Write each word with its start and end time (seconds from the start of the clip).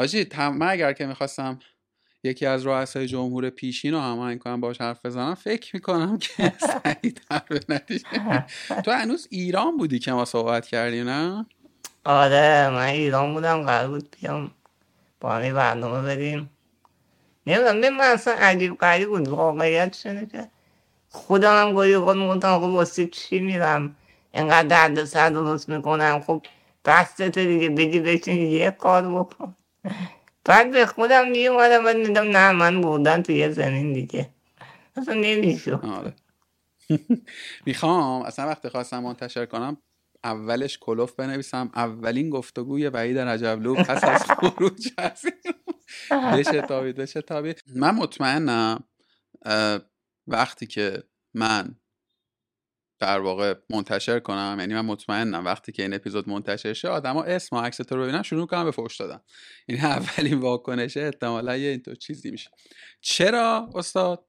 حاجی 0.00 0.26
من 0.38 0.68
اگر 0.68 0.92
که 0.92 1.06
می‌خواستم 1.06 1.58
یکی 2.24 2.46
از 2.46 2.66
رؤسای 2.66 3.06
جمهور 3.06 3.50
پیشین 3.50 3.94
رو 3.94 4.00
هماهنگ 4.00 4.38
کنم 4.38 4.60
باش 4.60 4.80
حرف 4.80 5.06
بزنم 5.06 5.34
فکر 5.34 5.76
می‌کنم 5.76 6.18
که 6.18 6.52
سعید 6.84 7.20
تو 8.84 8.90
هنوز 8.90 9.28
ایران 9.30 9.76
بودی 9.76 9.98
که 9.98 10.12
ما 10.12 10.24
صحبت 10.24 10.66
کردیم 10.66 11.08
نه؟ 11.08 11.46
آره 12.04 12.70
من 12.70 12.86
ایران 12.86 13.34
بودم 13.34 13.62
قرار 13.62 13.88
بود 13.88 14.16
بیام 14.20 14.50
با 15.20 15.32
همین 15.32 15.54
برنامه 15.54 16.02
بریم. 16.02 16.50
نمی‌دونم 17.46 17.96
من 17.96 18.04
اصلا 18.04 18.34
عجیب 18.34 18.78
قریب 18.78 19.08
بود 19.08 19.28
واقعیت 19.28 19.92
شده 19.92 20.26
که 20.26 20.48
خودم 21.08 21.62
هم 21.62 21.72
گویی 21.72 21.98
خود 21.98 22.16
می‌گفتم 22.16 22.58
خب 22.58 22.64
واسه 22.64 23.06
چی 23.06 23.38
میرم؟ 23.38 23.96
اینقدر 24.34 24.68
درد 24.68 25.04
سر 25.04 25.30
درست 25.30 25.68
می‌کنم؟ 25.68 26.20
خب 26.26 26.42
دستت 26.84 27.38
دیگه 27.38 27.68
بگی 27.68 28.00
بشین 28.00 28.50
یه 28.50 28.70
کار 28.70 29.22
بکن. 29.22 29.56
بعد 30.44 30.72
به 30.72 30.86
خودم 30.86 31.30
میومدم 31.30 31.84
بعد 31.84 31.96
میدم 31.96 32.24
نه 32.24 32.52
من 32.52 32.80
بودن 32.80 33.22
تو 33.22 33.32
یه 33.32 33.50
زمین 33.50 33.92
دیگه 33.92 34.30
اصلا 34.96 35.14
نمیشو 35.14 35.76
آره 35.86 36.14
می‌خوام 37.66 38.22
اصلا 38.22 38.46
وقتی 38.46 38.68
خواستم 38.68 38.98
منتشر 39.02 39.46
کنم 39.46 39.76
اولش 40.24 40.78
کلوف 40.78 41.12
بنویسم. 41.12 41.70
اولین 41.74 42.30
گفتگوی 42.30 42.88
وحید 42.88 43.18
رجبلو 43.18 43.74
پس 43.74 44.04
از 44.04 44.22
خروج 44.40 44.88
از 44.98 45.26
بشه 46.38 46.62
تابید 46.62 46.96
بشه 46.96 47.22
تابید. 47.22 47.62
من 47.76 47.90
مطمئنم 47.94 48.84
وقتی 50.26 50.66
که 50.66 51.02
من 51.34 51.76
در 53.00 53.20
واقع 53.20 53.54
منتشر 53.70 54.20
کنم. 54.20 54.56
یعنی 54.60 54.74
من 54.74 54.80
مطمئنم 54.80 55.44
وقتی 55.44 55.72
که 55.72 55.82
این 55.82 55.94
اپیزود 55.94 56.28
منتشر 56.28 56.72
شه 56.72 56.88
آدما 56.88 57.22
اسم 57.22 57.56
و 57.56 57.60
عکس 57.60 57.76
تو 57.76 57.96
رو 57.96 58.02
ببینن 58.02 58.22
شروع 58.22 58.46
کنم 58.46 58.64
به 58.64 58.70
فوش 58.70 58.96
دادن. 58.96 59.20
این 59.66 59.80
اولین 59.96 60.38
واکنشه 60.38 61.00
احتمالا 61.00 61.56
یه 61.56 61.68
اینطور 61.68 61.94
چیزی 61.94 62.30
میشه. 62.30 62.50
چرا 63.00 63.70
استاد؟ 63.74 64.24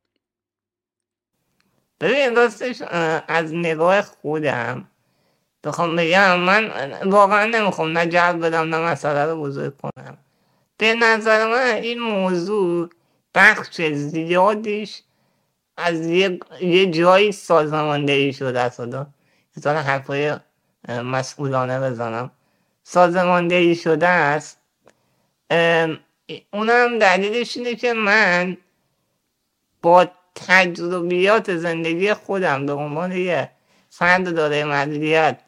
ببین 2.00 2.36
راستش 2.36 2.82
از 3.28 3.54
نگاه 3.54 4.02
خودم 4.02 4.88
بخوام 5.64 5.96
بگم 5.96 6.40
من 6.40 6.72
واقعا 7.06 7.46
نمی‌خوام 7.46 7.98
نه 7.98 8.06
جلب 8.06 8.46
بدم 8.46 8.76
نه 8.76 8.92
مسئله 8.92 9.26
رو 9.26 9.42
بزرگ 9.42 9.74
کنم. 9.78 10.18
به 10.78 10.94
نظر 10.94 11.48
من 11.52 11.76
این 11.76 12.00
موضوع 12.00 12.90
بخش 13.36 13.82
زیادیش 13.82 15.04
از 15.84 16.06
یه, 16.06 16.40
یه 16.62 16.92
جایی 16.92 17.32
سازماندهی 17.32 18.34
شده 18.34 18.70
حالا 18.78 19.08
مثلا 19.58 19.82
حرفای 19.82 20.36
مسئولانه 20.90 21.80
بزنم. 21.80 22.32
سازماندهی 22.84 23.76
شده 23.76 24.08
است. 24.08 24.58
اونم 26.54 27.00
دلیلش 27.00 27.58
اینه 27.58 27.76
که 27.76 27.94
من 27.94 28.58
با 29.82 30.08
تجربیات 30.36 31.58
زندگی 31.58 32.14
خودم 32.14 32.66
به 32.66 32.74
عنوان 32.74 33.12
یه 33.12 33.50
فرد 33.90 34.36
داره 34.36 34.64
مدیریت 34.64 35.40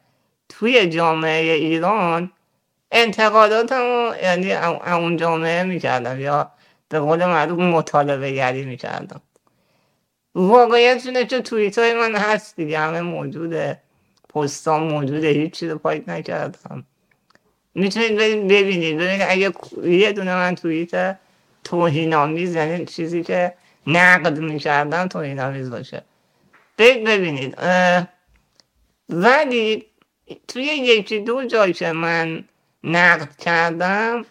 توی 0.49 0.89
جامعه 0.89 1.53
ایران 1.53 2.31
انتقاداتم 2.91 4.13
یعنی 4.23 4.53
اون 4.53 5.17
جامعه 5.17 5.63
می‌کردم 5.63 6.19
یا 6.19 6.51
به 6.89 6.99
قول 6.99 7.25
معروف 7.25 7.59
مطالبه 7.59 8.31
گری 8.31 8.65
می‌کردم. 8.65 9.21
واقعیت 10.35 11.05
اینه 11.05 11.25
که 11.25 11.41
توییت 11.41 11.77
های 11.77 11.93
من 11.93 12.15
هست 12.15 12.55
دیگه 12.55 12.79
همه 12.79 13.01
موجوده. 13.01 13.79
پستان 14.29 14.83
موجوده 14.83 15.29
هیچ 15.29 15.51
چیز 15.51 15.71
پایت 15.71 16.09
نکردم. 16.09 16.85
می‌تونید 17.75 18.15
ببینید. 18.15 18.97
ببینید 18.97 19.21
اگه 19.29 19.53
یه 19.83 20.11
دونه 20.11 20.35
من 20.35 20.55
توییت 20.55 21.17
توهین 21.63 22.13
آمیز 22.13 22.55
یعنی 22.55 22.85
چیزی 22.85 23.23
که 23.23 23.53
نقد 23.87 24.39
می‌کردم 24.39 25.07
توهین 25.07 25.39
آمیز 25.39 25.69
باشه. 25.69 26.03
برید 26.77 27.03
ببینید. 27.03 27.57
ولی 29.09 29.85
توی 30.47 30.63
یکی 30.63 31.19
دو 31.19 31.45
جایی 31.45 31.73
که 31.73 31.91
من 31.91 32.43
نقد 32.83 33.35
کردم 33.37 34.25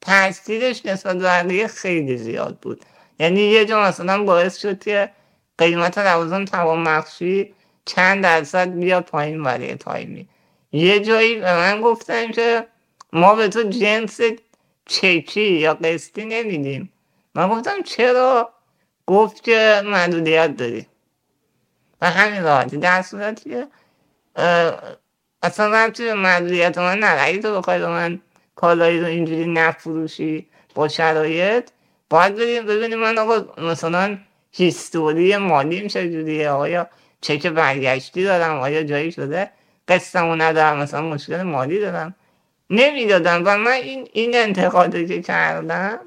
تاثیرش 0.00 0.86
نسبت 0.86 1.66
خیلی 1.66 2.16
زیاد 2.16 2.58
بود. 2.62 2.84
یعنی 3.18 3.40
یه 3.40 3.64
جا 3.64 3.82
مثلا 3.82 4.24
باعث 4.24 4.58
شد 4.58 4.78
که 4.78 5.10
قیمت 5.58 5.98
لوازم 5.98 6.44
توان 6.44 6.78
مخشی 6.78 7.54
چند 7.84 8.22
درصد 8.22 8.74
بیاد 8.74 9.04
پایین 9.04 9.42
برای 9.42 9.74
تایمی. 9.74 10.28
یه 10.72 11.00
جایی 11.00 11.34
به 11.34 11.54
من 11.54 11.80
گفتن 11.80 12.30
که 12.32 12.66
ما 13.12 13.34
به 13.34 13.48
تو 13.48 13.62
جنس 13.62 14.20
چکی 14.86 15.52
یا 15.52 15.74
قسطی 15.74 16.24
نمیدیم. 16.24 16.92
من 17.34 17.48
گفتم 17.48 17.82
چرا؟ 17.82 18.52
گفت 19.06 19.44
که 19.44 19.82
محدودیت 19.84 20.56
داری. 20.56 20.86
و 22.00 22.10
همین 22.10 22.42
راحتی. 22.42 22.76
در 22.76 23.02
صورتی 23.02 23.50
که 23.50 23.66
اصلا 25.42 25.66
ربطی 25.74 26.04
به 26.04 26.14
محدودیت 26.14 26.78
من 26.78 27.04
نداره. 27.04 27.38
تو 27.38 27.58
بخوای 27.58 27.78
به 27.78 27.86
من 27.88 28.20
کالایی 28.56 29.00
رو 29.00 29.06
اینجوری 29.06 29.46
نفروشی 29.46 30.46
با 30.74 30.88
شرایط 30.88 31.70
باید 32.10 32.34
بریم 32.36 32.66
ببینیم 32.66 32.98
من 32.98 33.18
آقا 33.18 33.62
مثلا 33.62 34.18
هیستوری 34.56 35.36
مالیم 35.36 35.86
چجوریه؟ 35.86 36.50
آیا 36.50 36.88
چک 37.20 37.46
برگشتی 37.46 38.24
دارم؟ 38.24 38.58
آیا 38.58 38.82
جایی 38.82 39.12
شده 39.12 39.50
قسطمو 39.88 40.36
ندارم؟ 40.36 40.78
مثلا 40.78 41.02
مشکل 41.02 41.42
مالی 41.42 41.80
دارم. 41.80 42.14
نمی‌دادم 42.70 43.42
و 43.46 43.58
من 43.58 43.70
این 43.72 44.08
این 44.12 44.36
انتقادی 44.36 45.06
که 45.06 45.22
کردم 45.22 46.00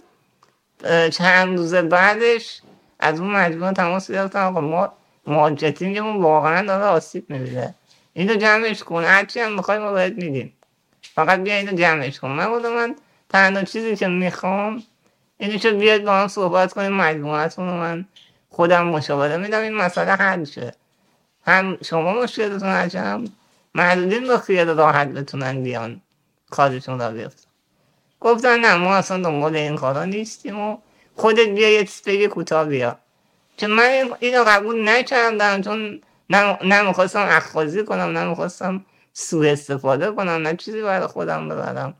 چند 1.11 1.57
روز 1.57 1.75
بعدش 1.75 2.61
از 2.99 3.19
اون 3.19 3.31
مجموعه 3.31 3.73
تماس 3.73 4.11
گرفتم. 4.11 4.45
آقا 4.47 4.61
ما 4.61 4.93
مهاجرتینمون 5.27 6.21
واقعا 6.21 6.67
داره 6.67 6.83
آسیب 6.83 7.29
می‌بینه. 7.29 7.75
اینو 8.13 8.35
جمعش 8.35 8.83
کن. 8.83 9.03
هرچی 9.03 9.39
هم 9.39 9.55
می‌خوای 9.55 9.77
ما 9.77 9.91
باید 9.91 10.17
میدیم. 10.23 10.53
فقط 11.01 11.39
بیا 11.39 11.53
اینو 11.53 11.71
جمعش 11.71 12.19
کن. 12.19 12.27
من 12.29 12.49
بودم 12.49 12.73
من 12.73 12.95
تنها 13.29 13.63
چیزی 13.63 13.95
که 13.95 14.07
می‌خوام 14.07 14.83
اینو 15.37 15.59
شد 15.59 15.77
بیاد 15.77 16.03
با 16.03 16.13
هم 16.13 16.27
صحبت 16.27 16.73
کنیم. 16.73 16.93
مجموعتون 16.93 17.65
من 17.65 18.05
خودم 18.57 18.87
مشاوره 18.87 19.37
میدم 19.37 19.61
این 19.61 19.73
مسئله 19.75 20.11
حل 20.11 20.45
شه. 20.45 20.73
هم 21.47 21.77
شما 21.85 22.13
مشکلتون 22.13 22.69
هرچه 22.69 22.99
هم 22.99 23.25
محدودین 23.75 24.27
با 24.27 24.37
خیال 24.37 24.67
راحت 24.77 25.07
بتونن 25.07 25.63
بیان 25.63 26.01
کارشون 26.51 26.99
را 26.99 27.11
بیفتن 27.11 27.49
گفتن 28.19 28.59
نه 28.59 28.75
ما 28.75 28.95
اصلا 28.95 29.23
دنبال 29.23 29.55
این 29.55 29.75
کارا 29.75 30.05
نیستیم 30.05 30.59
و 30.59 30.77
خودت 31.15 31.49
بیا 31.49 31.69
یه 31.69 31.89
بگی 32.07 32.27
کوتاه 32.27 32.65
بیا. 32.65 32.99
چون 33.57 33.71
من 33.71 34.09
اینو 34.19 34.43
قبول 34.47 34.89
نکردم 34.89 35.61
چون 35.61 36.01
نمی‌خواستم 36.63 37.27
اخوازی 37.29 37.85
کنم 37.85 38.17
نمی‌خواستم 38.17 38.85
سوء 39.13 39.51
استفاده 39.51 40.11
کنم 40.11 40.29
نه 40.47 40.55
چیزی 40.55 40.81
برای 40.81 41.07
خودم 41.07 41.49
ببرم. 41.49 41.93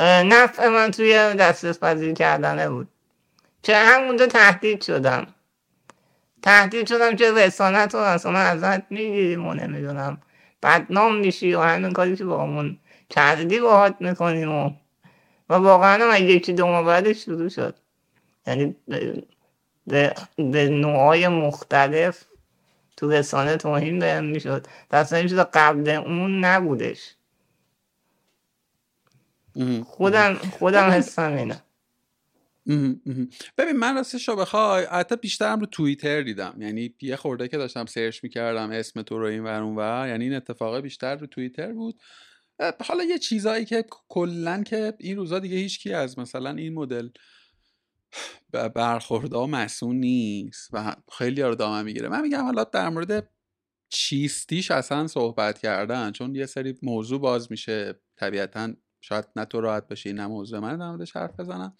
نفع 0.00 0.68
من 0.68 0.90
توی 0.90 1.14
دسترس 1.14 1.78
پذیر 1.78 2.14
کردنه 2.14 2.70
بود. 2.70 2.88
چه 3.62 3.76
همونجا 3.76 4.26
تهدید 4.26 4.82
شدم. 4.82 5.26
تهدید 6.42 6.88
شدم 6.88 7.16
که 7.16 7.32
رسانت 7.32 7.94
رو 7.94 8.00
اصلا 8.00 8.38
ازت 8.38 8.92
می‌گیریم 8.92 9.46
و 9.46 9.54
نمی‌دونم. 9.54 10.20
بدنام 10.62 11.16
میشی 11.16 11.54
و 11.54 11.60
همین 11.60 11.92
کاری 11.92 12.16
که 12.16 12.24
با 12.24 12.42
همون 12.42 12.78
کردی 13.10 13.60
باهات 13.60 13.96
می‌کنیم 14.00 14.52
و 14.52 14.70
و 15.48 15.54
واقعا 15.54 16.12
هم 16.12 16.28
یکی 16.28 16.52
دو 16.52 16.66
ماه 16.66 16.84
بعدش 16.84 17.24
شروع 17.24 17.48
شد. 17.48 17.74
یعنی 18.46 18.76
به, 19.86 20.14
به 20.36 20.68
نوعای 20.68 21.28
مختلف 21.28 22.24
تو 22.96 23.10
رسانه 23.10 23.56
توهین 23.56 23.98
بهم 23.98 24.24
می‌شد. 24.24 24.66
دست 24.90 25.12
این 25.12 25.44
قبل 25.44 25.90
اون 25.90 26.44
نبودش. 26.44 27.14
خودم 29.86 30.34
خودم 30.34 30.90
حسم 30.90 31.32
اینه 31.32 31.62
ببین 33.58 33.76
من 33.76 33.94
راستش 33.94 34.28
رو 34.28 34.36
بخوای 34.36 34.84
حتی 34.84 35.16
بیشترم 35.16 35.60
رو 35.60 35.66
توییتر 35.66 36.22
دیدم. 36.22 36.56
یعنی 36.58 36.94
یه 37.02 37.16
خورده 37.16 37.48
که 37.48 37.56
داشتم 37.56 37.86
سرچ 37.86 38.24
می‌کردم 38.24 38.70
اسم 38.70 39.02
تو 39.02 39.18
رو 39.18 39.26
این 39.26 39.44
ور 39.44 39.62
اون 39.62 39.76
ور 39.76 40.08
یعنی 40.08 40.24
این 40.24 40.34
اتفاقه 40.34 40.80
بیشتر 40.80 41.16
رو 41.16 41.26
توییتر 41.26 41.72
بود. 41.72 42.00
حالا 42.84 43.04
یه 43.04 43.18
چیزایی 43.18 43.64
که 43.64 43.84
کلا 44.08 44.62
که 44.62 44.94
این 45.00 45.16
روزا 45.16 45.38
دیگه 45.38 45.56
هیچکی 45.56 45.92
از 45.92 46.18
مثلا 46.18 46.50
این 46.50 46.74
مدل 46.74 47.08
برخوردها 48.74 49.46
مسئول 49.46 49.96
نیست 49.96 50.68
و 50.72 50.96
خیلی 51.18 51.42
رو 51.42 51.54
دامه 51.54 51.82
می‌گیره. 51.82 52.08
من 52.08 52.20
میگم 52.20 52.44
حالا 52.44 52.64
در 52.64 52.88
مورد 52.88 53.30
چیستیش 53.88 54.70
اصلا 54.70 55.06
صحبت 55.06 55.58
کردن 55.58 56.12
چون 56.12 56.34
یه 56.34 56.46
سری 56.46 56.78
موضوع 56.82 57.20
باز 57.20 57.50
میشه. 57.50 58.00
طبیعتا 58.16 58.72
شاید 59.00 59.24
نه 59.36 59.44
تو 59.44 59.60
راحت 59.60 59.88
باشی 59.88 60.12
نه 60.12 60.26
موضوع. 60.26 60.58
من 60.58 60.78
در 60.78 60.88
موردش 60.88 61.16
حرف 61.16 61.40
بزنم. 61.40 61.76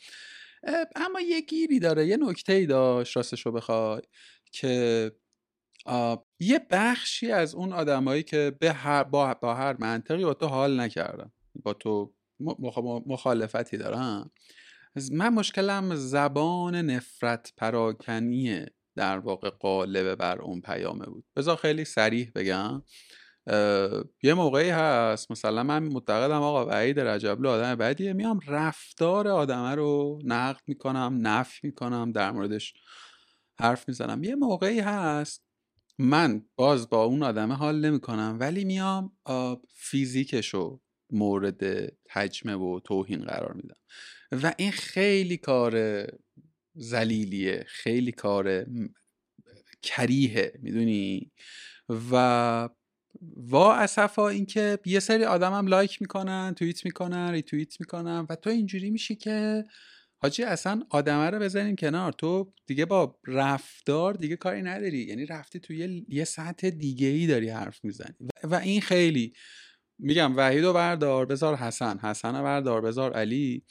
اما 0.97 1.21
یه 1.21 1.41
گیری 1.41 1.79
داره 1.79 2.07
یه 2.07 2.17
نکته 2.17 2.53
ای 2.53 2.67
داشت 2.67 3.17
راستش 3.17 3.47
رو 3.47 3.53
بخوای 3.53 4.03
که 4.53 5.13
یه 6.41 6.67
بخشی 6.71 7.31
از 7.31 7.55
اون 7.55 7.73
آدمایی 7.73 8.23
که 8.23 8.57
به 8.61 8.73
هر 8.73 9.05
با, 9.05 9.35
با 9.35 9.55
هر 9.55 9.77
منطقی 9.79 10.25
با 10.25 10.35
تو 10.35 10.47
حال 10.47 10.81
نکردن 10.81 11.33
با 11.63 11.75
تو 11.75 12.15
مخالفتی 13.07 13.77
دارم 13.77 14.31
من 15.13 15.29
مشکلم 15.29 15.95
زبان 15.95 16.75
نفرت 16.75 17.53
پراکنی 17.57 18.67
در 18.97 19.19
واقع 19.19 19.51
قالب 19.51 20.15
بر 20.15 20.41
اون 20.41 20.61
پیامه 20.61 21.07
بود. 21.07 21.25
بذار 21.37 21.57
خیلی 21.57 21.85
سریح 21.85 22.31
بگم. 22.35 22.83
یه 24.23 24.35
موقعی 24.35 24.71
هست 24.71 25.31
مثلا 25.31 25.63
من 25.63 25.83
معتقدم 25.83 26.43
آقا 26.43 26.67
وحید 26.67 27.01
رجبلو 27.01 27.49
آدم 27.49 27.75
بدیه 27.75 28.13
میام 28.13 28.41
رفتار 28.47 29.29
آدمه 29.29 29.75
رو 29.75 30.19
نقد 30.25 30.61
می‌کنم 30.67 31.19
نفی 31.23 31.67
می‌کنم 31.67 32.13
در 32.13 32.31
موردش 32.31 32.75
حرف 33.59 33.89
می‌زنم. 33.89 34.25
یه 34.25 34.35
موقعی 34.35 34.81
هست 34.81 35.45
من 35.99 36.45
باز 36.57 36.89
با 36.89 37.05
اون 37.05 37.23
آدمه 37.23 37.55
حال 37.55 37.81
نمی‌کنم 37.81 38.37
ولی 38.41 38.65
میام 38.65 39.13
فیزیکشو 39.75 40.81
مورد 41.11 41.93
تجمه 42.05 42.55
و 42.55 42.81
توهین 42.85 43.21
قرار 43.21 43.53
میدم. 43.53 43.77
و 44.33 44.55
این 44.57 44.71
خیلی 44.73 45.37
کار 45.37 46.07
زلیلیه 46.75 47.65
خیلی 47.69 48.13
کار 48.13 48.67
کریهه 49.83 50.53
می‌دونی؟ 50.63 51.33
و 52.13 52.69
وا 53.37 53.75
اسفا 53.75 54.29
اینکه 54.29 54.79
یه 54.87 55.01
سری 55.01 55.25
آدم 55.25 55.53
هم 55.53 55.67
لایک 55.67 56.03
می‌کنن 56.03 56.55
توییت 56.57 56.85
می‌کنن 56.85 57.31
ریتوییت 57.31 57.81
می‌کنن 57.81 58.27
و 58.29 58.37
تو 58.37 58.51
اینجوری 58.51 58.91
میشی 58.91 59.17
که 59.17 59.65
حاجی 60.23 60.45
اصلا 60.45 60.83
آدمه 60.91 61.31
رو 61.31 61.39
بزنیم 61.39 61.77
کنار. 61.77 62.13
تو 62.13 62.53
دیگه 62.67 62.85
با 62.85 63.19
رفتار 63.27 64.15
دیگه 64.15 64.37
کاری 64.37 64.63
نداری. 64.63 64.99
یعنی 64.99 65.27
رفتی 65.27 65.61
تو 65.61 65.73
یه, 65.73 66.05
یه 66.09 66.25
سطح 66.25 66.71
دیگه 66.71 67.07
ای 67.07 67.27
داری 67.27 67.49
حرف 67.49 67.85
می‌زنی. 67.85 68.15
و 68.45 68.55
این 68.55 68.81
خیلی 68.81 69.33
میگم 69.99 70.37
وحید 70.37 70.65
و 70.65 70.73
بردار 70.73 71.27
بذار 71.27 71.57
حسن 71.57 71.99
حسن 71.99 72.41
و 72.41 72.43
بردار 72.43 72.81
بذار 72.81 73.13
علی. 73.13 73.65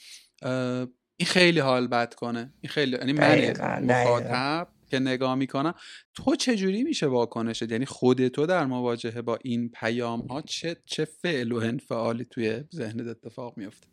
این 1.18 1.28
خیلی 1.28 1.60
حال 1.60 1.88
بد 1.88 2.14
کنه. 2.14 2.54
این 2.62 2.70
خیلی 2.70 2.98
یعنی 2.98 3.14
من 3.14 3.82
مخاطب 3.86 4.68
که 4.92 5.00
نگاه 5.00 5.36
می‌کنم 5.36 5.74
تو 6.14 6.36
چجوری 6.36 6.84
میشه 6.84 7.08
واکنشت؟ 7.08 7.72
یعنی 7.72 7.86
خود 7.86 8.28
تو 8.28 8.46
در 8.46 8.66
مواجهه 8.66 9.22
با 9.22 9.40
این 9.44 9.70
پیام 9.70 10.20
ها 10.20 10.42
چه 10.42 10.76
چه 10.86 11.06
فعل 11.06 11.52
و 11.52 11.58
انفعالی 11.58 12.26
توی 12.26 12.64
ذهنت 12.76 13.08
اتفاق 13.08 13.58
میفته 13.58 13.88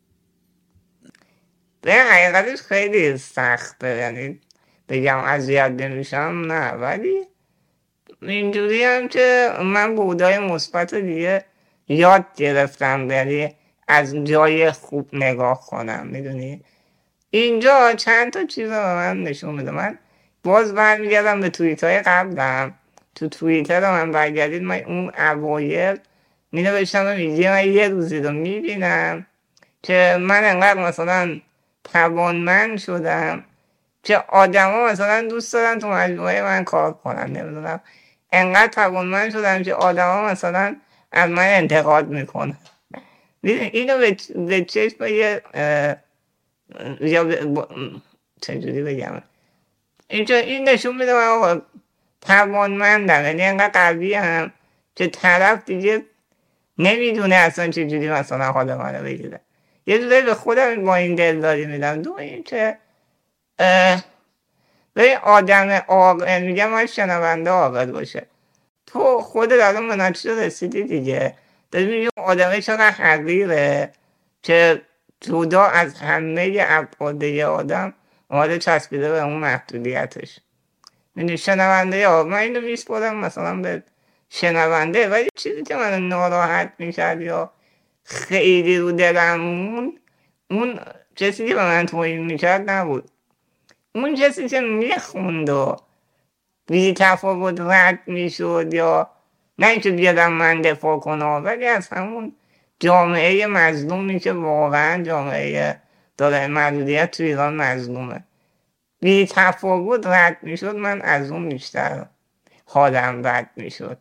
به 1.81 1.93
حقیقتش 1.93 2.59
خیلی 2.63 3.17
سخته. 3.17 3.97
یعنی 3.97 4.41
بگم 4.89 5.19
اذیت 5.19 5.71
نمیشم 5.71 6.45
نه. 6.47 6.71
ولی 6.71 7.27
اینجوری 8.23 8.83
هم 8.85 9.09
که 9.09 9.51
من 9.65 9.95
بودای 9.95 10.39
مثبت 10.39 10.95
دیگه 10.95 11.45
یاد 11.89 12.27
گرفتم 12.37 13.11
یعنی 13.11 13.55
از 13.89 14.15
جای 14.15 14.71
خوب 14.71 15.09
نگاه 15.13 15.67
کنم. 15.67 16.07
می‌دونی؟ 16.07 16.63
اینجا 17.31 17.95
چند 17.97 18.33
تا 18.33 18.45
چیز 18.45 18.69
رو 18.69 18.95
من 18.95 19.23
نشون 19.23 19.55
میده. 19.55 19.71
من 19.71 19.99
باز 20.49 20.75
برمیگردم 20.75 21.41
به 21.41 21.49
توییت 21.49 21.85
های 21.85 21.99
قبلم. 21.99 22.75
تو 23.15 23.29
توییتر 23.29 23.81
من 23.81 24.13
برگردید 24.13 24.63
من 24.63 24.81
اون 24.87 25.13
اوایل 25.19 25.99
می 26.53 26.63
نوشتم 26.63 27.05
من 27.05 27.73
یه 27.73 27.89
روزی 27.89 28.21
رو 28.21 28.31
می‌بینم 28.33 29.27
که 29.83 30.17
من 30.21 30.45
انقدر 30.45 30.81
مثلا 30.81 31.41
توانمند 31.85 32.79
شدم 32.79 33.45
که 34.03 34.17
آدما 34.17 34.87
مثلا 34.87 35.29
دوست 35.29 35.53
دارن 35.53 35.79
تو 35.79 35.89
مجموعه 35.89 36.43
من 36.43 36.65
کار 36.65 36.93
کنن 36.93 37.27
نمی‌دونم. 37.27 37.81
انقدر 38.33 38.73
توانمند 38.73 39.33
شدم 39.33 39.63
که 39.63 39.75
آدما 39.75 40.23
مثلا 40.27 40.77
از 41.13 41.31
من 41.31 41.47
انتقاد 41.47 42.09
می‌کنن. 42.09 42.57
اینو 43.43 43.99
به 44.49 44.65
چشم 44.65 45.05
یه 45.05 45.43
یا 47.01 47.45
چجوری 48.43 48.83
بگم؟ 48.83 49.23
اینجا 50.09 50.37
این 50.37 50.69
نشون 50.69 50.97
میده 50.97 51.15
من 51.15 51.29
آقا 51.29 51.61
توانمندم 52.21 53.25
یعنی 53.25 53.43
انقدر 53.43 53.71
قوی 53.73 54.15
هم 54.15 54.53
که 54.95 55.07
طرف 55.07 55.65
دیگه 55.65 56.05
نمی‌دونه 56.79 57.35
اصلا 57.35 57.69
چجوری 57.71 58.11
مثلا 58.11 58.53
حال 58.53 58.75
منو 58.75 59.03
بگیره 59.03 59.41
یه 59.87 59.99
دوره 59.99 60.23
به 60.23 60.35
خودم 60.35 60.85
با 60.85 60.95
این 60.95 61.15
دلداری 61.15 61.67
میدم 61.67 62.03
دو 62.03 62.13
این 62.13 62.43
که 62.43 62.79
به 64.95 65.19
آدم 65.23 65.71
عاقل 65.71 66.43
میگم 66.43 66.71
من 66.71 66.87
شنونده 66.87 67.51
عاقل 67.51 67.93
باشه 67.93 68.27
تو 68.87 69.21
خودت 69.21 69.63
الان 69.63 69.89
به 69.89 69.97
نتیجه 69.97 70.47
رسیدی 70.47 70.83
دیگه 70.83 71.35
داری 71.71 71.87
میگم 71.87 72.11
آدمه 72.17 72.61
چقدر 72.61 72.91
حقیره 72.91 73.93
که 74.43 74.83
جدا 75.21 75.65
از 75.65 75.95
همه 75.95 76.67
ابعاد 76.69 77.25
آدم 77.25 77.95
اومده 78.31 78.59
چسبیده 78.59 79.11
به 79.11 79.23
اون 79.23 79.37
محدودیتش. 79.37 80.41
می‌دونی 81.15 81.39
شنونده 81.39 81.97
یا 81.97 82.25
من 82.25 82.39
اینو 82.39 82.61
میسپرم 82.61 83.17
مثلا 83.17 83.57
به 83.57 83.83
شنونده 84.31 85.09
ولی 85.09 85.29
چیزی 85.37 85.63
که 85.63 85.75
من 85.77 86.09
ناراحت 86.09 86.73
می‌کرد 86.79 87.21
یا 87.21 87.51
خیلی 88.05 88.79
رو 88.79 88.93
دلمون 88.93 89.99
اون 90.51 90.81
کسی 91.17 91.49
که 91.49 91.55
به 91.55 91.63
من 91.65 91.87
توهین 91.87 92.27
می‌کرد 92.27 92.71
نبود. 92.71 93.11
اون 93.95 94.15
کسی 94.15 94.49
که 94.49 94.61
می‌خوند 94.61 95.51
و 95.51 95.77
بی 96.67 96.95
تفاوت 96.95 97.61
رد 97.61 97.99
می‌شد 98.07 98.75
یا 98.75 99.11
نه 99.59 99.67
اینکه 99.67 99.91
بیادم 99.91 100.33
من 100.33 100.61
دفاع 100.61 101.01
کنم 101.01 101.45
ولی 101.45 101.67
از 101.67 101.89
همون 101.89 102.33
جامعه 102.81 103.47
مظلومی 103.47 104.21
که 104.21 104.33
واقعا 104.33 105.03
جامعه 105.03 105.81
داره 106.19 106.47
محدودیت 106.47 107.11
تو 107.11 107.23
ایران 107.23 107.57
مظلومه. 107.57 108.25
بی 109.01 109.27
تفاوت 109.27 110.07
رد 110.07 110.39
می‌شد 110.43 110.77
من 110.77 111.03
از 111.03 111.31
اون 111.31 111.49
بیشتر 111.49 112.07
حالم 112.65 113.27
رد 113.27 113.51
می‌شد. 113.57 113.99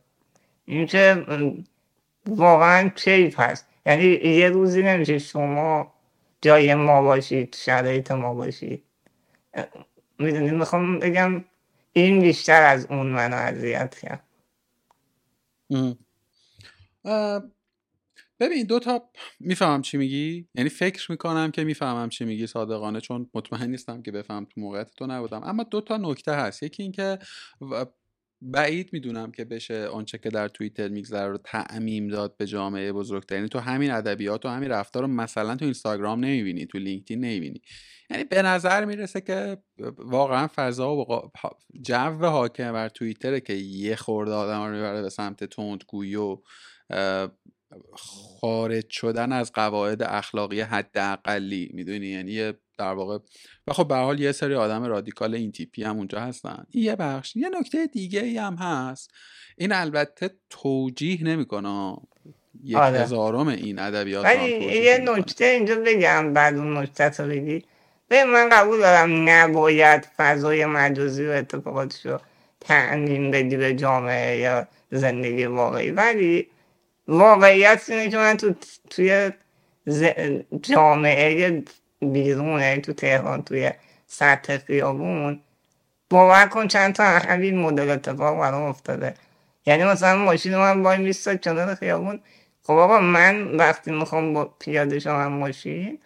اینکه 0.66 1.26
واقعا 2.28 2.90
کیف 2.90 3.40
هست. 3.40 3.68
یعنی 3.86 4.04
یه 4.06 4.50
روزی 4.50 4.84
نمیشه 4.84 5.20
شما 5.20 5.94
جای 6.42 6.76
ما 6.76 7.02
باشید 7.02 7.56
شرایط 7.56 8.12
ما 8.12 8.34
باشید. 8.34 8.84
می‌دونید 10.20 10.54
می‌خوام 10.54 11.00
بگم 11.00 11.46
این 11.94 12.20
بیشتر 12.22 12.64
از 12.64 12.86
اون 12.86 13.08
منو 13.08 13.36
اذیت 13.36 13.96
کرد. 13.96 14.24
ببین 18.40 18.66
دو 18.66 18.80
تا 18.80 19.10
می‌فهمم 19.40 19.82
چی 19.82 19.98
میگی. 19.98 20.48
یعنی 20.56 20.70
فکر 20.70 21.12
می‌کنم 21.12 21.52
که 21.52 21.64
می‌فهمم 21.64 22.10
چی 22.10 22.26
میگی 22.26 22.48
صادقانه 22.48 23.02
چون 23.02 23.30
مطمئن 23.34 23.72
نیستم 23.72 24.02
که 24.02 24.12
بفهم 24.12 24.46
تو 24.46 24.62
موقعیت 24.62 24.92
تو 24.98 25.08
نبودم. 25.08 25.42
اما 25.44 25.64
دو 25.64 25.82
تا 25.82 25.98
نکته 25.98 26.32
هست. 26.32 26.64
یکی 26.64 26.84
اینکه 26.84 27.20
بعید 28.42 28.90
می‌دونم 28.94 29.32
که 29.32 29.46
بشه 29.46 29.88
آنچه 29.88 30.18
که 30.18 30.30
در 30.30 30.48
توییتر 30.48 30.88
میگذره 30.88 31.28
رو 31.28 31.38
تعمیم 31.38 32.08
داد 32.08 32.38
به 32.38 32.46
جامعه 32.48 32.92
بزرگتر. 32.92 33.36
یعنی 33.36 33.48
تو 33.50 33.60
همین 33.60 33.92
ادبیات 33.92 34.46
و 34.46 34.50
همین 34.50 34.70
رفتار 34.70 35.04
رو 35.04 35.08
مثلا 35.10 35.56
تو 35.56 35.66
اینستاگرام 35.66 36.20
نمی‌بینی 36.20 36.66
تو 36.66 36.78
لینکدین 36.78 37.20
نمی‌بینی. 37.20 37.62
یعنی 38.10 38.24
به 38.24 38.42
نظر 38.42 38.86
می‌رسه 38.86 39.22
که 39.22 39.58
واقعا 39.98 40.48
فضا 40.56 40.96
و 40.96 41.32
جو 41.82 42.26
حاکم 42.26 42.72
بر 42.72 42.90
توییتره 42.90 43.40
که 43.40 43.54
یه 43.54 43.96
خورده 43.96 44.32
آدم 44.32 44.64
رو 44.64 44.76
می‌بره 44.76 45.02
به 45.02 45.10
سمت 45.10 45.44
تندگویی 45.44 46.16
و 46.16 46.38
خارج 48.42 48.90
شدن 48.90 49.32
از 49.32 49.52
قواعد 49.52 50.04
اخلاقی 50.04 50.62
حداقلی 50.62 51.72
می‌دونی؟ 51.74 52.08
یعنی 52.08 52.54
در 52.78 52.94
واقع 52.94 53.18
و 53.68 53.74
خب 53.74 53.88
به 53.88 53.96
حال 53.96 54.20
یه 54.20 54.32
سری 54.32 54.56
آدم 54.56 54.84
رادیکال 54.84 55.36
این 55.36 55.52
تیپی 55.52 55.84
هم 55.84 55.98
اونجا 55.98 56.20
هستن. 56.20 56.66
یه 56.74 56.96
بخش. 56.96 57.36
یه 57.36 57.50
نکته 57.50 57.88
دیگه 57.88 58.22
ای 58.22 58.38
هم 58.38 58.56
هست. 58.56 59.12
این 59.58 59.72
البته 59.72 60.30
توجیه 60.50 61.24
نمی‌کنه. 61.24 61.98
یک 62.64 62.78
آره. 62.78 63.00
هزارم 63.00 63.48
این 63.48 63.80
ادبیات 63.80 64.26
ولی 64.26 64.50
یه 64.84 64.98
نکته 64.98 65.46
اینجا 65.46 65.76
بگم 65.86 66.34
بعد 66.34 66.58
اون 66.58 66.78
نکته 66.78 67.10
رو 67.10 67.30
بگی. 67.30 67.66
به 68.08 68.24
من 68.24 68.50
قبول 68.50 68.80
دارم 68.80 69.30
نباید 69.30 70.08
فضای 70.18 70.66
مجازی 70.66 71.26
و 71.26 71.32
اتفاقاتش 71.32 72.06
رو 72.06 72.20
تعمین 72.60 73.32
بدی 73.32 73.58
به 73.58 73.76
جامعه 73.76 74.38
یا 74.38 74.68
زندگی 74.92 75.46
واقعی. 75.46 75.92
ولی 75.92 76.48
واقعیت 77.08 77.86
اینه 77.90 78.10
که 78.10 78.18
من 78.18 78.38
تو 78.38 78.56
توی 78.90 79.32
جامعه 80.62 81.64
بیرون 82.02 82.62
یعنی 82.62 82.82
تو 82.82 82.94
تهران 82.94 83.44
توی 83.44 83.72
سطح 84.08 84.58
خیابون 84.58 85.42
باور 86.10 86.48
کن 86.48 86.68
چند 86.68 86.96
تا 86.96 87.04
همین 87.04 87.58
مدل 87.60 87.90
اتفاق 87.90 88.40
برام 88.40 88.64
افتاده. 88.64 89.14
یعنی 89.66 89.84
مثلا 89.84 90.18
ماشین 90.18 90.58
من 90.58 90.84
وای 90.84 90.98
میستاد 90.98 91.44
کنار 91.44 91.76
خیابون. 91.76 92.20
خب 92.64 92.74
آقا 92.74 93.00
من 93.00 93.58
وقتی 93.58 93.92
می‌خوام 93.92 94.34
با 94.34 94.46
پیاده 94.60 95.28
ماشین 95.28 96.00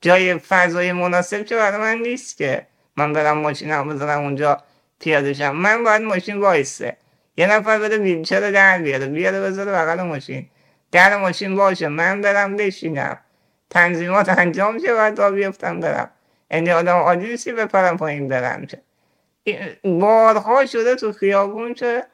جای 0.00 0.38
فضای 0.38 0.92
مناسب 0.92 1.44
که 1.46 1.56
برای 1.56 1.78
من 1.80 2.02
نیست 2.02 2.36
که. 2.38 2.66
من 2.96 3.12
برم 3.12 3.38
ماشین 3.38 3.70
هم 3.70 3.88
بذارم 3.88 4.22
اونجا 4.22 4.62
پیاده 5.00 5.32
شم 5.34 5.56
من 5.56 5.84
باید 5.84 6.02
ماشین 6.02 6.36
وایسته 6.38 6.96
یه 7.38 7.46
نفر 7.46 7.78
بده 7.78 7.98
ویلچر 7.98 8.46
رو 8.46 8.52
در 8.52 8.78
بیاره 8.78 9.06
بیاره 9.06 9.40
بذاره 9.40 9.72
بغل 9.72 10.02
ماشین 10.02 10.48
در 10.92 11.16
ماشین 11.16 11.56
باشه 11.56 11.88
من 11.88 12.20
برم 12.20 12.56
بشینم 12.56 13.18
تنظیمات 13.70 14.28
انجام 14.28 14.78
شه 14.78 14.94
باید 14.94 15.18
را 15.18 15.30
بیفتم 15.30 15.80
برم 15.80 16.10
یعنی 16.50 16.70
آدم 16.70 16.96
عادی 16.96 17.26
نیستی 17.26 17.52
بپرم 17.52 17.96
پایین 17.96 18.28
برم 18.28 18.66
چه 18.66 18.82
بارها 19.84 20.66
شده 20.66 20.94
تو 20.94 21.12
خیابون 21.12 21.74
که 21.74 22.04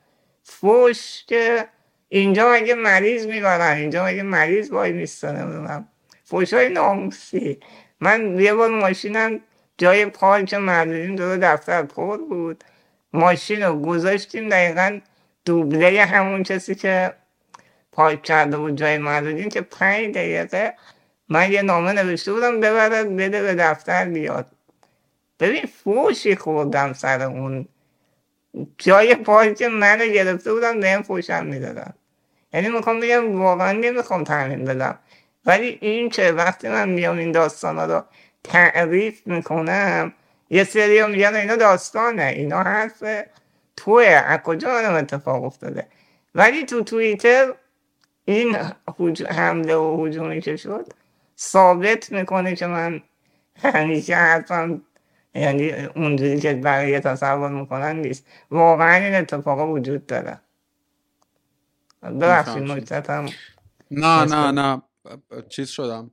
فوش 0.42 1.24
که 1.26 1.68
اینجا 2.08 2.52
مگه 2.52 2.74
مریض 2.74 3.26
می‌برن 3.26 3.76
اینجا 3.76 4.04
مگه 4.04 4.22
مریض 4.22 4.70
وای 4.70 4.92
میستانه 4.92 5.42
نمی‌دونم 5.42 5.88
فوش 6.24 6.52
های 6.52 6.68
ناموسی 6.68 7.60
من 8.00 8.40
یه 8.40 8.54
بار 8.54 8.70
ماشینم 8.70 9.40
جای 9.78 10.06
پارک 10.06 10.54
مردودین 10.54 11.14
دور 11.14 11.36
دفتر 11.36 11.82
پر 11.82 12.16
بود 12.16 12.64
ماشین 13.12 13.62
رو 13.62 13.80
گذاشتیم 13.82 14.48
دقیقا 14.48 15.00
دوبله 15.44 16.04
همون 16.04 16.42
کسی 16.42 16.74
که 16.74 17.14
پارک 17.92 18.22
کرده 18.22 18.56
بود 18.56 18.76
جای 18.76 18.98
مردودین 18.98 19.48
که 19.48 19.60
پنج 19.60 20.14
دقیقه 20.14 20.74
من 21.28 21.52
یه 21.52 21.62
نامه 21.62 21.92
نوشته 21.92 22.32
بودم 22.32 22.60
ببره 22.60 23.04
بده 23.04 23.42
به 23.42 23.54
دفتر 23.54 24.04
بیاد. 24.04 24.46
ببین 25.40 25.66
فوشی 25.66 26.36
خوردم 26.36 26.92
سر 26.92 27.22
اون. 27.22 27.68
جای 28.78 29.14
پارک 29.14 29.62
منو 29.62 30.06
گرفته 30.06 30.52
بودم 30.52 30.80
بهم 30.80 31.02
فوشم 31.02 31.46
می‌دادم 31.46 31.94
یعنی 32.52 32.68
می‌خوام 32.68 33.00
بگم 33.00 33.40
واقعا 33.40 33.72
نمی‌خوام 33.72 34.24
تعمین 34.24 34.64
بدم. 34.64 34.98
ولی 35.46 35.78
این 35.80 36.08
که 36.08 36.32
وقتی 36.32 36.68
من 36.68 36.88
میام 36.88 37.18
این 37.18 37.32
داستان 37.32 37.78
رو 37.90 38.04
تعریف 38.44 39.26
می‌کنم 39.26 40.14
یه 40.50 40.64
سری 40.64 41.06
میگن 41.06 41.34
اینا 41.34 41.56
داستانه 41.56 42.24
اینا 42.24 42.62
حرف 42.62 43.04
توه 43.76 44.04
از 44.04 44.40
کجا 44.40 44.70
آدم 44.70 44.94
اتفاق 44.94 45.44
افتاده؟ 45.44 45.88
ولی 46.34 46.64
تو 46.64 46.84
توییتر 46.84 47.54
این 48.24 48.56
حمله 49.30 49.74
و 49.74 50.06
حجومی 50.06 50.40
که 50.40 50.56
شد 50.56 50.92
ثابت 51.38 52.12
می‌کنه 52.12 52.56
که 52.56 52.66
من 52.66 53.02
همیشه 53.56 54.14
حرفم 54.14 54.82
یعنی 55.34 55.72
اونجوری 55.72 56.40
که 56.40 56.54
برای 56.54 57.00
تصور 57.00 57.48
می‌کنن 57.48 57.96
نیست. 57.96 58.26
واقعا 58.50 59.04
این 59.04 59.14
اتفاق 59.14 59.70
وجود 59.70 60.06
داره. 60.06 60.40
ببخشید 62.02 62.62
مجتتم 62.62 63.26
نه 63.90 64.24
نه 64.24 64.50
نه. 64.50 64.82
چیز 65.48 65.68
شدم. 65.68 66.10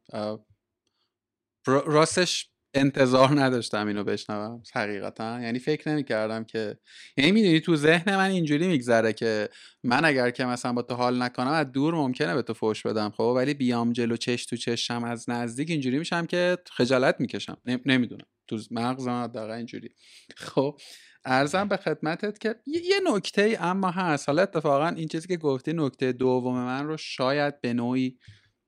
راستش 1.65 2.50
انتظار 2.73 3.41
نداشتم 3.41 3.87
اینو 3.87 4.03
بشنوم 4.03 4.63
حقیقتا. 4.73 5.41
یعنی 5.41 5.59
فکر 5.59 5.89
نمی 5.89 6.03
کردم 6.03 6.43
که 6.43 6.77
یعنی 7.17 7.31
می‌دونی 7.31 7.59
تو 7.59 7.75
ذهن 7.75 8.15
من 8.15 8.29
اینجوری 8.29 8.67
میگذره 8.67 9.13
که 9.13 9.49
من 9.83 10.05
اگر 10.05 10.29
که 10.29 10.45
مثلا 10.45 10.73
با 10.73 10.81
تو 10.81 10.95
حال 10.95 11.21
نکنم 11.21 11.51
از 11.51 11.71
دور 11.71 11.93
ممکنه 11.93 12.35
به 12.35 12.41
تو 12.41 12.53
فوش 12.53 12.85
بدم 12.85 13.09
خب؟ 13.09 13.33
ولی 13.35 13.53
بیام 13.53 13.93
جلو 13.93 14.17
چش 14.17 14.45
تو 14.45 14.55
چشم 14.55 15.03
از 15.03 15.29
نزدیک 15.29 15.69
اینجوری 15.69 15.99
میشم 15.99 16.25
که 16.25 16.57
خجالت 16.71 17.15
می‌کشم. 17.19 17.57
نمی‌دونم. 17.85 18.25
تو 18.47 18.59
مغزم 18.71 19.27
دقیقا 19.27 19.53
اینجوری. 19.53 19.89
خب 20.37 20.79
ارزم 21.25 21.67
به 21.67 21.77
خدمتت 21.77 22.39
که 22.39 22.55
یه 22.65 22.99
نکته 23.13 23.41
ای 23.41 23.55
اما 23.55 23.91
هست. 23.91 24.29
حالا 24.29 24.41
اتفاقا 24.41 24.87
این 24.87 25.07
چیزی 25.07 25.27
که 25.27 25.37
گفتی 25.37 25.73
نکته 25.73 26.11
دوم 26.11 26.55
من 26.55 26.87
رو 26.87 26.97
شاید 26.97 27.61
به 27.61 27.73
نوعی 27.73 28.17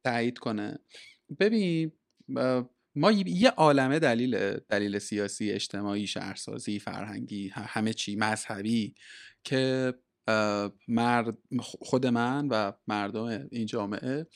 تایید 0.03 0.37
کنه. 0.37 0.79
ببین 1.39 1.91
ما 2.95 3.11
یه 3.11 3.49
عالمه 3.49 3.99
دلیل 3.99 4.57
دلیل 4.57 4.99
سیاسی 4.99 5.51
اجتماعی 5.51 6.07
شهرسازی 6.07 6.79
فرهنگی 6.79 7.49
همه 7.49 7.93
چی 7.93 8.15
مذهبی 8.15 8.95
که 9.43 9.93
مرد 10.87 11.37
خود 11.59 12.07
من 12.07 12.47
و 12.47 12.71
مردم 12.87 13.47
این 13.51 13.65
جامعه 13.65 14.27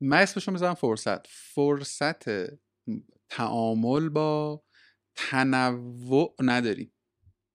من 0.00 0.18
اسمشو 0.18 0.52
می‌ذارم 0.52 0.74
فرصت. 0.74 1.26
فرصت 1.26 2.24
تعامل 3.28 4.08
با 4.08 4.62
تنوع 5.14 6.34
نداریم. 6.40 6.92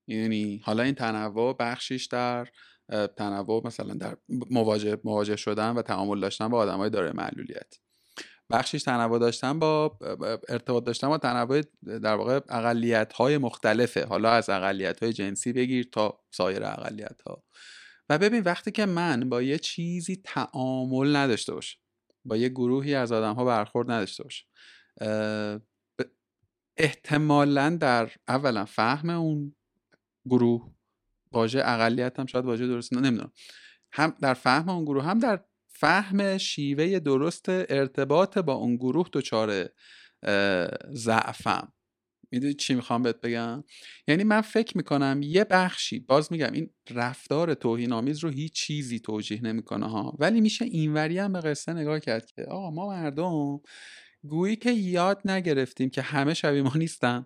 یعنی 0.07 0.61
حالا 0.63 0.83
این 0.83 0.95
تنوع 0.95 1.55
بخشیش 1.59 2.05
در 2.05 2.47
تنوع 3.17 3.67
مثلا 3.67 3.93
در 3.93 4.17
مواجه 4.29 4.97
مواجه 5.03 5.35
شدن 5.35 5.69
و 5.69 5.81
تعامل 5.81 6.19
داشتن 6.19 6.47
با 6.47 6.57
آدمای 6.57 6.89
داره 6.89 7.11
معلولیت. 7.11 7.75
بخشش 8.51 8.83
تنوع 8.83 9.19
داشتن 9.19 9.59
با 9.59 9.97
ارتباط 10.49 10.83
داشتن 10.83 11.07
با 11.07 11.17
تنوع 11.17 11.61
در 11.83 12.15
واقع 12.15 12.39
اقلیت 12.49 13.13
های 13.13 13.37
مختلفه. 13.37 14.05
حالا 14.05 14.31
از 14.31 14.49
اقلیت 14.49 15.03
های 15.03 15.13
جنسی 15.13 15.53
بگیر 15.53 15.89
تا 15.91 16.19
سایر 16.31 16.63
اقلیت 16.63 17.21
ها 17.27 17.43
و 18.09 18.17
ببین 18.17 18.43
وقتی 18.43 18.71
که 18.71 18.85
من 18.85 19.29
با 19.29 19.41
یه 19.41 19.57
چیزی 19.57 20.21
تعامل 20.23 21.15
نداشته 21.15 21.53
باشه 21.53 21.77
با 22.25 22.37
یه 22.37 22.49
گروهی 22.49 22.95
از 22.95 23.11
آدم 23.11 23.33
ها 23.33 23.45
برخورد 23.45 23.91
نداشته 23.91 24.23
باشه 24.23 24.45
احتمالا 26.77 27.69
در 27.69 28.11
اولا 28.27 28.65
فهم 28.65 29.09
اون 29.09 29.55
گروه 30.25 30.71
واژه 31.31 31.61
اقلیت 31.65 32.19
هم 32.19 32.25
شاید 32.25 32.45
واژه 32.45 32.67
درست 32.67 32.93
نمی‌دونم. 32.93 33.31
هم 33.91 34.15
در 34.21 34.33
فهم 34.33 34.69
اون 34.69 34.85
گروه 34.85 35.03
هم 35.03 35.19
در 35.19 35.43
فهم 35.79 36.38
شیوه 36.38 37.00
درست 37.00 37.50
ارتباط 37.50 38.38
با 38.38 38.53
اون 38.53 38.75
گروه 38.75 39.09
دچار 39.13 39.69
ضعفم. 40.93 41.74
می‌دونی 42.31 42.53
چی 42.53 42.75
می‌خوام 42.75 43.03
بهت 43.03 43.21
بگم؟ 43.21 43.63
یعنی 44.07 44.24
من 44.24 44.41
فکر 44.41 44.77
می‌کنم 44.77 45.19
یه 45.24 45.43
بخشی 45.43 46.00
باز 46.00 46.31
میگم 46.31 46.51
این 46.53 46.69
رفتار 46.89 47.53
توهین 47.53 47.93
آمیز 47.93 48.19
رو 48.19 48.29
هیچ 48.29 48.53
چیزی 48.53 49.00
توجیه 49.00 49.41
نمی‌کنه 49.41 49.89
ها. 49.89 50.15
ولی 50.19 50.41
میشه 50.41 50.65
اینوری 50.65 51.19
هم 51.19 51.33
به 51.33 51.39
قصه 51.39 51.74
نگاه 51.74 52.00
کرد 52.00 52.31
که 52.31 52.43
آقا 52.43 52.71
ما 52.71 52.88
مردم 52.88 53.62
گویی 54.24 54.55
که 54.55 54.71
یاد 54.71 55.21
نگرفتیم 55.25 55.89
که 55.89 56.01
همه 56.01 56.33
شبیه 56.33 56.62
ما 56.62 56.74
نیستن 56.75 57.25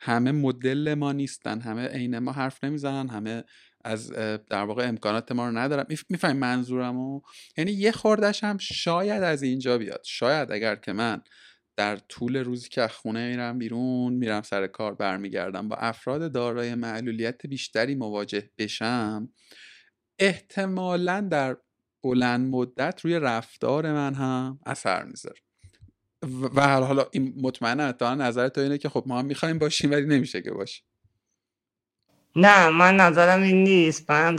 همه 0.00 0.32
مدل 0.32 0.94
ما 0.94 1.12
نیستن 1.12 1.60
همه 1.60 1.86
عین 1.86 2.18
ما 2.18 2.32
حرف 2.32 2.64
نمی‌زنن 2.64 3.08
همه 3.08 3.44
از 3.86 4.12
در 4.48 4.64
واقع 4.64 4.88
امکانات 4.88 5.32
ما 5.32 5.46
رو 5.48 5.58
ندارم. 5.58 5.86
می‌فهمیم 6.10 6.36
منظورمو؟ 6.36 7.20
یعنی 7.56 7.72
یه 7.72 7.92
خوردش 7.92 8.44
هم 8.44 8.58
شاید 8.58 9.22
از 9.22 9.42
اینجا 9.42 9.78
بیاد. 9.78 10.00
شاید 10.04 10.52
اگر 10.52 10.76
که 10.76 10.92
من 10.92 11.22
در 11.76 11.96
طول 11.96 12.36
روزی 12.36 12.68
که 12.68 12.86
خونه 12.86 13.28
میرم 13.28 13.58
بیرون 13.58 14.12
میرم 14.12 14.42
سر 14.42 14.66
کار 14.66 14.94
برمیگردم 14.94 15.68
با 15.68 15.76
افراد 15.76 16.32
دارای 16.32 16.74
معلولیت 16.74 17.46
بیشتری 17.46 17.94
مواجه 17.94 18.50
بشم 18.58 19.28
احتمالا 20.18 21.20
در 21.20 21.56
بلند 22.04 22.50
مدت 22.50 23.00
روی 23.00 23.18
رفتار 23.18 23.92
من 23.92 24.14
هم 24.14 24.60
اثر 24.66 25.04
می‌ذاره. 25.04 25.40
و 26.54 26.68
حالا 26.68 27.06
این 27.12 27.34
مطمئنا 27.42 27.92
تا 27.92 28.14
نظر 28.14 28.48
تو 28.48 28.60
اینه 28.60 28.78
که 28.78 28.88
خب 28.88 29.04
ما 29.06 29.18
هم 29.18 29.24
می‌خوایم 29.24 29.58
باشیم 29.58 29.90
ولی 29.90 30.06
نمیشه 30.06 30.42
که 30.42 30.50
باشیم. 30.50 30.84
نه 32.36 32.68
من 32.68 32.96
نظرم 32.96 33.42
این 33.42 33.64
نیست 33.64 34.10
من 34.10 34.38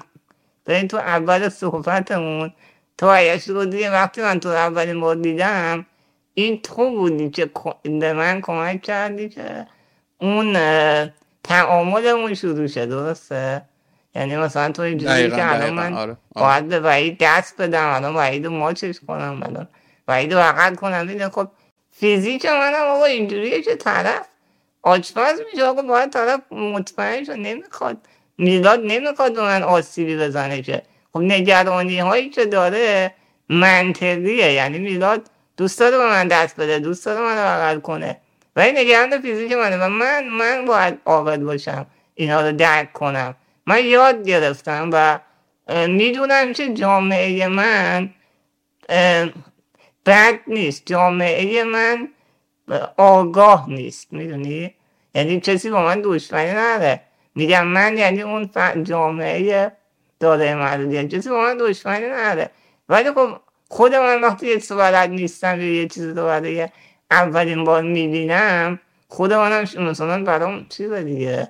این 0.68 0.88
تو 0.88 0.98
اول 0.98 1.50
صحبتمون 1.50 2.54
تو 2.98 3.12
هیش 3.12 3.50
رو 3.50 3.66
دیگه 3.66 3.92
وقتی 3.92 4.22
من 4.22 4.40
تو 4.40 4.50
اولین 4.50 5.00
بار 5.00 5.16
دیدم 5.16 5.86
این 6.34 6.62
تو 6.62 6.92
بودی 6.92 7.30
که 7.30 7.50
به 7.84 8.14
من 8.14 8.42
کمک 8.42 8.82
کردی 8.82 9.30
که 9.30 9.68
اون 10.22 10.58
تعاملمون 11.44 12.34
شروع 12.34 12.68
شد 12.68 12.90
درسته 12.90 13.62
یعنی 14.16 14.38
مثلا 14.38 14.72
تو 14.72 14.82
اینجوری 14.82 15.30
که 15.30 15.54
الان 15.54 15.70
من 15.70 15.94
آره. 15.94 16.18
آره. 16.36 16.46
باید 16.46 16.68
به 16.68 16.80
وعید 16.80 17.18
دست 17.20 17.62
بدم 17.62 17.88
الان 17.88 18.16
وعید 18.16 18.46
رو 18.46 18.52
ماچش 18.52 19.00
کنم 19.08 19.44
الان 19.44 19.68
وعید 20.08 20.34
رو 20.34 20.40
وقت 20.40 20.76
کنم 20.76 21.30
خب 21.30 21.48
فیزیک 21.92 22.46
منم 22.46 22.88
آقا 22.88 23.06
اینجوریه 23.06 23.62
که 23.62 23.76
طرف 23.76 24.28
آشپز 24.88 25.42
میشه 25.52 25.66
آقا 25.66 25.82
باید 25.82 26.10
طرف 26.10 26.42
مطمئن 26.52 27.24
شد 27.24 27.32
نمی‌خواد. 27.32 27.98
میلاد 28.38 28.80
نمی‌خواد 28.86 29.34
به 29.34 29.42
من 29.42 29.64
آسیبی 29.64 30.18
بزنه 30.18 30.62
که. 30.62 30.82
خب 31.14 31.20
نگرانی 31.20 32.00
هایی 32.00 32.30
که 32.30 32.46
داره 32.46 33.14
منطقیه. 33.50 34.52
یعنی 34.54 34.80
میلاد 34.80 35.30
دوست 35.58 35.80
داره 35.80 35.98
به 35.98 36.06
من 36.06 36.28
دست 36.28 36.56
بده 36.60 36.80
دوست 36.80 37.06
داره 37.06 37.22
من 37.22 37.36
بغل 37.36 37.80
کنه. 37.80 38.22
ولی 38.56 38.72
نگران 38.72 39.22
فیزیک 39.22 39.52
منه 39.52 39.78
و 39.78 39.90
من 39.90 40.28
من 40.30 40.66
باید 40.66 40.98
عاقل 41.06 41.44
باشم 41.44 41.86
اینا 42.16 42.42
رو 42.42 42.52
درک 42.52 42.94
کنم. 42.94 43.36
من 43.66 43.86
یاد 43.86 44.28
گرفتم 44.28 44.90
و 44.94 45.20
می‌دونم 45.88 46.54
که 46.54 46.74
جامعه 46.74 47.48
من 47.48 48.10
بد 50.06 50.40
نیست. 50.48 50.84
جامعه 50.86 51.64
من 51.64 52.08
آگاه 52.98 53.70
نیست. 53.70 54.14
می‌دونی؟ 54.14 54.74
یعنی 55.18 55.40
کسی 55.40 55.70
با 55.70 55.84
من 55.84 56.02
دشمنی 56.04 56.52
نداره 56.52 57.02
میگم 57.36 57.68
من 57.68 57.98
یعنی 57.98 58.22
اون 58.22 58.50
جامعه 58.84 59.72
داده 60.20 60.56
محدودیت 60.56 61.10
کسی 61.16 61.30
با 61.30 61.42
من 61.42 61.58
دشمنی 61.58 62.06
نداره 62.06 62.50
ولی 62.90 63.12
خب 63.12 63.28
خود 63.70 63.96
من 63.96 64.22
وقتی 64.22 64.48
یه 64.48 64.62
بلد 64.70 65.10
نیستم 65.10 65.62
یه 65.62 65.88
چیز 65.88 66.18
رو 66.18 66.26
برای 66.26 66.70
اولین 67.12 67.64
بار 67.64 67.82
می‌بینم 67.82 68.80
خود 69.08 69.34
منم 69.34 69.62
مثلا 69.78 70.24
برام 70.24 70.66
چیز 70.70 70.94
دیگه 70.94 71.48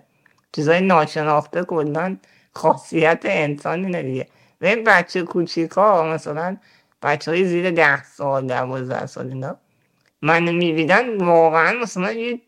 چیزای 0.52 0.82
ناشناخته 0.82 1.64
کلا 1.64 2.18
خاصیت 2.54 3.22
انسان 3.26 3.86
اینه 3.86 4.04
دیگه 4.04 4.28
و 4.62 4.66
این 4.66 4.84
بچه 4.84 5.24
کوچیک 5.24 5.72
ها 5.72 6.14
مثلا 6.14 6.58
بچه 7.02 7.32
های 7.32 7.46
زیر 7.46 7.72
ده 7.72 8.04
سال 8.04 8.48
دوازده 8.48 9.06
سال 9.06 9.28
اینا 9.28 9.58
منو 10.22 10.52
می‌بینن 10.52 11.18
واقعا 11.18 11.74
مثلا 11.74 12.12
یه 12.12 12.40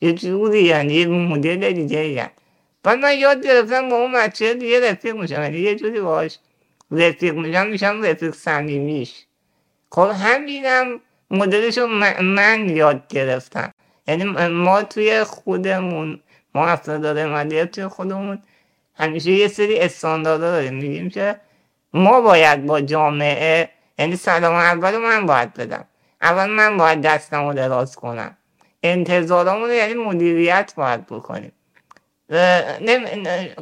یه 0.00 0.12
جوری 0.12 0.62
یعنی 0.62 0.94
یه 0.94 1.06
مدل 1.06 1.72
دیگه 1.72 2.08
یعنی. 2.08 2.30
بعد 2.82 2.98
من 2.98 3.18
یاد 3.18 3.44
گرفتم 3.44 3.88
با 3.88 3.96
اون 3.96 4.12
بچه 4.12 4.54
دیگه 4.54 4.90
رفیق 4.90 5.16
میشم 5.16 5.42
یعنی 5.42 5.58
یه 5.58 5.74
جوری 5.74 6.00
باش 6.00 6.38
رفیق 6.90 7.34
میشم 7.34 7.66
میشم 7.66 8.02
رفیق 8.02 8.34
صمیمیش 8.34 9.26
خب 9.92 10.10
همینم 10.14 11.00
مدلش 11.30 11.78
رو 11.78 11.86
من, 11.86 12.68
یاد 12.68 13.08
گرفتم 13.08 13.72
یعنی 14.08 14.24
ما 14.48 14.82
توی 14.82 15.24
خودمون 15.24 16.20
ما 16.54 16.76
داره 16.76 17.26
مدیریت 17.26 17.70
توی 17.70 17.88
خودمون 17.88 18.42
همیشه 18.94 19.30
یه 19.30 19.48
سری 19.48 19.78
استانداردها 19.78 20.50
داریم 20.50 20.74
میگیم 20.74 21.10
که 21.10 21.40
ما 21.92 22.20
باید 22.20 22.66
با 22.66 22.80
جامعه 22.80 23.70
یعنی 23.98 24.16
سلام 24.16 24.54
اول 24.54 24.98
من 24.98 25.26
باید 25.26 25.54
بدم 25.54 25.84
اول 26.22 26.50
من 26.50 26.76
باید 26.76 27.00
دستم 27.00 27.46
رو 27.46 27.54
دراز 27.54 27.96
کنم 27.96 28.36
انتظارامون 28.82 29.70
یعنی 29.70 29.94
مدیریت 29.94 30.72
باید 30.76 31.06
بکنیم. 31.06 31.52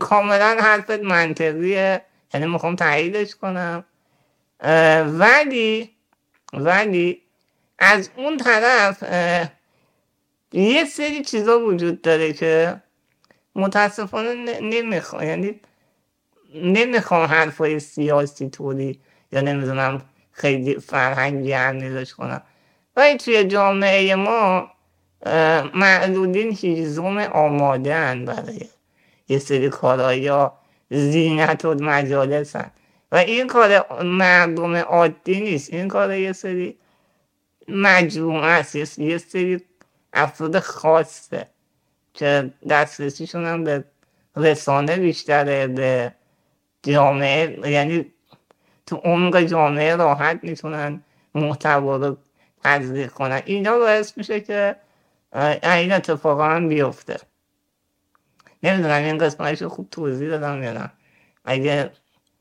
کاملا 0.01 0.57
حرفت 0.61 1.01
منطقیه. 1.03 2.03
یعنی 2.35 2.47
می‌خوام 2.47 2.77
تاییدش 2.77 3.35
کنم. 3.35 3.85
ولی 5.07 5.91
ولی 6.53 7.23
از 7.79 8.11
اون 8.17 8.37
طرف 8.37 9.03
یه 10.53 10.85
سری 10.85 11.23
چیزا 11.23 11.61
وجود 11.61 12.03
داره 12.03 12.33
که 12.33 12.81
متاسفانه 13.55 14.61
نمی‌خوام 14.61 15.23
یعنی 15.23 15.61
نمی‌خوام 16.55 17.25
حرفای 17.27 17.81
سیاسی 17.81 18.51
طوری 18.51 19.01
یا 19.33 19.41
نمی‌دونم 19.41 20.03
خیلی 20.33 20.81
فرهنگی 20.81 21.55
ارمیزش 21.55 22.15
کنم. 22.15 22.43
ولی 22.97 23.17
توی 23.17 23.45
جامعه 23.45 24.15
ما 24.15 24.71
معلولین 25.75 26.53
هیزم 26.53 27.17
آماده 27.17 27.95
هن 27.95 28.25
برای 28.25 28.69
یه 29.29 29.39
سری 29.39 29.69
کارهایی 29.69 30.23
یا 30.23 30.53
زینت 30.91 31.65
و 31.65 31.75
مجالس 31.75 32.57
هن. 32.57 32.71
و 33.13 33.17
این 33.17 33.47
کار 33.47 34.03
مردم 34.03 34.77
عادی 34.77 35.41
نیست. 35.41 35.73
این 35.73 35.89
کار 35.89 36.15
یه 36.15 36.33
سری 36.33 36.79
مجموعه 37.69 38.47
است. 38.47 38.99
یه 38.99 39.19
سری 39.19 39.63
افراد 40.13 40.59
خاصه 40.59 41.47
که 42.15 42.51
دسترسیشون 42.71 43.45
هم 43.45 43.65
به 43.65 43.85
رسانه 44.37 44.97
بیشتره 44.97 45.67
به 45.67 46.15
جامعه. 46.83 47.71
یعنی 47.71 48.13
تو 48.87 48.97
عمق 48.97 49.41
جامعه 49.41 49.97
راحت 49.97 50.39
می‌تونن 50.43 51.03
محتوا 51.35 51.97
رو 51.97 52.17
تزریق 52.65 53.13
کنن. 53.13 53.43
اینا 53.45 53.79
باعث 53.79 54.19
میشه 54.19 54.41
که 54.41 54.77
این 55.35 55.93
اتفاقا 55.93 56.49
هم 56.49 56.69
بیفته. 56.69 57.17
نمی‌دونم 58.63 59.03
این 59.05 59.19
قسمتش 59.19 59.63
رو 59.63 59.69
خوب 59.69 59.91
توضیح 59.91 60.29
دادم 60.29 60.63
یا 60.63 60.73
نه. 60.73 60.93
اگه 61.45 61.93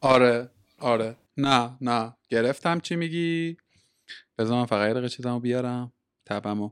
آره 0.01 0.49
آره. 0.79 1.15
نه 1.37 1.77
نه. 1.81 2.15
گرفتم. 2.29 2.79
چی 2.79 2.95
میگی؟ 2.95 3.57
بذار 4.37 4.59
من 4.59 4.65
فقط 4.65 4.95
یه 4.95 5.09
چیزمو 5.09 5.39
بیارم. 5.39 5.93
تبمو 6.25 6.71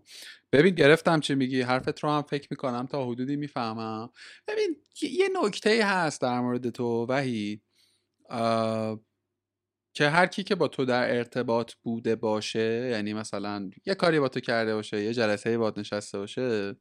ببین 0.52 0.76
گرفتم. 0.76 1.20
چی 1.20 1.36
میگی؟ 1.36 1.62
حرفت 1.62 2.00
رو 2.04 2.10
هم 2.10 2.22
فکر 2.22 2.48
می‌کنم. 2.52 2.88
تا 2.88 3.06
حدودی 3.06 3.36
می‌فهمم. 3.36 4.10
ببین 4.48 4.76
یه 5.02 5.30
نکته 5.44 5.86
هست 5.86 6.22
در 6.22 6.40
مورد 6.40 6.70
تو 6.70 7.06
وحید. 7.10 7.64
که 9.94 10.10
هر 10.10 10.28
کی 10.28 10.44
که 10.44 10.56
با 10.56 10.68
تو 10.68 10.86
در 10.86 11.18
ارتباط 11.18 11.74
بوده 11.84 12.16
باشه 12.16 12.90
یعنی 12.92 13.14
مثلا 13.14 13.70
یه 13.86 13.96
کاری 13.96 14.20
با 14.20 14.28
تو 14.30 14.40
کرده 14.40 14.76
باشه 14.76 15.04
یه 15.04 15.14
جلسه 15.14 15.58
باد 15.58 15.80
نشسته 15.80 16.18
باشه 16.18 16.76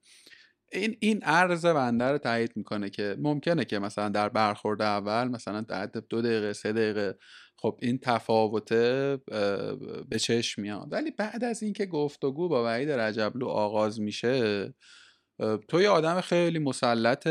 این 0.73 0.97
این 1.00 1.23
عرض 1.23 1.67
بنده 1.67 2.05
رو 2.05 2.19
تایید 2.19 2.52
می‌کنه 2.57 2.90
که 2.90 3.17
ممکنه 3.19 3.64
که 3.64 3.79
مثلا 3.79 4.09
در 4.09 4.29
برخورد 4.29 4.83
اول 4.83 5.29
مثلا 5.29 5.61
در 5.61 5.87
دو 5.87 6.23
دقیقه 6.23 6.53
سه 6.53 6.73
دقیقه 6.73 7.18
خب 7.57 7.79
این 7.83 7.99
تفاوته 7.99 9.18
به 10.09 10.18
چشم 10.20 10.62
میاد. 10.62 10.88
ولی 10.90 11.11
بعد 11.11 11.44
از 11.44 11.62
اینکه 11.62 11.87
گفتگو 11.87 12.49
با 12.49 12.64
وحید 12.66 12.90
رجبلو 12.90 13.46
آغاز 13.49 14.01
میشه 14.01 14.75
تو 15.68 15.81
یه 15.81 15.88
آدم 15.88 16.20
خیلی 16.20 16.59
مسلط 16.59 17.29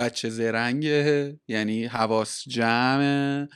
بچه 0.00 0.30
زرنگه 0.30 1.40
یعنی 1.48 1.86
حواس 1.86 2.44
جمعه 2.48 3.48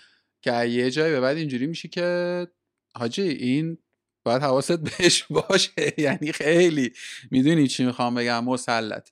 که 0.42 0.64
یه 0.66 0.90
جایی 0.90 1.12
به 1.12 1.20
بعد 1.20 1.36
اینجوری 1.36 1.66
میشه 1.66 1.88
که 1.88 2.48
حاجی 2.96 3.22
این 3.22 3.78
باید 4.26 4.42
حواست 4.42 4.72
بهش 4.80 5.24
باشه 5.30 5.72
یعنی 5.98 6.32
خیلی 6.32 6.92
می‌دونی 7.30 7.68
چی 7.68 7.86
می‌خوام 7.86 8.14
بگم 8.16 8.44
مسلط. 8.44 9.10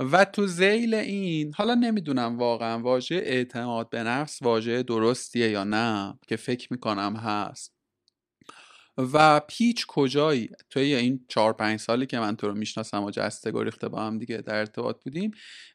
و 0.00 0.26
تو 0.26 0.48
زیل 0.48 0.94
این 0.94 1.54
حالا 1.54 1.74
نمی‌دونم 1.74 2.38
واقعا 2.38 2.80
واژه 2.80 3.16
اعتماد 3.16 3.90
به 3.90 4.04
نفس 4.04 4.42
واژه 4.42 4.84
درستیه 4.84 5.50
یا 5.50 5.64
نه 5.64 6.18
که 6.28 6.36
فکر 6.36 6.68
می‌کنم 6.72 7.16
هست. 7.16 7.73
و 8.98 9.40
پیچ 9.40 9.86
کجایی؟ 9.86 10.50
توی 10.70 10.94
این 10.94 11.24
چهار 11.28 11.52
پنج 11.52 11.80
سالی 11.80 12.06
که 12.06 12.18
من 12.18 12.36
تو 12.36 12.48
رو 12.48 12.54
می‌شناسم 12.54 13.04
و 13.04 13.10
جسته 13.10 13.50
گریخته 13.50 13.88
با 13.88 14.02
هم 14.02 14.18
دیگه 14.18 14.36
در 14.36 14.54
ارتباط 14.54 15.02
بودیم 15.04 15.30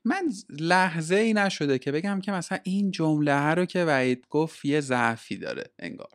من 0.05 0.29
لحظه 0.49 1.15
ای 1.15 1.34
نشده 1.34 1.79
که 1.79 1.91
بگم 1.91 2.21
که 2.21 2.32
مثلا 2.32 2.58
این 2.63 2.91
جمله 2.91 3.53
رو 3.53 3.65
که 3.65 3.86
وعید 3.86 4.25
گفت 4.29 4.65
یه 4.65 4.82
ضعفی 4.82 5.38
داره 5.38 5.63
انگار. 5.79 6.10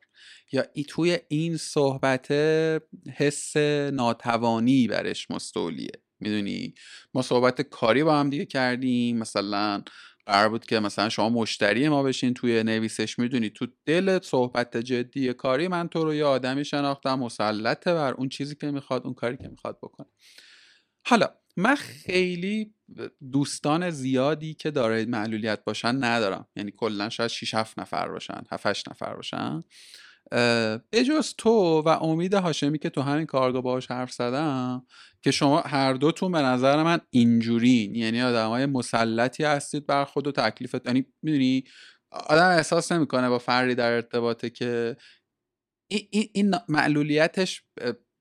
یا 0.52 0.64
ای 0.72 0.84
توی 0.84 1.18
این 1.28 1.56
صحبت 1.56 2.30
حس 3.16 3.56
ناتوانی 3.92 4.86
برش 4.88 5.30
مستولیه. 5.30 5.92
می‌دونی؟ 6.20 6.74
ما 7.14 7.22
صحبت 7.22 7.62
کاری 7.62 8.04
با 8.04 8.20
هم 8.20 8.30
دیگه 8.30 8.44
کردیم 8.44 9.18
مثلا 9.18 9.82
قرار 10.26 10.48
بود 10.48 10.66
که 10.66 10.80
مثلا 10.80 11.08
شما 11.08 11.28
مشتری 11.28 11.88
ما 11.88 12.02
بشین 12.02 12.34
توی 12.34 12.62
نویسش 12.62 13.18
می‌دونی 13.18 13.50
تو 13.50 13.66
دل 13.86 14.20
صحبت 14.22 14.76
جدی 14.76 15.32
کاری 15.32 15.68
من 15.68 15.88
تو 15.88 16.04
رو 16.04 16.14
یه 16.14 16.24
آدمی 16.24 16.64
شناختم 16.64 17.18
مسلطه 17.18 17.94
بر 17.94 18.12
اون 18.14 18.28
چیزی 18.28 18.54
که 18.54 18.70
می‌خواد 18.70 19.04
اون 19.04 19.14
کاری 19.14 19.36
که 19.36 19.48
می‌خواد 19.48 19.78
بکنه. 19.82 20.06
حالا 21.06 21.28
من 21.56 21.74
خیلی 21.74 22.74
دوستان 23.32 23.90
زیادی 23.90 24.54
که 24.54 24.70
دارای 24.70 25.04
معلولیت 25.04 25.64
باشن 25.64 26.04
ندارم. 26.04 26.48
یعنی 26.56 26.70
کلا 26.70 27.08
شاید 27.08 27.30
6 27.30 27.54
7 27.54 27.78
نفر 27.78 28.08
باشن 28.08 28.42
7 28.50 28.66
8 28.66 28.88
نفر 28.88 29.14
باشن. 29.14 29.62
بجز 30.92 31.34
تو 31.38 31.82
و 31.86 31.88
امید 31.88 32.34
هاشمی 32.34 32.78
که 32.78 32.90
تو 32.90 33.00
همین 33.00 33.26
کارگاه 33.26 33.62
باهاش 33.62 33.90
حرف 33.90 34.12
زدم 34.12 34.86
که 35.22 35.30
شما 35.30 35.60
هر 35.60 35.92
دوتون 35.92 36.32
به 36.32 36.38
نظر 36.38 36.82
من 36.82 37.00
اینجورین. 37.10 37.94
یعنی 37.94 38.22
آدم 38.22 38.48
های 38.48 38.66
مسلطی 38.66 39.44
هستید 39.44 39.86
بر 39.86 40.04
خود 40.04 40.26
و 40.26 40.32
تکلیفت 40.32 40.86
یعنی 40.86 41.06
می‌دونی 41.22 41.64
آدم 42.10 42.48
احساس 42.48 42.92
نمی‌کنه 42.92 43.28
با 43.28 43.38
فردی 43.38 43.74
در 43.74 43.92
ارتباطه 43.92 44.50
که 44.50 44.96
این, 45.90 46.30
این 46.32 46.54
معلولیتش 46.68 47.62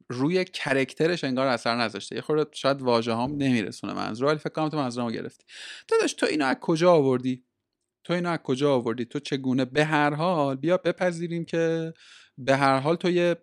روی 0.09 0.45
کرکترش 0.45 1.23
انگار 1.23 1.47
اثر 1.47 1.75
نذاشته. 1.75 2.15
یه 2.15 2.21
خورده 2.21 2.45
شاید 2.53 2.81
واژه 2.81 3.15
هم 3.15 3.31
نمیرسونه 3.37 3.93
منظور 3.93 4.27
ولی 4.27 4.37
فکر 4.37 4.49
کنم 4.49 4.69
تو 4.69 4.77
منظورمو 4.77 5.11
گرفتی. 5.11 5.45
تو 5.87 5.95
داشت 6.01 6.19
تو 6.19 6.25
اینو 6.25 6.45
از 6.45 6.55
کجا 6.61 6.91
آوردی؟ 6.91 7.45
تو 8.03 8.13
اینو 8.13 8.29
از 8.29 8.39
کجا 8.43 8.75
آوردی؟ 8.75 9.05
تو 9.05 9.19
چگونه؟ 9.19 9.65
به 9.65 9.85
هر 9.85 10.13
حال 10.13 10.55
بیا 10.55 10.77
بپذیریم 10.77 11.45
که 11.45 11.93
به 12.37 12.55
هر 12.55 12.79
حال 12.79 12.95
تو 12.95 13.09
یه 13.09 13.35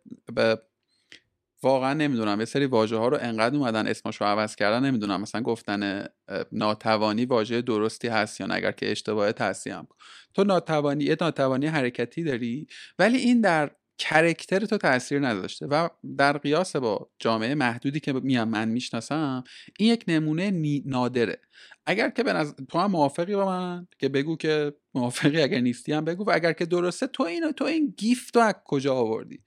واقعا 1.63 1.95
نمی‌دونم 1.95 2.39
یه 2.39 2.45
سری 2.45 2.67
واژه 2.67 2.97
ها 2.97 3.09
رو 3.09 3.19
انقدر 3.21 3.57
اومدن 3.57 3.87
اسمش 3.87 4.21
رو 4.21 4.27
عوض 4.27 4.57
کردن 4.57 4.85
نمی‌دونم 4.85 5.21
مثلا 5.21 5.41
گفتن 5.41 6.07
ناتوانی 6.53 7.25
واژه 7.25 7.63
درستی 7.63 8.09
هست 8.09 8.41
یا 8.41 8.47
اگر 8.47 8.73
که 8.73 8.91
اشتباه 8.91 9.33
هم. 9.67 9.87
تو 10.35 10.45
ناتوانی 10.45 11.05
یه 11.05 11.17
ناتوانی 11.21 11.67
حرکتی 11.67 12.25
داری 12.25 12.67
ولی 12.99 13.19
این 13.19 13.41
در 13.41 13.71
کرکتر 14.01 14.67
تو 14.67 14.79
تاثیر 14.79 15.29
نداشته 15.29 15.67
و 15.67 15.89
در 16.19 16.39
قیاس 16.39 16.77
با 16.77 17.11
جامعه 17.19 17.55
محدودی 17.55 18.01
که 18.01 18.13
میام 18.13 18.49
من 18.49 18.69
می‌شناسم 18.69 19.45
این 19.79 19.93
یک 19.93 20.05
نمونه 20.09 20.53
نادره. 20.85 21.41
اگر 21.87 22.11
که 22.11 22.23
به 22.23 22.47
تو 22.69 22.79
هم 22.79 22.91
موافقی 22.91 23.35
با 23.35 23.47
من 23.47 23.87
که 23.99 24.09
بگو 24.09 24.37
که 24.37 24.75
موافقی 24.95 25.43
اگر 25.43 25.61
نیستی 25.61 25.93
هم 25.93 26.05
بگو 26.05 26.25
و 26.25 26.31
اگر 26.35 26.53
که 26.53 26.67
درسته 26.67 27.07
تو 27.07 27.23
این 27.23 27.53
تو 27.53 27.65
این 27.65 27.95
گیفت 27.97 28.37
رو 28.37 28.43
از 28.43 28.55
کجا 28.65 28.95
آوردی؟ 28.95 29.43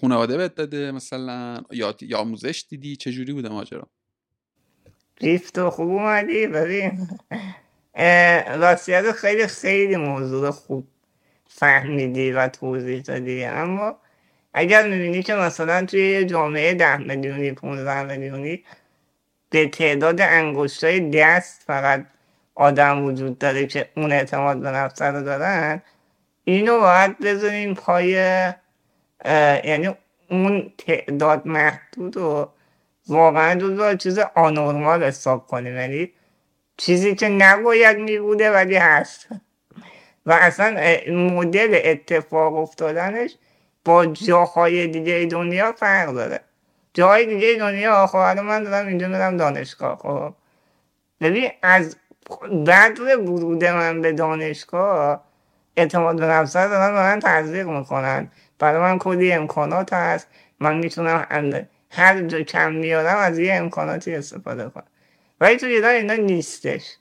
خانواده 0.00 0.36
بهت 0.36 0.54
داده 0.54 0.92
مثلا 0.92 1.62
یا 1.70 1.96
یا 2.00 2.18
آموزش 2.18 2.64
دیدی؟ 2.68 2.96
چه 2.96 3.12
جوری 3.12 3.32
بوده 3.32 3.48
ماجرا؟ 3.48 3.90
گیفت 5.16 5.68
خوب 5.68 5.88
اومدی 5.88 6.46
ببین. 6.46 7.08
راستیت 8.58 9.12
خیلی 9.12 9.46
خیلی 9.46 9.96
موضوع 9.96 10.50
خوب 10.50 10.88
فهمیدی 11.52 12.32
و 12.32 12.48
توضیح 12.48 13.02
دادی. 13.02 13.44
اما 13.44 13.96
اگر 14.54 14.88
می‌بینی 14.88 15.22
که 15.22 15.34
مثلا 15.34 15.86
توی 15.86 16.24
جامعه 16.24 16.74
ده 16.74 16.96
میلیونی 16.96 17.52
15 17.52 18.02
میلیونی 18.02 18.64
به 19.50 19.68
تعداد 19.68 20.20
انگشتای 20.20 21.10
دست 21.10 21.62
فقط 21.66 22.06
آدم 22.54 23.04
وجود 23.04 23.38
داره 23.38 23.66
که 23.66 23.88
اون 23.96 24.12
اعتماد 24.12 24.60
به 24.60 24.70
نفس 24.70 25.02
رو 25.02 25.22
دارن 25.22 25.82
اینو 26.44 26.80
باید 26.80 27.18
بذاریم 27.18 27.74
پای 27.74 28.10
یعنی 29.64 29.90
اون 30.30 30.72
تعداد 30.78 31.46
محدود 31.46 32.16
و 32.16 32.52
واقعا 33.08 33.54
جزو 33.60 33.96
چیز 33.96 34.18
آنورمال 34.18 35.04
حساب 35.04 35.46
کنیم. 35.46 35.76
یعنی 35.76 36.12
چیزی 36.76 37.14
که 37.14 37.28
نباید 37.28 37.98
میبوده 37.98 38.50
ولی 38.50 38.76
هست. 38.76 39.28
و 40.30 40.32
اصلا 40.32 40.76
مدل 41.12 41.80
اتفاق 41.84 42.54
افتادنش 42.54 43.36
با 43.84 44.06
جاهای 44.06 44.86
دیگه 44.86 45.28
دنیا 45.30 45.72
فرق 45.72 46.12
داره. 46.12 46.40
جاهای 46.94 47.26
دیگه 47.26 47.56
دنیا 47.58 48.06
خب 48.06 48.16
الان 48.16 48.46
من 48.46 48.64
دارم 48.64 48.86
اینجا 48.86 49.08
میرم 49.08 49.36
دانشگاه 49.36 49.98
خب؟ 49.98 50.34
ببین 51.20 51.50
از 51.62 51.96
بعد 52.66 53.00
ورود 53.00 53.64
من 53.64 54.00
به 54.02 54.12
دانشگاه 54.12 55.24
اعتماد 55.76 56.16
به 56.20 56.26
نفس 56.26 56.52
دارن 56.52 56.94
من 56.94 57.20
تزریق 57.20 57.66
می‌کنن. 57.68 58.30
برای 58.58 58.80
من 58.80 58.98
کلی 58.98 59.32
امکانات 59.32 59.92
هست. 59.92 60.28
من 60.60 60.78
می‌تونم 60.78 61.26
هر 61.90 62.22
جا 62.22 62.42
کم 62.42 62.72
میارم 62.72 63.18
از 63.18 63.38
یه 63.38 63.54
امکاناتی 63.54 64.14
استفاده 64.14 64.70
کنم. 64.70 64.86
ولی 65.40 65.56
تو 65.56 65.66
ایران 65.66 65.94
اینا 65.94 66.14
نیستش. 66.14 66.96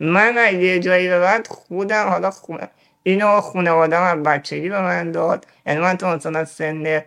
من 0.00 0.60
یه 0.60 0.78
جایی 0.78 1.08
به 1.08 1.20
بعد 1.20 1.46
خودم 1.46 2.08
حالا 2.08 2.30
خونه 2.30 2.68
اینو 3.02 3.40
خانوادم 3.40 4.02
از 4.02 4.22
بچگی 4.22 4.68
به 4.68 4.80
من 4.80 5.12
داد. 5.12 5.46
یعنی 5.66 5.80
من 5.80 5.96
تو 5.96 6.06
مثلا 6.06 6.44
سن 6.44 7.02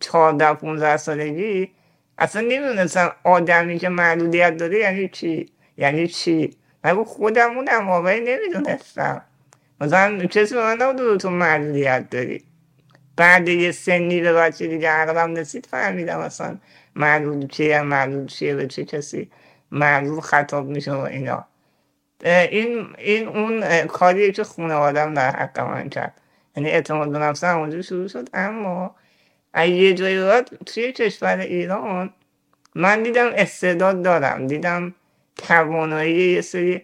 14 0.00 0.54
15 0.54 0.96
سالگی 0.96 1.70
اصلا 2.18 2.42
نمی‌دونستم 2.42 3.12
آدمی 3.24 3.78
که 3.78 3.88
معلولیت 3.88 4.56
داره 4.56 4.78
یعنی 4.78 5.08
چی؟ 5.08 5.50
یعنی 5.76 6.06
چی؟ 6.08 6.56
من 6.84 7.04
خودمونم 7.04 7.88
واقعی 7.88 8.20
نمی‌دونستم. 8.20 9.22
مثلا 9.80 10.26
کسی 10.26 10.54
به 10.54 10.62
من 10.62 10.82
نبود 10.82 11.20
تو 11.20 11.30
معلولیت 11.30 12.10
داری. 12.10 12.44
بعد 13.16 13.48
یه 13.48 13.72
سنی 13.72 14.20
به 14.20 14.32
بچه 14.32 14.66
دیگه 14.66 14.88
عقلم 14.88 15.34
رسید 15.34 15.66
فهمیدم 15.66 16.18
اصلا 16.18 16.58
معلول 16.94 17.46
چیه 17.46 17.82
معلول 17.82 18.26
چیه 18.26 18.54
به 18.54 18.66
چه 18.66 18.84
کسی 18.84 19.30
معلول 19.70 20.20
خطاب 20.20 20.66
میشه 20.66 20.92
و 20.92 20.98
اینا. 20.98 21.46
این 22.24 22.86
این 22.98 23.28
اون 23.28 23.86
کاریه 23.86 24.32
که 24.32 24.44
آدم 24.62 25.14
در 25.14 25.30
حق 25.30 25.60
من 25.60 25.88
کرد. 25.88 26.20
یعنی 26.56 26.70
اعتماد 26.70 27.12
به 27.12 27.18
نفس 27.18 27.44
همونجا 27.44 27.82
شروع 27.82 28.08
شد. 28.08 28.28
اما 28.34 28.94
یه 29.56 29.94
جایی 29.94 30.18
بعد 30.20 30.50
توی 30.66 30.92
کشور 30.92 31.38
ایران 31.38 32.10
من 32.74 33.02
دیدم 33.02 33.30
استعداد 33.34 34.02
دارم. 34.02 34.46
دیدم 34.46 34.94
توانایی 35.36 36.32
یه 36.32 36.40
سری 36.40 36.82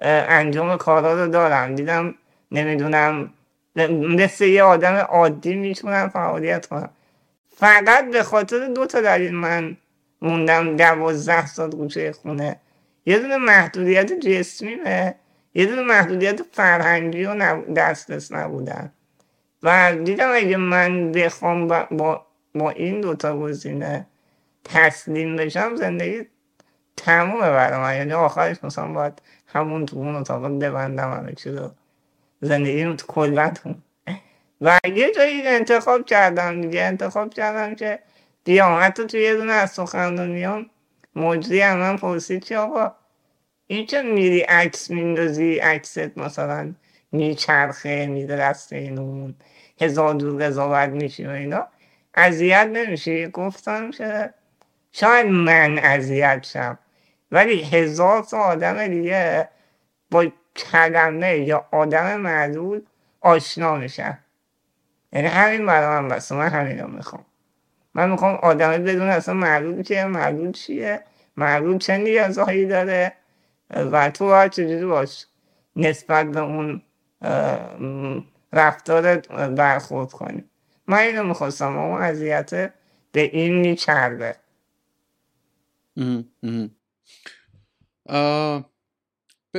انجام 0.00 0.76
کارا 0.76 1.24
رو 1.24 1.30
دارم. 1.30 1.74
دیدم 1.74 2.14
نمی‌دونم 2.52 3.30
مثل 4.16 4.44
یه 4.44 4.62
آدم 4.62 4.94
عادی 4.94 5.54
می‌تونم 5.54 6.08
فعالیت 6.08 6.66
کنم. 6.66 6.90
فقط 7.56 8.10
به 8.10 8.22
خاطر 8.22 8.66
دو 8.66 8.86
تا 8.86 9.00
دلیل 9.00 9.34
من 9.34 9.76
موندم. 10.22 10.76
دوازده 10.76 11.46
سال 11.46 11.70
گوشه 11.70 12.12
خونه. 12.12 12.60
یه 13.06 13.18
دونه 13.18 13.36
محدودیت 13.36 14.12
جسمیمه 14.12 15.14
یه 15.54 15.66
دونه 15.66 15.82
محدودیت 15.82 16.40
فرهنگی 16.52 17.24
و 17.24 17.62
دسترس 17.74 18.32
نبودن. 18.32 18.92
و 19.62 19.96
دیدم 20.04 20.30
اگه 20.34 20.56
من 20.56 21.12
بخوام 21.12 21.68
با, 21.68 21.88
با, 21.90 22.26
با 22.54 22.70
این 22.70 23.00
دوتا 23.00 23.38
گزینه 23.38 24.06
تسلیم 24.64 25.36
بشم 25.36 25.76
زندگی 25.76 26.26
تمومه 26.96 27.50
برای 27.50 27.80
من. 27.80 27.96
یعنی 27.96 28.12
آخرش 28.12 28.64
مثلا 28.64 28.92
باید 28.92 29.22
همون 29.46 29.86
تو 29.86 29.96
اون 29.96 30.16
اتاق 30.16 30.46
ببندم 30.46 31.12
همه 31.12 31.32
چی 31.32 31.50
رو 31.50 31.70
زندگی 32.40 32.96
کلا 33.08 33.52
و 34.60 34.80
یه 34.94 35.12
جایی 35.12 35.42
انتخاب 35.46 36.04
کردم 36.04 36.60
دیگه. 36.60 36.82
انتخاب 36.82 37.34
کردم 37.34 37.74
که 37.74 37.98
بیام 38.44 38.78
حتی 38.82 39.06
توی 39.06 39.22
یه 39.22 39.34
دونه 39.36 39.52
از 39.52 39.70
سخنرانیام. 39.70 40.70
مجری 41.16 41.60
هم 41.60 41.78
من 41.78 41.96
پرسید 41.96 42.44
که 42.44 42.58
آقا 42.58 42.92
این 43.66 43.86
که 43.86 44.02
میری 44.02 44.40
عکس 44.40 44.90
میندازی؟ 44.90 45.58
عکست 45.58 46.18
مثلا 46.18 46.74
میچرخه 47.12 48.06
میده 48.06 48.36
دست 48.36 48.72
این 48.72 48.98
اون 48.98 49.34
هزار 49.80 50.14
دور 50.14 50.46
قضاوت 50.46 50.88
میشی 50.88 51.26
و 51.26 51.30
اینا. 51.30 51.66
اذیت 52.14 52.70
نمیشی؟ 52.72 53.26
گفتم 53.26 53.90
که 53.90 54.34
شاید 54.92 55.26
من 55.26 55.78
اذیت 55.78 56.46
شم. 56.52 56.78
ولی 57.32 57.62
هزار 57.62 58.22
تا 58.22 58.38
آدم 58.38 58.86
دیگه 58.88 59.48
با 60.10 60.26
کلمه 60.56 61.38
یا 61.38 61.68
آدم 61.72 62.16
معلول 62.16 62.82
آشنا 63.20 63.76
میشن. 63.76 64.18
یعنی 65.12 65.26
همین 65.28 65.66
برای 65.66 66.00
من 66.00 66.08
بسته 66.08 66.34
من 66.34 66.48
همین 66.48 66.78
رو 66.78 66.88
می‌خوام. 66.88 67.26
من 67.94 68.10
می‌خوام 68.10 68.34
آدمی 68.34 68.84
بدون 68.84 69.08
اصلا 69.08 69.34
معلول 69.34 69.82
چیه 69.82 70.04
معلول 70.04 70.52
چیه؟ 70.52 71.04
معلول 71.36 71.78
چه 71.78 71.96
نیازهایی 71.96 72.66
داره؟ 72.66 73.12
و 73.70 74.10
تو 74.10 74.26
باید 74.26 74.52
چجوری 74.52 74.84
باش 74.86 75.26
نسبت 75.76 76.26
به 76.26 76.40
اون 76.40 76.82
رفتار 78.52 79.16
برخورد 79.48 80.12
کنیم 80.12 80.50
من 80.86 80.98
اینو 80.98 81.22
می‌خواستم 81.22 81.78
اون 81.78 82.02
اذیت 82.02 82.50
به 83.12 83.20
این 83.20 83.54
میچرده 83.54 84.36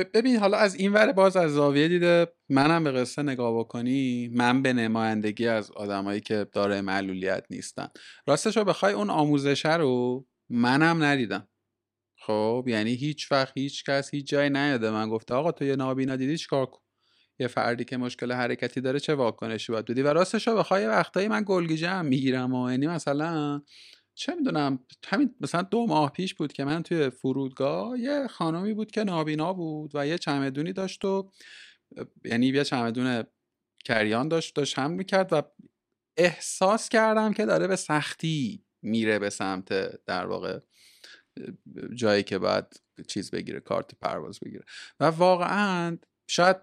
ببین 0.04 0.36
حالا 0.36 0.56
از 0.58 0.74
این 0.74 0.92
ور 0.92 1.12
باز 1.12 1.36
از 1.36 1.50
زاویه 1.50 1.88
دیده 1.88 2.26
منم 2.48 2.84
به 2.84 2.92
قصه 2.92 3.22
نگاه 3.22 3.58
بکنی 3.58 4.28
من 4.28 4.62
به 4.62 4.72
نمایندگی 4.72 5.48
از 5.48 5.70
آدمایی 5.70 6.20
که 6.20 6.46
داره 6.52 6.80
معلولیت 6.80 7.44
نیستن. 7.50 7.88
راستش 8.26 8.56
رو 8.56 8.64
بخوای 8.64 8.92
اون 8.92 9.10
آموزشه 9.10 9.76
رو 9.76 10.26
منم 10.50 11.02
ندیدم. 11.02 11.48
خب 12.18 12.64
یعنی 12.68 12.94
هیچ 12.94 13.32
وقت 13.32 13.52
هیچ 13.58 13.84
کس 13.84 14.14
هیچ 14.14 14.28
جای 14.28 14.50
نیاده 14.50 14.90
من 14.90 15.08
گفته 15.08 15.34
آقا 15.34 15.52
تو 15.52 15.64
یه 15.64 15.76
نابینا 15.76 16.16
دیدی 16.16 16.38
چیکار 16.38 16.66
کن؟ 16.66 16.80
یه 17.38 17.46
فردی 17.46 17.84
که 17.84 17.96
مشکل 17.96 18.32
حرکتی 18.32 18.80
داره 18.80 19.00
چه 19.00 19.14
واکنشی 19.14 19.72
باید 19.72 19.84
بدی؟ 19.84 20.02
و 20.02 20.12
راستش 20.12 20.48
رو 20.48 20.56
بخوای 20.56 20.86
وقتایی 20.86 21.28
من 21.28 21.44
گلگیجه 21.46 21.88
هم 21.88 22.06
می‌گیرم 22.06 22.54
و 22.54 22.70
یعنی 22.70 22.86
مثلا 22.86 23.62
چه 24.16 24.34
می‌دونم 24.34 24.78
همین 25.06 25.34
مثلا 25.40 25.62
دو 25.62 25.86
ماه 25.86 26.12
پیش 26.12 26.34
بود 26.34 26.52
که 26.52 26.64
من 26.64 26.82
توی 26.82 27.10
فرودگاه 27.10 28.00
یه 28.00 28.26
خانمی 28.26 28.74
بود 28.74 28.90
که 28.90 29.04
نابینا 29.04 29.52
بود 29.52 29.90
و 29.94 30.06
یه 30.06 30.18
چمدونی 30.18 30.72
داشت 30.72 31.04
و 31.04 31.30
یعنی 32.24 32.46
یه 32.46 32.64
چمدون 32.64 33.24
کریان 33.84 34.28
داشت 34.28 34.54
داشت 34.56 34.78
هم 34.78 34.90
می‌کرد 34.90 35.32
و 35.32 35.42
احساس 36.16 36.88
کردم 36.88 37.32
که 37.32 37.46
داره 37.46 37.66
به 37.66 37.76
سختی 37.76 38.64
میره 38.82 39.18
به 39.18 39.30
سمت 39.30 39.68
در 40.04 40.26
واقع 40.26 40.60
جایی 41.94 42.22
که 42.22 42.38
باید 42.38 42.64
چیز 43.08 43.30
بگیره 43.30 43.60
کارت 43.60 43.94
پرواز 43.94 44.40
بگیره. 44.40 44.64
و 45.00 45.04
واقعا 45.04 45.98
شاید 46.30 46.56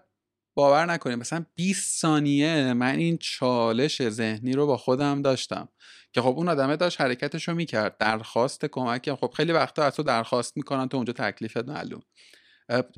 باور 0.54 0.86
نکنیم 0.86 1.18
مثلا 1.18 1.46
20 1.54 2.00
ثانیه 2.00 2.72
من 2.72 2.96
این 2.96 3.18
چالش 3.18 4.08
ذهنی 4.08 4.52
رو 4.52 4.66
با 4.66 4.76
خودم 4.76 5.22
داشتم 5.22 5.68
که 6.12 6.20
خب 6.22 6.34
اون 6.36 6.48
آدمه 6.48 6.76
داشت 6.76 7.00
حرکتش 7.00 7.48
رو 7.48 7.54
می‌کرد 7.54 7.98
درخواست 7.98 8.64
کمک 8.66 9.14
خب 9.14 9.30
خیلی 9.36 9.52
وقتا 9.52 9.82
از 9.84 9.96
تو 9.96 10.02
درخواست 10.02 10.56
می‌کنن 10.56 10.88
تو 10.88 10.96
اونجا 10.96 11.12
تکلیفت 11.12 11.68
معلوم. 11.68 12.02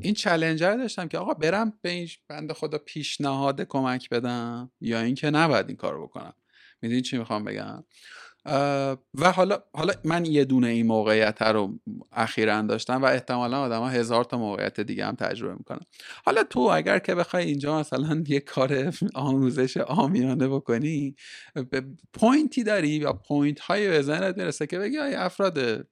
این 0.02 0.14
چلنجر 0.14 0.76
داشتم 0.76 1.08
که 1.08 1.18
آقا 1.18 1.34
برم 1.34 1.78
به 1.82 1.90
این 1.90 2.08
بند 2.28 2.52
خدا 2.52 2.78
پیشنهاد 2.78 3.60
کمک 3.60 4.08
بدم 4.08 4.72
یا 4.80 5.00
اینکه 5.00 5.30
نباید 5.30 5.68
این 5.68 5.76
کارو 5.76 6.06
بکنم. 6.06 6.34
می‌دونی 6.82 7.02
چی 7.02 7.18
می‌خوام 7.18 7.44
بگم؟ 7.44 7.84
و 9.14 9.32
حالا 9.34 9.58
حالا 9.74 9.94
من 10.04 10.24
یه 10.24 10.44
دونه 10.44 10.66
این 10.66 10.86
موقعیت 10.86 11.42
رو 11.42 11.78
اخیرا 12.12 12.62
داشتم 12.62 13.02
و 13.02 13.04
احتمالا 13.04 13.60
آدم 13.60 13.78
ها 13.80 13.88
هزار 13.88 14.24
تا 14.24 14.38
موقعیت 14.38 14.80
دیگه 14.80 15.06
هم 15.06 15.14
تجربه 15.14 15.54
می‌کنم 15.54 15.80
حالا 16.24 16.44
تو 16.44 16.60
اگر 16.60 16.98
که 16.98 17.14
بخوای 17.14 17.44
اینجا 17.44 17.78
مثلا 17.78 18.22
یه 18.28 18.40
کار 18.40 18.92
آموزش 19.14 19.76
آمیانه 19.76 20.48
بکنی 20.48 21.16
point 22.12 22.56
ی 22.56 22.64
داری 22.64 22.88
یا 22.88 23.12
point 23.12 23.60
های 23.60 23.88
به 23.88 24.02
ذهنت 24.02 24.36
می‌رسه 24.38 24.66
که 24.66 24.78
بگی 24.78 24.98
افراد 24.98 25.86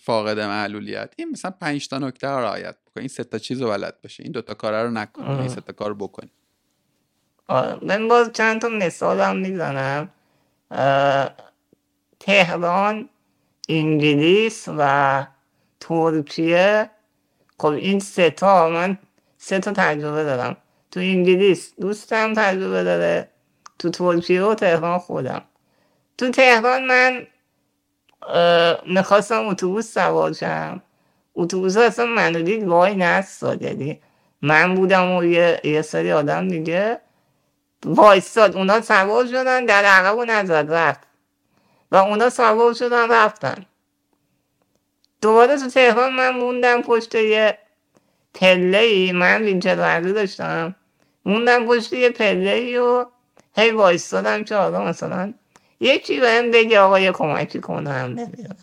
فاقد 0.00 0.40
معلولیت 0.40 1.14
این 1.16 1.30
مثلا 1.30 1.50
پنج 1.50 1.88
تا 1.88 1.98
نکته 1.98 2.28
رو 2.28 2.38
رعایت 2.38 2.76
بکنی 2.86 3.00
این 3.02 3.08
سه 3.08 3.24
تا 3.24 3.38
چیز 3.38 3.62
رو 3.62 3.68
بلد 3.68 3.98
باشه 4.02 4.22
این 4.22 4.32
دوتا 4.32 4.54
کار 4.54 4.84
رو 4.84 4.90
نکنی. 4.90 5.38
این 5.38 5.48
سه 5.48 5.60
تا 5.60 5.72
کار 5.72 5.88
رو 5.88 5.94
بکنی. 5.94 6.30
من 7.82 8.08
باز 8.08 8.32
چند 8.32 8.60
تا 8.60 8.68
مثال 8.68 9.20
هم 9.20 9.36
می‌زنم 9.36 10.08
تهران 12.20 13.08
انگلیس 13.68 14.68
و 14.78 15.26
ترکیه. 15.80 16.90
خب 17.58 17.66
این 17.66 18.00
سه 18.00 18.30
تا 18.30 18.68
من 18.68 18.98
سه 19.38 19.58
تا 19.58 19.72
تجربه 19.72 20.24
دارم. 20.24 20.56
تو 20.90 21.00
انگلیس 21.00 21.74
دوستم 21.80 22.34
تجربه 22.34 22.84
داره. 22.84 23.28
تو 23.78 23.90
ترکیه 23.90 24.42
و 24.42 24.54
تهران 24.54 24.98
خودم. 24.98 25.42
تو 26.18 26.30
تهران 26.30 26.84
من 26.84 27.26
می‌خواستم 28.86 29.48
اتوبوس 29.48 29.94
سوار 29.94 30.32
شم. 30.32 30.82
اتوبوس 31.34 31.76
اصلا 31.76 32.06
منو 32.06 32.42
دید 32.42 32.64
وای 32.64 32.94
نستاد. 32.94 33.62
یعنی 33.62 34.00
من 34.42 34.74
بودم 34.74 35.10
و 35.10 35.24
یه, 35.24 35.60
یه 35.64 35.82
سری 35.82 36.12
آدم 36.12 36.48
دیگه 36.48 37.00
وایستاد. 37.84 38.56
اونا 38.56 38.80
سوار 38.80 39.26
شدن 39.26 39.64
در 39.64 39.84
عقب 39.84 40.18
و 40.18 40.24
نزد 40.24 40.72
رفت. 40.72 41.05
و 41.92 41.96
اونا 41.96 42.30
سوار 42.30 42.74
شدن 42.74 43.12
رفتن. 43.12 43.66
دوباره 45.22 45.56
تو 45.56 45.68
تهران 45.68 46.12
من 46.12 46.30
موندم 46.30 46.82
پشت 46.82 47.14
یه 47.14 47.58
پله 48.34 48.78
ای 48.78 49.12
من 49.12 49.42
وینچر 49.42 49.76
ورزی 49.76 50.12
داشتم. 50.12 50.74
موندم 51.24 51.66
پشت 51.66 51.92
یه 51.92 52.10
پله 52.10 52.50
ای 52.50 52.78
و 52.78 53.06
هی 53.56 53.70
وایستادم 53.70 54.44
که 54.44 54.56
حالا 54.56 54.84
مثلا 54.84 55.34
یکی 55.80 56.20
بهم 56.20 56.50
بگه 56.50 56.80
آقا 56.80 57.00
یه 57.00 57.12
کمکی 57.12 57.60
کنم. 57.60 57.90
نمی‌دونم 57.90 58.56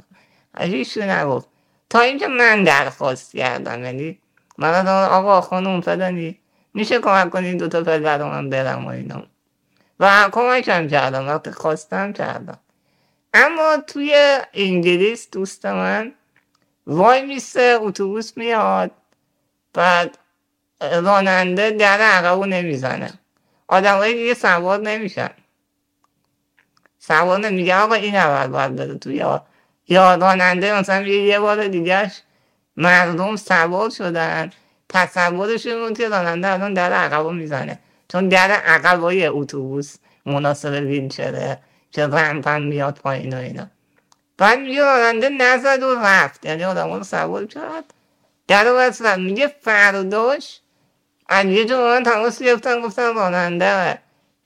هیچی 0.59 1.01
نگفت. 1.01 1.47
تا 1.89 1.99
اینکه 1.99 2.27
من 2.27 2.63
درخواست 2.63 3.35
کردم. 3.35 3.83
یعنی 3.83 4.19
من 4.57 4.87
آقا 4.87 5.41
خانم 5.41 5.81
فلانی 5.81 6.39
میشه 6.73 6.99
کمک 6.99 7.29
کنید 7.29 7.57
دوتا 7.57 7.83
پله 7.83 8.17
رو 8.17 8.25
من 8.25 8.49
برم 8.49 8.85
و 8.85 8.89
اینا. 8.89 9.23
و 9.99 10.29
کمکم 10.31 10.87
کردم. 10.87 11.27
وقتی 11.27 11.51
خواستم 11.51 12.13
کردم. 12.13 12.59
اما 13.33 13.77
توی 13.87 14.39
انگلیس 14.53 15.29
دوست 15.31 15.65
من 15.65 16.13
وای 16.87 17.21
میسته 17.21 17.77
اتوبوس 17.81 18.37
میاد 18.37 18.91
بعد 19.73 20.17
راننده 20.81 21.71
در 21.71 22.01
عقبو 22.01 22.45
نمی‌زنه. 22.45 23.13
آدمایی 23.67 24.13
دیگه 24.13 24.33
سوار 24.33 24.79
نمیشن. 24.79 25.29
سوار 26.99 27.39
نمیگه 27.39 27.75
آقا 27.75 27.93
این 27.93 28.15
اول 28.15 28.47
باید 28.47 28.75
بره 28.75 28.97
توی 28.97 29.25
یا 29.87 30.15
راننده 30.15 30.79
مثلا 30.79 31.01
یه 31.07 31.39
بار 31.39 31.67
دیگهش 31.67 32.21
مردم 32.77 33.35
سوار 33.35 33.89
شدن 33.89 34.51
تصورشون 34.89 35.87
بود 35.87 35.97
که 35.97 36.09
راننده 36.09 36.47
الان 36.47 36.73
در 36.73 36.93
عقبو 36.93 37.31
می‌زنه. 37.31 37.79
چون 38.07 38.29
در 38.29 38.51
عقبای 38.51 39.27
اتوبوس 39.27 39.95
مناسب 40.25 40.71
ویلچره. 40.71 41.59
که 41.93 42.07
رمپن 42.07 42.63
میاد 42.63 42.99
پایین 43.03 43.33
و 43.33 43.37
اینا. 43.37 43.67
بعد 44.37 44.59
میگه 44.59 44.81
راننده 44.81 45.29
نزد 45.29 45.83
و 45.83 45.95
رفت. 45.95 46.45
یعنی 46.45 46.63
آدم 46.63 46.93
رو 46.93 47.03
سوار 47.03 47.45
کرد. 47.45 47.93
در 48.47 48.63
رو 48.63 49.19
میگه 49.19 49.47
فرداش 49.61 50.59
از 51.29 51.45
یه 51.45 51.75
من 51.75 52.03
تماس 52.03 52.41
گرفتن 52.41 52.81
گفتن 52.81 53.13
راننده 53.15 53.99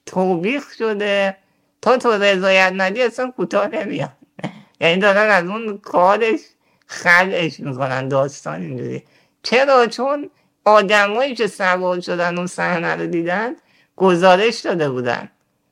توبیخ 0.06 0.64
شده. 0.78 1.36
تا 1.82 1.96
تو 1.96 2.10
رضایت 2.12 2.72
ندی 2.76 3.02
اصلا 3.02 3.30
کوتاه 3.30 3.66
نمیاد. 3.66 4.12
یعنی 4.80 5.00
دارن 5.00 5.30
از 5.30 5.44
اون 5.44 5.78
کارش 5.78 6.40
خلعش 6.86 7.60
می‌کنن. 7.60 8.08
داستان 8.08 8.62
اینجوری. 8.62 9.04
چرا؟ 9.42 9.86
چون 9.86 10.30
آدمایی 10.64 11.34
که 11.34 11.46
سوار 11.46 12.00
شدن 12.00 12.38
اون 12.38 12.46
صحنه 12.46 12.94
رو 12.94 13.06
دیدن 13.06 13.56
گزارش 13.96 14.60
داده 14.60 14.90
بودن. 14.90 15.30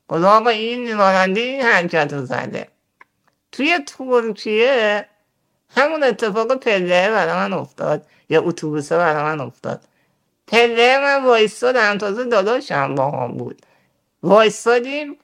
خدا 0.09 0.47
این 0.49 0.99
راننده 0.99 1.41
این 1.41 1.63
حرکت 1.63 2.13
رو 2.13 2.27
زده 2.27 2.69
توی 3.53 3.79
ترکیه 3.87 5.07
همون 5.71 6.03
اتفاق 6.05 6.57
پله 6.57 7.11
برای 7.11 7.35
من 7.35 7.53
افتاد 7.53 8.07
یا 8.29 8.43
اتوبوسه 8.43 8.97
برای 8.99 9.23
من 9.25 9.41
افتاد 9.41 9.85
پله 10.49 10.99
من 10.99 11.25
وایستادم 11.25 11.99
تازه 11.99 12.25
داداشم 12.25 12.95
با 12.95 13.11
هم 13.11 13.33
بود 13.33 13.63
وایستادیم 14.23 15.19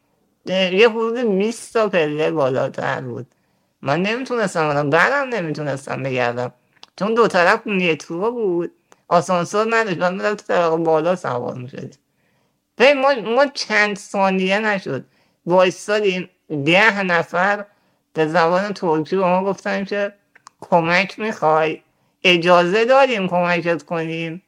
یه 0.46 0.88
حدود 0.90 1.18
20 1.38 1.72
تا 1.74 1.88
پله 1.88 2.30
بالاتر 2.30 3.00
بود 3.00 3.26
من 3.82 4.02
نمی‌تونستم 4.02 4.68
برم 4.70 4.90
برم 4.90 5.28
نمی‌تونستم 5.28 6.02
بگردم 6.02 6.52
چون 6.98 7.14
دو 7.14 7.28
طرف 7.28 7.66
مترو 7.66 8.32
بود 8.32 8.72
آسانسور 9.08 9.76
نداشت 9.76 9.98
من 9.98 10.18
تو 10.18 10.34
طبقه 10.36 10.76
بالا 10.76 11.16
سوار 11.16 11.54
می‌شدیم 11.54 12.01
ما, 12.80 13.14
ما 13.14 13.46
چند 13.46 13.96
ثانیه 13.96 14.58
نشد. 14.58 15.04
وایستادیم 15.46 16.30
ده 16.64 17.02
نفر 17.02 17.64
به 18.12 18.26
زبان 18.26 18.72
ترکی 18.72 19.16
به 19.16 19.22
ما 19.24 19.44
گفتن 19.44 19.84
که 19.84 20.12
کمک 20.60 21.18
می‌خوای. 21.18 21.82
اجازه 22.24 22.84
داریم 22.84 23.28
کمکت 23.28 23.82
کنیم. 23.82 24.42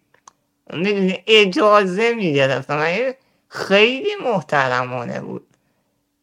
می‌دونی 0.73 1.25
اجازه 1.27 2.15
می‌گرفتم 2.15 3.15
خیلی 3.49 4.11
محترمانه 4.25 5.21
بود. 5.21 5.47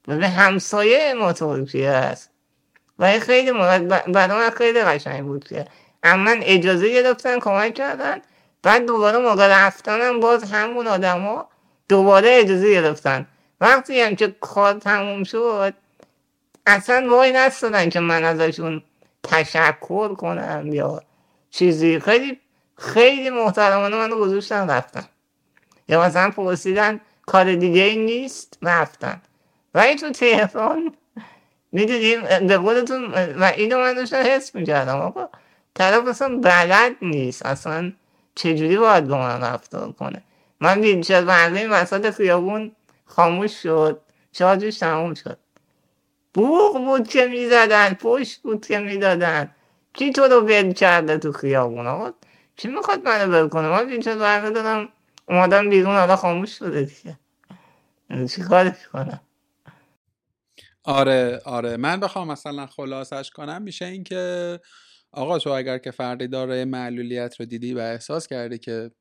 به 0.06 0.28
همسایه 0.28 1.14
ما 1.14 1.34
ترکیه 1.34 1.92
هست 1.92 2.30
و 3.00 3.20
خیلی 3.20 3.52
برای 4.08 4.38
من 4.38 4.50
خیلی 4.50 4.82
قشنگ 4.82 5.24
بود 5.26 5.48
که 5.48 5.66
اما 6.04 6.32
اجازه 6.32 6.90
گرفتن 6.90 7.40
کمک 7.40 7.74
کردن. 7.74 8.22
بعد 8.64 8.86
دوباره 8.86 9.18
موقع 9.18 9.66
رفتنم 9.68 10.20
باز 10.20 10.52
همون 10.52 10.88
آدما 10.88 11.51
دوباره 11.92 12.30
اجازه 12.32 12.72
گرفتن. 12.72 13.28
وقتی 13.62 14.02
هم 14.02 14.16
که 14.16 14.36
کار 14.42 14.74
تموم 14.74 15.24
شد 15.24 15.74
اصلا 16.66 17.10
وای 17.10 17.32
نستادن 17.32 17.90
که 17.90 18.00
من 18.00 18.24
ازشون 18.24 18.84
تشکر 19.24 20.14
کنم 20.16 20.70
یا 20.74 21.02
چیزی. 21.50 22.00
خیلی 22.00 22.40
خیلی 22.78 23.30
محترمانه 23.30 23.96
من 23.96 24.10
گذاشتن 24.10 24.70
رفتن. 24.70 25.06
یا 25.88 26.02
مثلا 26.04 26.32
پرسیدن 26.32 27.02
کار 27.26 27.56
دیگه 27.56 27.96
نیست 27.96 28.58
رفتن. 28.62 29.22
و 29.76 29.96
تو 29.96 30.10
تهران 30.10 30.94
می‌دونیم 31.72 32.48
به 32.48 32.58
قولتون 32.58 33.14
و 33.14 33.44
اینو 33.44 33.78
من 33.78 33.94
داشتم 33.94 34.24
حس 34.26 34.56
می‌کردم 34.56 34.98
آقا 34.98 35.30
طرف 35.74 36.08
اصلا 36.08 36.38
بلد 36.38 36.96
نیست 37.02 37.46
اصلا 37.46 37.92
چجوری 38.36 38.78
باید 38.78 39.08
با 39.08 39.18
من 39.18 39.42
رفتار 39.42 39.92
کنه. 39.92 40.22
من 40.62 40.80
ویلچر 40.82 41.26
ورزی 41.26 41.66
وسط 41.66 42.12
خیابون 42.12 42.72
خاموش 43.06 43.64
شد. 43.64 44.02
شارژش 44.34 44.78
تموم 44.78 45.14
شد. 45.14 45.40
بوغ 46.34 46.86
بود 46.86 47.08
که 47.08 47.28
می‌زدن 47.28 47.94
پشت 47.94 48.42
بود 48.42 48.66
که 48.66 48.80
می‌دادن. 48.80 49.56
کی 49.94 50.12
تو 50.12 50.22
رو 50.22 50.42
ول 50.42 50.74
کرده 50.74 51.18
تو 51.18 51.32
خیابون 51.32 51.88
آقا؟ 51.88 52.12
کی 52.56 52.68
می‌خواد 52.68 53.04
منو 53.04 53.34
ول 53.34 53.50
کنه؟ 53.50 53.70
من 53.70 53.88
ویلچر 53.90 54.18
ورزی 54.18 54.54
دارم 54.54 54.90
اومدم 55.30 55.70
بیرون 55.70 55.96
حالا 55.96 56.16
خاموش 56.16 56.58
شده 56.58 56.84
دیگه. 56.84 57.20
چی 58.28 58.42
کارش 58.42 58.88
کنم؟ 58.94 59.22
آره 60.84 61.42
آره. 61.46 61.78
من 61.78 62.00
بخوام 62.00 62.32
مثلا 62.32 62.66
خلاصش 62.66 63.32
کنم 63.32 63.62
میشه 63.62 63.86
این 63.86 64.04
که 64.04 64.60
آقا 65.12 65.40
تو 65.40 65.50
اگر 65.50 65.78
که 65.78 65.92
فردی 65.92 66.28
داره 66.28 66.66
معلولیت 66.66 67.40
رو 67.40 67.46
دیدی 67.46 67.74
و 67.74 67.80
احساس 67.80 68.28
کردی 68.28 68.58
که 68.58 68.92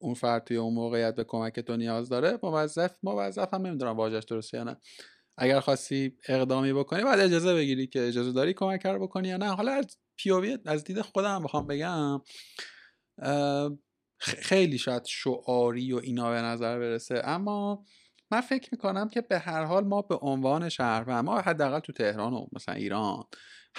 اون 0.00 0.14
فرد 0.14 0.44
توی 0.44 0.56
اون 0.56 0.74
موقعیت 0.74 1.14
به 1.14 1.24
کمک 1.24 1.60
تو 1.60 1.76
نیاز 1.76 2.08
داره 2.08 2.38
موظف 2.42 2.96
موظف 3.02 3.54
هم 3.54 3.66
نمی‌دونم 3.66 3.96
واژش 3.96 4.24
درسته 4.24 4.58
یا 4.58 4.64
نه. 4.64 4.76
اگر 5.38 5.60
خواستی 5.60 6.16
اقدامی 6.28 6.72
بکنی 6.72 7.04
بعد 7.04 7.20
اجازه 7.20 7.54
بگیری 7.54 7.86
که 7.86 8.08
اجازه 8.08 8.32
داری 8.32 8.54
کمک 8.54 8.86
رو 8.86 9.06
بکنی 9.06 9.28
یا 9.28 9.36
نه. 9.36 9.54
حالا 9.54 9.72
از 9.72 9.98
پیووی 10.16 10.58
از 10.66 10.84
دید 10.84 11.00
خودم 11.00 11.42
بخوام 11.42 11.66
بگم 11.66 12.20
خیلی 14.18 14.78
شاید 14.78 15.04
شعاری 15.04 15.92
و 15.92 15.96
اینا 15.96 16.30
به 16.30 16.42
نظر 16.42 16.78
برسه. 16.78 17.22
اما 17.24 17.84
من 18.30 18.40
فکر 18.40 18.68
می‌کنم 18.72 19.08
که 19.08 19.20
به 19.20 19.38
هر 19.38 19.64
حال 19.64 19.84
ما 19.84 20.02
به 20.02 20.16
عنوان 20.16 20.68
شهر 20.68 21.04
و 21.06 21.22
ما 21.22 21.40
حداقل 21.40 21.78
تو 21.80 21.92
تهران 21.92 22.32
و 22.32 22.46
مثلا 22.52 22.74
ایران 22.74 23.24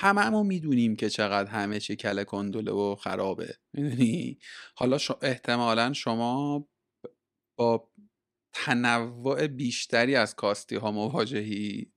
هممون 0.02 0.48
می‌دونیم 0.48 0.96
که 0.96 1.10
چقدر 1.10 1.50
همه 1.50 1.80
چی 1.80 1.96
کله 1.96 2.24
کندله 2.24 2.72
و 2.72 2.96
خرابه 2.96 3.56
می‌دونی؟ 3.74 4.40
حالا 4.76 4.98
احتمالا 5.22 5.94
شما 5.94 6.68
با 7.58 7.92
تنوع 8.54 9.48
بیشتری 9.48 10.16
از 10.16 10.36
کاستی 10.36 10.76
ها 10.76 10.92
مواجهی 10.92 11.92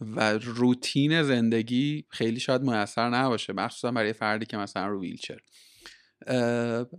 و 0.00 0.32
روتین 0.32 1.22
زندگی 1.22 2.06
خیلی 2.10 2.40
شاید 2.40 2.62
موثر 2.62 3.10
نباشه 3.10 3.52
مخصوصا 3.52 3.92
برای 3.92 4.12
فردی 4.12 4.46
که 4.46 4.56
مثلا 4.56 4.86
رو 4.86 5.00
ویلچر. 5.00 5.40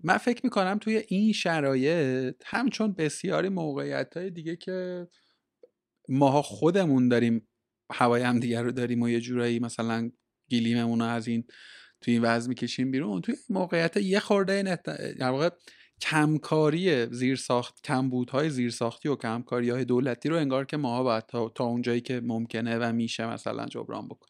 من 0.03 0.17
فکر 0.17 0.41
می‌کنم 0.43 0.77
توی 0.81 1.03
این 1.07 1.33
شرایط 1.33 2.43
همچون 2.45 2.93
بسیاری 2.93 3.49
موقعیت 3.49 4.17
های 4.17 4.29
دیگه 4.29 4.55
که 4.55 5.07
ماها 6.09 6.41
خودمون 6.41 7.07
داریم 7.07 7.47
هوای 7.91 8.21
هم 8.21 8.39
دیگر 8.39 8.63
رو 8.63 8.71
داریم 8.71 9.01
و 9.01 9.09
یه 9.09 9.19
جورایی 9.19 9.59
مثلا 9.59 10.11
گلیممون 10.51 11.01
از 11.01 11.27
این 11.27 11.43
توی 12.01 12.13
این 12.13 12.23
وضع 12.23 12.49
می‌کشیم 12.49 12.91
بیرون. 12.91 13.21
توی 13.21 13.35
موقعیت 13.49 13.97
یه 13.97 14.19
خورده 14.19 14.79
در 15.19 15.29
واقع 15.29 15.49
کمکاری 16.01 17.05
زیرساخت 17.05 17.83
کمبودهای 17.83 18.49
زیرساختی 18.49 19.09
و 19.09 19.15
کمکاری 19.15 19.69
های 19.69 19.85
دولتی 19.85 20.29
رو 20.29 20.37
انگار 20.37 20.65
که 20.65 20.77
ماها 20.77 21.03
باید 21.03 21.25
تا, 21.25 21.49
تا 21.49 21.63
اونجایی 21.63 22.01
که 22.01 22.21
ممکنه 22.23 22.77
و 22.77 22.91
میشه 22.93 23.27
مثلا 23.27 23.65
جبران 23.65 24.05
بکن 24.07 24.27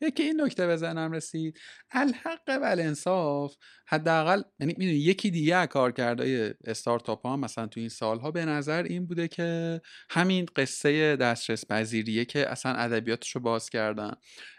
یکی 0.00 0.22
این 0.22 0.40
نکته 0.40 0.66
به 0.66 0.76
ذهنم 0.76 1.12
رسید. 1.12 1.58
الحق 1.90 2.40
و 2.48 2.64
الانصاف 2.64 3.56
حداقل 3.86 4.42
یعنی 4.60 4.74
می‌دونی 4.78 4.98
یکی 4.98 5.30
دیگه 5.30 5.66
کار 5.66 5.92
کرده 5.92 6.54
استارتاپ 6.64 7.26
ها 7.26 7.36
مثلا 7.36 7.66
تو 7.66 7.80
این 7.80 7.88
سالها 7.88 8.30
به 8.30 8.44
نظر 8.44 8.82
این 8.82 9.06
بوده 9.06 9.28
که 9.28 9.80
همین 10.10 10.46
قصه 10.56 11.16
دسترس 11.16 11.66
پذیریه 11.66 12.24
که 12.24 12.50
اصلا 12.50 12.72
ادبیاتش 12.72 13.30
رو 13.36 13.40
باز 13.40 13.70
کردن. 13.70 14.14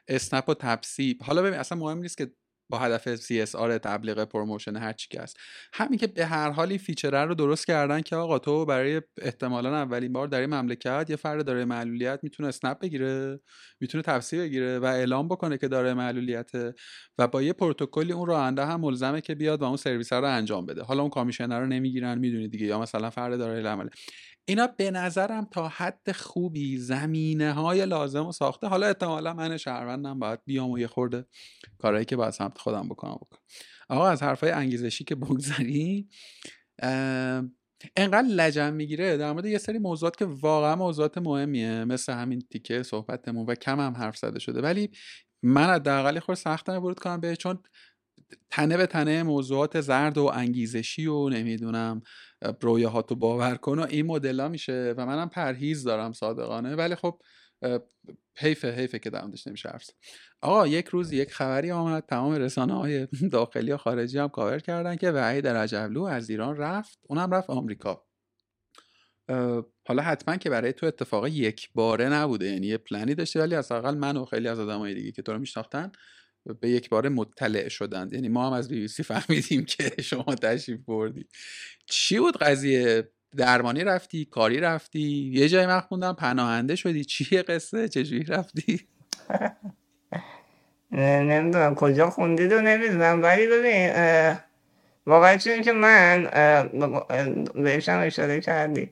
اسنپ 0.08 0.50
و 0.50 0.54
تپسی 0.54 1.24
حالا 1.24 1.42
ببین 1.42 1.60
اصلا 1.60 1.78
مهم 1.78 1.98
نیست 1.98 2.18
که 2.18 2.32
با 2.72 2.80
هدف 2.80 3.16
CSR 3.16 3.80
تبلیغ 3.84 4.24
promotion 4.26 4.76
هر 4.76 4.94
چی 4.94 5.08
که 5.10 5.22
هست. 5.22 5.38
همین 5.74 6.00
که 6.00 6.08
به 6.08 6.26
هر 6.26 6.50
حال 6.52 6.70
این 6.70 6.78
feature 6.78 7.20
ه 7.20 7.26
رو 7.26 7.36
درست 7.36 7.68
کردن 7.68 8.02
که 8.02 8.16
آقا 8.16 8.40
تو 8.40 8.66
برای 8.66 9.02
احتمالا 9.22 9.76
اولین 9.76 10.14
بار 10.14 10.28
در 10.28 10.40
این 10.40 10.54
مملکت 10.54 11.06
یه 11.10 11.16
فرد 11.16 11.46
داره 11.46 11.66
معلولیت 11.66 12.20
می‌تونه 12.24 12.50
اسنپ 12.50 12.80
بگیره 12.80 13.40
می‌تونه 13.80 14.02
تفسیر 14.04 14.42
بگیره 14.42 14.80
و 14.80 14.86
اعلام 14.86 15.28
بکنه 15.28 15.58
که 15.58 15.68
داره 15.68 15.94
معلولیت 15.94 16.52
و 17.18 17.28
با 17.28 17.42
یه 17.42 17.54
پروتکلی 17.54 18.14
اون 18.14 18.28
راننده 18.28 18.66
هم 18.66 18.82
ملزمه 18.82 19.22
که 19.22 19.36
بیاد 19.36 19.62
و 19.62 19.66
اون 19.66 19.78
سرویس 19.78 20.14
رو 20.14 20.26
انجام 20.26 20.66
بده. 20.66 20.84
حالا 20.84 21.02
اون 21.02 21.10
کامیشنر 21.10 21.60
رو 21.60 21.66
نمی‌گیرن 21.68 22.18
می‌دونی 22.20 22.48
دیگه 22.48 22.66
یا 22.66 22.80
مثلا 22.80 23.10
فرد 23.10 23.38
داره 23.38 23.70
عمله. 23.70 23.90
اینا 24.46 24.68
به 24.68 24.92
نظرم 24.92 25.48
تا 25.52 25.68
حد 25.68 26.12
خوبی 26.12 26.78
زمینه 26.78 27.54
های 27.54 27.86
لازم 27.86 28.26
و 28.26 28.32
ساخته. 28.32 28.68
حالا 28.68 28.88
احتمالا 28.88 29.34
من 29.34 29.58
شهروندم 29.58 30.20
باید 30.20 30.40
بیام 30.46 30.72
و 30.72 30.80
یه 30.80 30.88
خورده 30.88 31.26
کارهایی 31.80 32.06
که 32.06 32.16
باید 32.16 32.32
سمت 32.34 32.58
خودم 32.58 32.90
بکنم 32.90 33.16
بکنم. 33.16 33.42
آقا 33.90 34.08
از 34.08 34.24
حرفای 34.24 34.52
انگیزشی 34.52 35.04
که 35.04 35.16
بگذری 35.16 36.10
انقدر 37.96 38.28
لجن 38.28 38.74
می‌گیره. 38.74 39.18
در 39.18 39.32
مورد 39.32 39.46
یه 39.46 39.58
سری 39.58 39.80
موضوعات 39.80 40.18
که 40.18 40.26
واقعا 40.26 40.76
موضوعات 40.76 41.18
مهمیه. 41.18 41.86
مثل 41.86 42.14
همین 42.14 42.42
تیکه 42.52 42.84
صحبتمون 42.84 43.46
و 43.46 43.56
کم 43.56 43.80
هم 43.80 43.94
حرف 43.94 44.18
زده 44.18 44.40
شده. 44.40 44.62
ولی 44.62 44.90
من 45.44 45.66
حداقل 45.66 46.20
خود 46.20 46.36
سخت 46.36 46.70
ورود 46.70 47.00
کنم 47.00 47.20
به 47.20 47.36
چون 47.36 47.64
تنه 48.50 48.78
به 48.78 48.86
تنه 48.86 49.24
موضوعات 49.24 49.82
زرد 49.82 50.18
و 50.18 50.26
انگیزشی 50.34 51.08
و 51.08 51.30
نمی‌دونم 51.30 52.02
رویاهاتو 52.62 53.16
باور 53.16 53.56
کن 53.56 53.80
و 53.80 53.86
این 53.90 54.06
مدل 54.06 54.48
میشه 54.48 54.94
و 54.98 55.06
منم 55.06 55.30
پرهیز 55.30 55.84
دارم 55.84 56.14
صادقانه. 56.14 56.76
ولی 56.76 56.96
خب 56.96 57.22
حیفه 58.38 58.72
حیفه 58.72 59.00
که 59.00 59.10
درموردش 59.10 59.48
نمیشه 59.48 59.70
حرف 59.70 59.90
آقا 60.42 60.68
یک 60.68 60.88
روز 60.88 61.12
یک 61.12 61.34
خبری 61.34 61.72
آمد. 61.72 62.06
تمام 62.06 62.34
رسانه 62.34 62.74
های 62.74 63.08
داخلی 63.32 63.72
و 63.72 63.78
خارجی 63.78 64.18
هم 64.18 64.30
کاور 64.30 64.60
کردن 64.60 64.96
که 64.96 65.12
وحید 65.12 65.48
رجبلو 65.48 66.04
از 66.04 66.30
ایران 66.30 66.58
رفت. 66.58 67.00
اونم 67.04 67.32
رفت 67.32 67.50
آمریکا. 67.50 68.06
حالا 69.88 70.04
حتما 70.04 70.38
که 70.38 70.50
برای 70.50 70.74
تو 70.74 70.86
اتفاق 70.86 71.28
یک 71.28 71.70
باره 71.74 72.10
نبوده. 72.10 72.46
یعنی 72.46 72.68
یه 72.68 72.78
پلنی 72.78 73.16
داشته 73.16 73.40
ولی 73.40 73.56
از 73.56 73.72
اقل 73.72 73.98
من 73.98 74.18
و 74.18 74.26
خیلی 74.26 74.48
از 74.48 74.60
آدمای 74.60 74.94
دیگه 74.94 75.12
که 75.12 75.22
تو 75.22 75.34
رو 75.34 75.40
میشناختن 75.40 75.92
به 76.62 76.70
یک 76.70 76.90
باره 76.90 77.10
مطلع 77.10 77.70
شدند 77.70 78.14
یعنی 78.14 78.30
ما 78.30 78.48
هم 78.48 78.54
از 78.54 78.70
بیویسی 78.70 79.04
فهمیدیم 79.04 79.66
که 79.66 80.02
شما 80.02 80.36
تشریف 80.36 80.80
بردی. 80.88 81.26
چی 81.86 82.20
بود 82.20 82.38
قضیه؟ 82.38 83.10
درمانی 83.38 83.84
رفتی؟ 83.84 84.26
کاری 84.26 84.60
رفتی؟ 84.60 85.32
یه 85.34 85.50
جای 85.50 85.66
من 85.66 85.80
خوندم 85.80 86.14
پناهنده 86.14 86.76
شدی. 86.76 87.06
چیه 87.06 87.42
قصه؟ 87.42 87.90
چجوری 87.90 88.24
رفتی؟ 88.24 88.88
نمی‌دونم. 90.92 91.76
کجا 91.76 92.10
خوندید 92.10 92.52
و 92.52 92.62
نمی‌دونم. 92.62 93.24
ولی 93.24 93.48
ببین 93.48 93.92
واقعا 95.06 95.38
چون 95.38 95.62
که 95.62 95.72
من 95.72 96.24
بهشم 97.56 98.02
اشاره 98.04 98.42
کردی. 98.42 98.90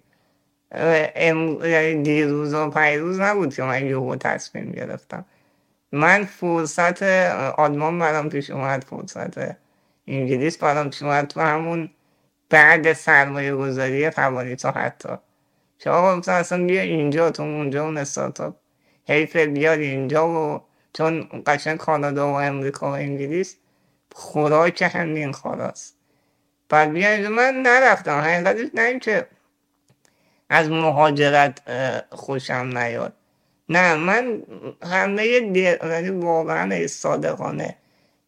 یعنی 0.76 2.04
دیروز 2.04 2.54
و 2.54 2.70
پیروز 2.70 3.20
نبود 3.20 3.56
که 3.56 3.64
من 3.64 3.86
یهو 3.86 4.16
تصمیم 4.16 4.72
گرفتم. 4.72 5.26
من 5.92 6.26
فرصت 6.26 7.04
آلمان 7.58 8.00
برام 8.00 8.30
پیش 8.30 8.50
اومد 8.50 8.84
فرصت 8.84 9.58
انگلیس 10.08 10.58
برام 10.58 10.90
پیش 10.90 11.04
اومد 11.04 11.28
تو 11.28 11.42
همون 11.42 11.90
بعد 12.50 12.94
سرمایه 12.94 13.56
گذاری 13.56 14.10
تا 14.10 14.72
حتی. 14.72 15.10
شما 15.80 16.16
مثلا 16.16 16.36
اصلا 16.36 16.66
بیا 16.66 16.82
اینجا 16.82 17.32
تو 17.32 17.44
اونجا 17.44 17.84
اون 17.84 17.98
استارتاپ 17.98 18.56
حیف 19.08 19.36
بیاد 19.36 19.80
اینجا 19.80 20.30
و 20.30 20.62
چون 20.94 21.30
قشن 21.46 21.78
کانادا 21.78 22.34
و 22.34 22.36
امریکا 22.36 22.92
و 22.92 22.94
انگلیس 22.94 23.58
خوراک 24.16 24.92
همین 24.96 25.32
خواراست 25.32 25.98
بعد 26.70 26.92
بیا 26.94 27.30
من 27.30 27.56
نرفتم 27.56 28.20
حقیقتش 28.20 28.68
نه 28.74 29.00
که 29.00 29.28
از 30.50 30.70
مهاجرت 30.70 31.62
خوشم 32.12 32.78
نیاد. 32.78 33.14
نه 33.70 33.96
من 33.96 34.44
همه 34.84 35.40
دل 35.40 36.10
واقعا 36.10 36.88
صادقانه. 36.88 37.76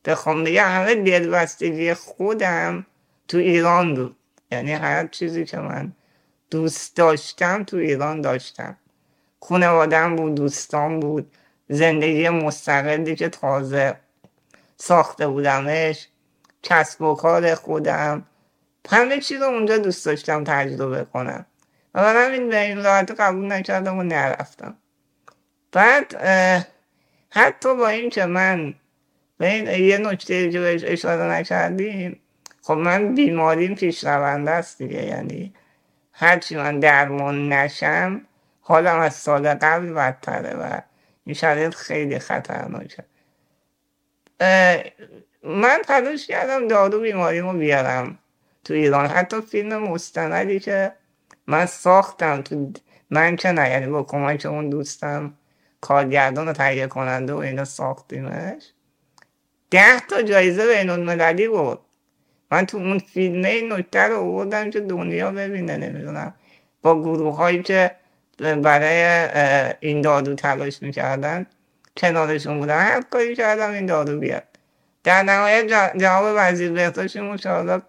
بخوام 0.06 0.44
بگم 0.44 0.68
همه 0.68 0.96
دلبستگی 0.96 1.94
خودم 1.94 2.86
تو 3.28 3.38
ایران 3.38 3.96
بود. 3.96 4.16
یعنی 4.52 4.74
هر 4.74 5.08
چیزی 5.08 5.46
که 5.46 5.58
من 5.58 5.92
دوست 6.52 6.98
داشتم 6.98 7.64
تو 7.64 7.78
ایران 7.78 8.22
داشتم. 8.22 8.78
خانوادم 9.42 10.16
بود 10.16 10.36
دوستان 10.36 11.00
بود. 11.00 11.32
زندگی 11.70 12.30
مستقلی 12.30 13.16
که 13.16 13.30
تازه 13.30 13.98
ساخته 14.78 15.28
بودمش 15.28 16.08
کسب 16.64 17.02
و 17.02 17.16
کار 17.16 17.56
خودم. 17.56 18.26
همه 18.90 19.20
چیز 19.20 19.42
رو 19.42 19.48
اونجا 19.48 19.78
دوست 19.78 20.06
داشتم 20.06 20.44
تجربه 20.44 21.06
کنم. 21.14 21.46
و 21.96 22.02
همین 22.02 22.50
به 22.50 22.62
این 22.62 22.84
راحت 22.84 23.12
قبول 23.12 23.52
نکردم 23.52 23.98
و 23.98 24.04
نرفتم. 24.04 24.78
بعد 25.72 26.16
حتی 27.30 27.76
با 27.76 27.88
این 27.88 28.10
که 28.10 28.26
من 28.26 28.74
به 29.38 29.48
این 29.48 29.86
یه 29.86 29.98
نکته 29.98 30.48
بهش 30.48 30.84
اشاره 30.84 31.24
نکردیم 31.32 32.20
خب 32.62 32.74
من 32.74 33.16
بیماریم 33.16 33.76
پیش 33.76 34.04
رونده 34.04 34.52
است 34.52 34.78
دیگه 34.78 35.06
یعنی 35.06 35.54
هرچی 36.14 36.56
من 36.56 36.80
درمان 36.80 37.54
نشم 37.54 38.22
حالم 38.62 39.00
از 39.00 39.16
سال 39.16 39.54
قبل 39.54 39.94
بدتره 39.94 40.56
و 40.56 40.82
این 41.26 41.36
شرایط 41.36 41.76
خیلی 41.76 42.20
خطرناکه. 42.20 43.04
من 45.44 45.82
تلاش 45.88 46.28
کردم 46.28 46.68
دارو 46.68 47.00
بیماریمو 47.00 47.54
بیارم 47.54 48.18
تو 48.64 48.74
ایران. 48.74 49.06
حتی 49.08 49.42
فیلم 49.42 49.78
مستندی 49.78 50.60
که 50.60 50.92
من 51.48 51.66
ساختم 51.66 52.42
تو 52.42 52.72
من 53.10 53.36
که 53.36 53.52
نه 53.52 53.70
یعنی 53.70 53.88
با 53.88 54.04
کمک 54.04 54.46
اون 54.46 54.70
دوستم 54.70 55.34
کارگردان 55.82 56.48
و 56.48 56.54
تهیه 56.54 56.88
کننده 56.88 57.34
و 57.34 57.38
اینا 57.38 57.66
ساختیمش. 57.66 58.74
ده 59.72 60.00
تا 60.00 60.22
جایزه 60.22 60.68
بین 60.68 60.90
المللی 60.90 61.48
بود. 61.48 61.80
من 62.52 62.66
تو 62.66 62.78
اون 62.78 63.00
فیلمه 63.00 63.48
این 63.48 63.74
نکته 63.74 64.00
رو 64.00 64.18
آوردم 64.18 64.70
که 64.70 64.80
دنیا 64.80 65.32
ببینه 65.32 65.78
نمی‌دونم. 65.78 66.34
با 66.82 67.02
گروه 67.02 67.36
هایی 67.36 67.64
که 67.64 67.92
برای 68.40 69.30
این 69.80 70.02
دارو 70.02 70.36
تلاش 70.36 70.82
می‌کردن 70.82 71.46
کنارشون 71.98 72.60
بودن 72.60 72.80
هر 72.80 73.02
کاری 73.02 73.36
کردم 73.36 73.72
این 73.72 73.86
دارو 73.86 74.20
بیاد. 74.20 74.44
در 75.04 75.24
نهایت 75.24 75.98
جواب 75.98 76.36
وزیر 76.38 76.72
بهداشت 76.72 77.18
مشاهدات 77.18 77.84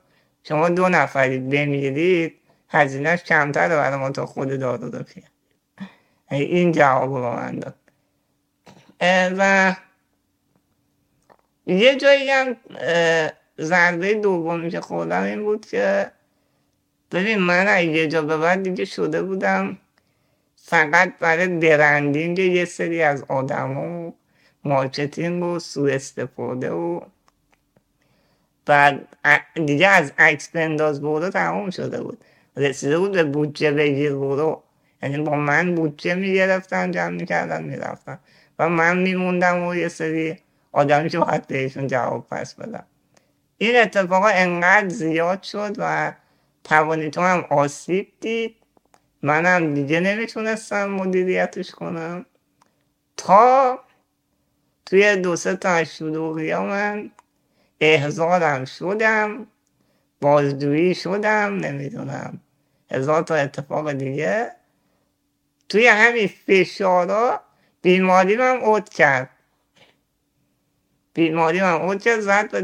شما 0.45 0.69
دو 0.69 0.89
نفرید 0.89 1.51
بمیرید 1.51 2.35
هزینهش 2.69 3.23
کمتر 3.23 3.69
برای 3.69 3.97
ما 3.97 4.11
تا 4.11 4.27
خود 4.27 4.61
دارو 4.61 4.91
رو 4.91 5.05
این 6.31 6.73
جواب 6.73 7.15
رو 7.15 7.37
من 7.37 7.59
داد. 7.59 7.75
و 9.39 9.75
یه 11.67 11.97
جایی 11.97 12.31
هم 12.31 12.57
ضربه 13.61 14.15
دومی 14.15 14.71
که 14.71 14.81
خوردم 14.81 15.23
این 15.23 15.43
بود 15.43 15.67
که 15.67 16.11
ببین 17.13 17.39
من 17.39 17.85
یه 17.89 18.09
جا 18.09 18.23
به 18.23 18.37
بعد 18.39 18.63
دیگه 18.63 18.85
شده 18.85 19.23
بودم 19.23 19.79
فقط 20.57 21.19
برای 21.19 21.49
branding 21.49 22.39
یه 22.39 22.65
سری 22.65 23.03
از 23.03 23.25
آدم 23.29 23.79
و 23.79 24.13
marketing 24.65 25.45
و 25.45 25.59
سو 25.59 25.85
استفاده 25.85 26.71
و 26.71 27.01
بعد 28.67 29.09
دیگه 29.67 29.89
از 29.89 30.13
عکس 30.19 30.49
بنداز 30.49 31.03
برو 31.03 31.31
تمام 31.31 31.71
شده 31.71 32.03
بود. 32.03 32.25
رسیده 32.57 32.99
بود 32.99 33.13
به 33.13 33.25
بودجه 33.25 33.73
بگیر 33.73 34.15
برو. 34.15 34.63
یعنی 35.03 35.19
با 35.19 35.37
من 35.37 35.75
بودجه 35.75 36.15
می‌گرفتن 36.15 36.91
جمع 36.91 37.17
می‌کردن 37.17 37.65
می‌رفتن. 37.65 38.19
من 38.69 38.99
میموندم 38.99 39.67
و 39.67 39.75
یه 39.75 39.89
سری 39.89 40.39
آدمی 40.73 41.09
که 41.09 41.19
باید 41.19 41.47
بهشون 41.47 41.87
جواب 41.87 42.27
پس 42.31 42.55
بدم. 42.55 42.87
این 43.59 43.77
اتفاق 43.77 44.25
انقدر 44.27 44.89
زیاد 44.89 45.43
شد 45.43 45.75
و 45.79 46.13
توانیتو 46.65 47.21
هم 47.21 47.45
آسیب 47.51 48.13
دید. 48.21 48.57
منم 49.23 49.75
دیگه 49.75 50.01
نمی‌تونستم 50.01 50.91
مدیریتش 50.91 51.71
کنم. 51.71 52.27
تا 53.17 53.79
توی 54.87 55.17
دو 55.17 55.37
سه 55.37 55.57
تا 55.57 55.69
از 55.69 56.03
من 56.03 57.11
احضارم 57.81 58.65
شدم 58.65 59.47
بازجویی 60.21 60.95
شدم 60.95 61.57
نمی‌دونم. 61.57 62.41
هزار 62.91 63.23
تا 63.23 63.35
اتفاق 63.35 63.93
دیگه. 63.93 64.53
توی 65.69 65.87
همین 65.87 66.31
فشارا 66.47 67.41
بیماری 67.83 68.37
من 68.37 68.57
اوت 68.57 68.89
کرد. 68.89 69.31
بیماری 71.15 71.61
من 71.61 71.73
اوت 71.73 72.03
کرد 72.03 72.21
زد 72.21 72.51
به 72.51 72.63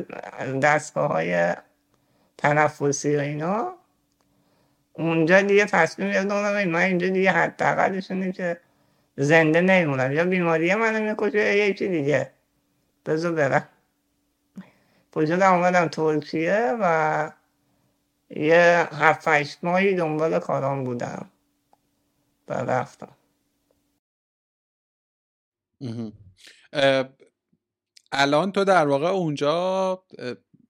دستگاه 0.61 1.11
های 1.11 1.55
تنفسی 2.39 3.17
و 3.17 3.21
اینا. 3.21 3.75
اونجا 4.93 5.43
دیگه 5.43 5.65
تصمیم 5.65 6.11
گرفتم 6.13 6.65
من 6.65 6.77
اینجا 6.77 7.09
دیگه 7.09 7.33
حداقلش 7.33 8.11
اینه 8.11 8.33
که 8.33 8.61
زنده 9.17 9.61
نمیمونم. 9.61 10.13
یا 10.13 10.25
بیماری 10.25 10.75
منو 10.75 11.11
می‌کشه 11.11 11.39
یا 11.39 11.67
یکی 11.67 11.89
دیگه. 11.89 12.33
بذار 13.07 13.33
برم. 13.33 13.69
پشتم 15.13 15.55
اومدم 15.55 15.89
ترکیه 15.89 16.77
و 16.81 17.31
یه 18.31 18.89
هفت 18.93 19.59
ماهی 19.65 19.95
دنبال 19.95 20.39
کارام 20.39 20.85
بودم 20.85 21.31
و 22.49 22.55
رفتم. 22.55 23.18
الان 28.13 28.53
تو 28.53 28.65
در 28.65 28.87
واقع 28.87 29.07
اونجا 29.07 30.05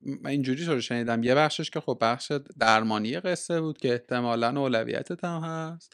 من 0.03 0.31
اینجوری 0.31 0.65
رو 0.65 0.81
شنیدم. 0.81 1.23
یه 1.23 1.35
بخشش 1.35 1.71
که 1.71 1.81
خب 1.81 1.99
بخش 2.01 2.33
درمانی 2.61 3.21
قصه 3.21 3.61
بود 3.61 3.79
که 3.79 3.93
احتمالا 3.93 4.61
اولویتت 4.61 5.25
هم 5.25 5.41
هست. 5.45 5.93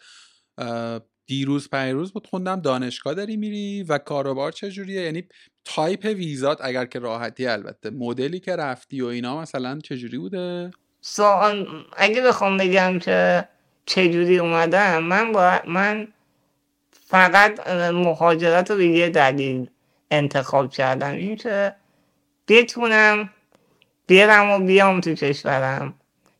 دیروز 1.26 1.70
پیروز 1.70 2.12
بود 2.12 2.26
خوندم. 2.26 2.60
دانشگاه 2.60 3.14
داری 3.14 3.36
میری 3.36 3.82
و 3.82 3.98
کاروبار 3.98 4.52
چجوریه 4.52 5.02
یعنی 5.02 5.28
تایپ 5.64 6.04
ویزات 6.04 6.58
اگر 6.60 6.86
که 6.86 6.98
راحتی 6.98 7.46
البته. 7.46 7.90
مدلی 7.90 8.40
که 8.40 8.56
رفتی 8.56 9.00
و 9.00 9.06
اینا 9.06 9.40
مثلا 9.40 9.78
چجوری 9.78 10.18
بوده؟ 10.18 10.70
سوال 11.00 11.66
اگه 11.96 12.22
بخوام 12.22 12.56
بگم 12.56 12.98
که 12.98 13.48
چجوری 13.86 14.38
اومدم 14.38 15.02
من 15.02 15.32
با 15.32 15.60
من 15.68 16.08
فقط 17.14 17.68
مهاجرت 17.92 18.70
رو 18.70 18.76
به 18.76 18.86
یه 18.86 19.08
دلیل 19.08 19.70
انتخاب 20.10 20.70
کردم. 20.70 21.10
این 21.10 21.36
که 21.36 21.74
بتونم 22.48 23.30
برم 24.08 24.50
و 24.50 24.58
بیام 24.58 25.00
تو 25.00 25.14
کشورم. 25.14 25.94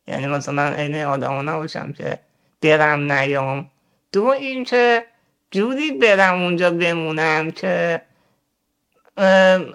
یعنی 0.07 0.27
مثلا 0.27 0.69
عین 0.69 0.95
آدما 0.95 1.41
نباشم 1.41 1.93
که 1.93 2.19
برم 2.61 3.11
نیام. 3.11 3.71
دو 4.11 4.25
این 4.25 4.63
که 4.63 5.05
جوری 5.51 5.91
برم 5.91 6.41
اونجا 6.41 6.71
بمونم 6.71 7.51
که 7.51 8.01
ام، 9.17 9.73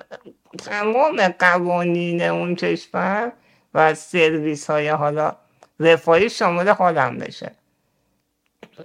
تمام 0.58 1.28
قوانین 1.28 2.22
اون 2.22 2.54
کشور 2.56 3.32
و 3.74 3.94
سرویس 3.94 4.70
های 4.70 4.88
حالا 4.88 5.36
رفاهی 5.80 6.30
شامل 6.30 6.68
حالم 6.68 7.18
بشه. 7.18 7.52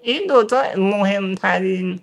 این 0.01 0.27
دوتا 0.27 0.63
مهمترین 0.77 1.99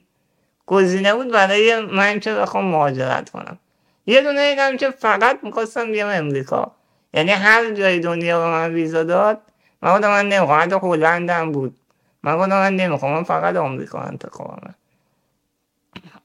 گزینه 0.72 1.14
بود 1.14 1.32
برای 1.32 1.80
من 1.80 2.20
که 2.20 2.32
بخوام 2.34 2.64
مهاجرت 2.64 3.30
کنم. 3.30 3.58
یه 4.06 4.22
دونه 4.22 4.40
اینم 4.40 4.76
که 4.76 4.90
فقط 4.90 5.38
می‌خواستم 5.42 5.92
بیام 5.92 6.10
امریکا. 6.10 6.72
یعنی 7.14 7.30
هر 7.30 7.70
جای 7.70 8.00
دنیا 8.00 8.40
به 8.40 8.46
من 8.46 8.74
ویزا 8.74 9.02
داد 9.02 9.40
من 9.82 9.94
گفتم 9.94 10.08
من 10.08 10.28
نمی‌خوام. 10.28 10.60
حتی 10.60 10.76
هلندم 10.82 11.52
بود. 11.52 11.76
من 12.22 12.36
گفتم 12.36 12.48
من 12.48 12.76
نمی‌خوام. 12.76 13.12
من 13.12 13.22
فقط 13.22 13.56
آمریکا 13.56 14.00
انتخابمه. 14.00 14.74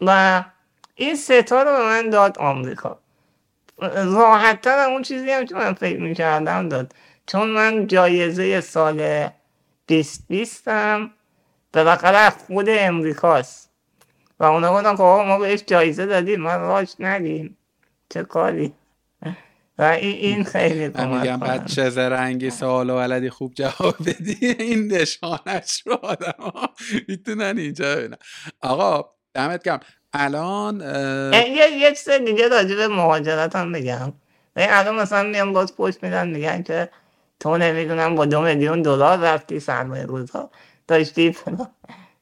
و 0.02 0.44
این 0.96 1.16
ستا 1.16 1.64
رو 1.64 1.72
به 1.72 1.84
من 1.84 2.10
داد 2.10 2.38
آمریکا. 2.38 3.00
راحت 3.96 4.62
تر 4.62 4.90
اون 4.90 5.02
چیزی 5.02 5.32
هم 5.32 5.46
که 5.46 5.56
من 5.56 5.74
فکر 5.74 6.00
می‌کردم 6.00 6.70
داد. 6.70 6.94
چون 7.26 7.50
من 7.50 7.88
جایزه 7.88 8.62
سال 8.62 9.30
2020 9.88 10.68
هم 10.68 11.12
از 12.04 12.34
خود 12.48 12.66
امریکاست. 12.70 13.67
و 14.40 14.44
اونا 14.44 14.74
گفتن 14.74 14.96
که 14.96 15.04
آقا 15.04 15.24
ما 15.24 15.40
بهش 15.40 15.64
جایزه 15.68 16.06
دادیم 16.06 16.42
ما 16.42 16.56
راش 16.56 16.96
ندیم 17.00 17.58
چه 18.10 18.24
کاری 18.24 18.74
و 19.78 19.84
این, 19.84 20.16
این 20.16 20.44
خیلی 20.44 20.90
کمک 20.90 21.22
میگم. 21.22 21.40
بچه 21.40 21.90
زرنگی 21.90 22.50
سوال 22.50 22.90
و 22.90 22.96
بلدی 22.96 23.30
خوب 23.30 23.54
جواب 23.54 23.96
بدی. 24.06 24.56
این 24.60 24.94
نشانش 24.94 25.84
رو 25.86 25.94
آدم 25.94 26.34
ها 26.40 26.70
می‌تونن 27.08 27.58
اینجا 27.58 27.96
ببینن. 27.96 28.18
آقا 28.62 29.10
دمت 29.34 29.64
گرم. 29.64 29.80
الان 30.14 30.82
اه، 30.82 31.50
یه 31.50 31.72
یه 31.72 31.90
چیز 31.90 32.10
دیگه 32.10 32.48
راجع 32.48 32.76
به 32.76 32.88
مهاجرت 32.88 33.56
هم 33.56 33.72
بگم 33.72 34.14
ببین 34.56 34.70
الان 34.72 34.96
مثلا 34.96 35.24
میان 35.30 35.54
باز 35.54 35.76
پشت 35.76 36.04
میدن 36.04 36.28
میگن 36.30 36.64
که 36.64 36.90
تو 37.40 37.58
نمی‌دونم 37.58 38.16
با 38.16 38.26
دو 38.26 38.42
میلیون 38.42 38.82
دلار 38.82 39.18
رفتی 39.18 39.60
سرمایه 39.60 40.04
روزا 40.06 40.50
داشتی؟ 40.88 41.32
فلان 41.32 41.70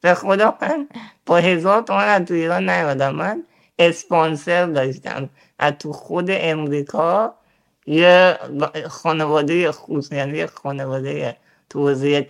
به 0.01 0.13
خدا 0.13 0.57
من 0.61 0.87
با 1.25 1.37
هزار 1.37 1.81
تومن 1.81 2.07
از 2.07 2.21
تو 2.25 2.33
ایران 2.33 2.69
نیومدم. 2.69 3.15
من 3.15 3.43
اسپانسر 3.79 4.65
داشتم 4.65 5.29
از 5.59 5.73
تو 5.79 5.93
خود 5.93 6.27
امریکا 6.29 7.35
یه 7.85 8.39
خانواده 8.89 9.71
خصوصی 9.71 10.15
یعنی 10.15 10.37
یه 10.37 10.47
خانواده 10.47 11.37
تو 11.69 11.79
حوزه 11.79 12.25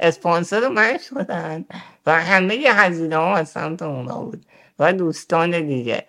اسپانسر 0.00 0.68
من 0.68 0.98
شدن 0.98 1.64
و 2.06 2.20
همه 2.20 2.54
هزینه 2.54 3.16
ها 3.16 3.36
از 3.36 3.48
سمت 3.48 3.82
اونا 3.82 4.18
بود 4.18 4.46
و 4.78 4.92
دوستان 4.92 5.66
دیگه. 5.66 6.06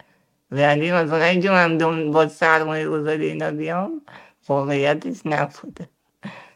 یعنی 0.52 0.92
مثلا 0.92 1.24
اینجا 1.24 1.54
من 1.54 2.12
با 2.12 2.28
سرمایه 2.28 2.90
گذاری 2.90 3.28
اینا 3.28 3.52
بیام 3.52 4.02
واقعیتش 4.48 5.26
نبوده. 5.26 5.90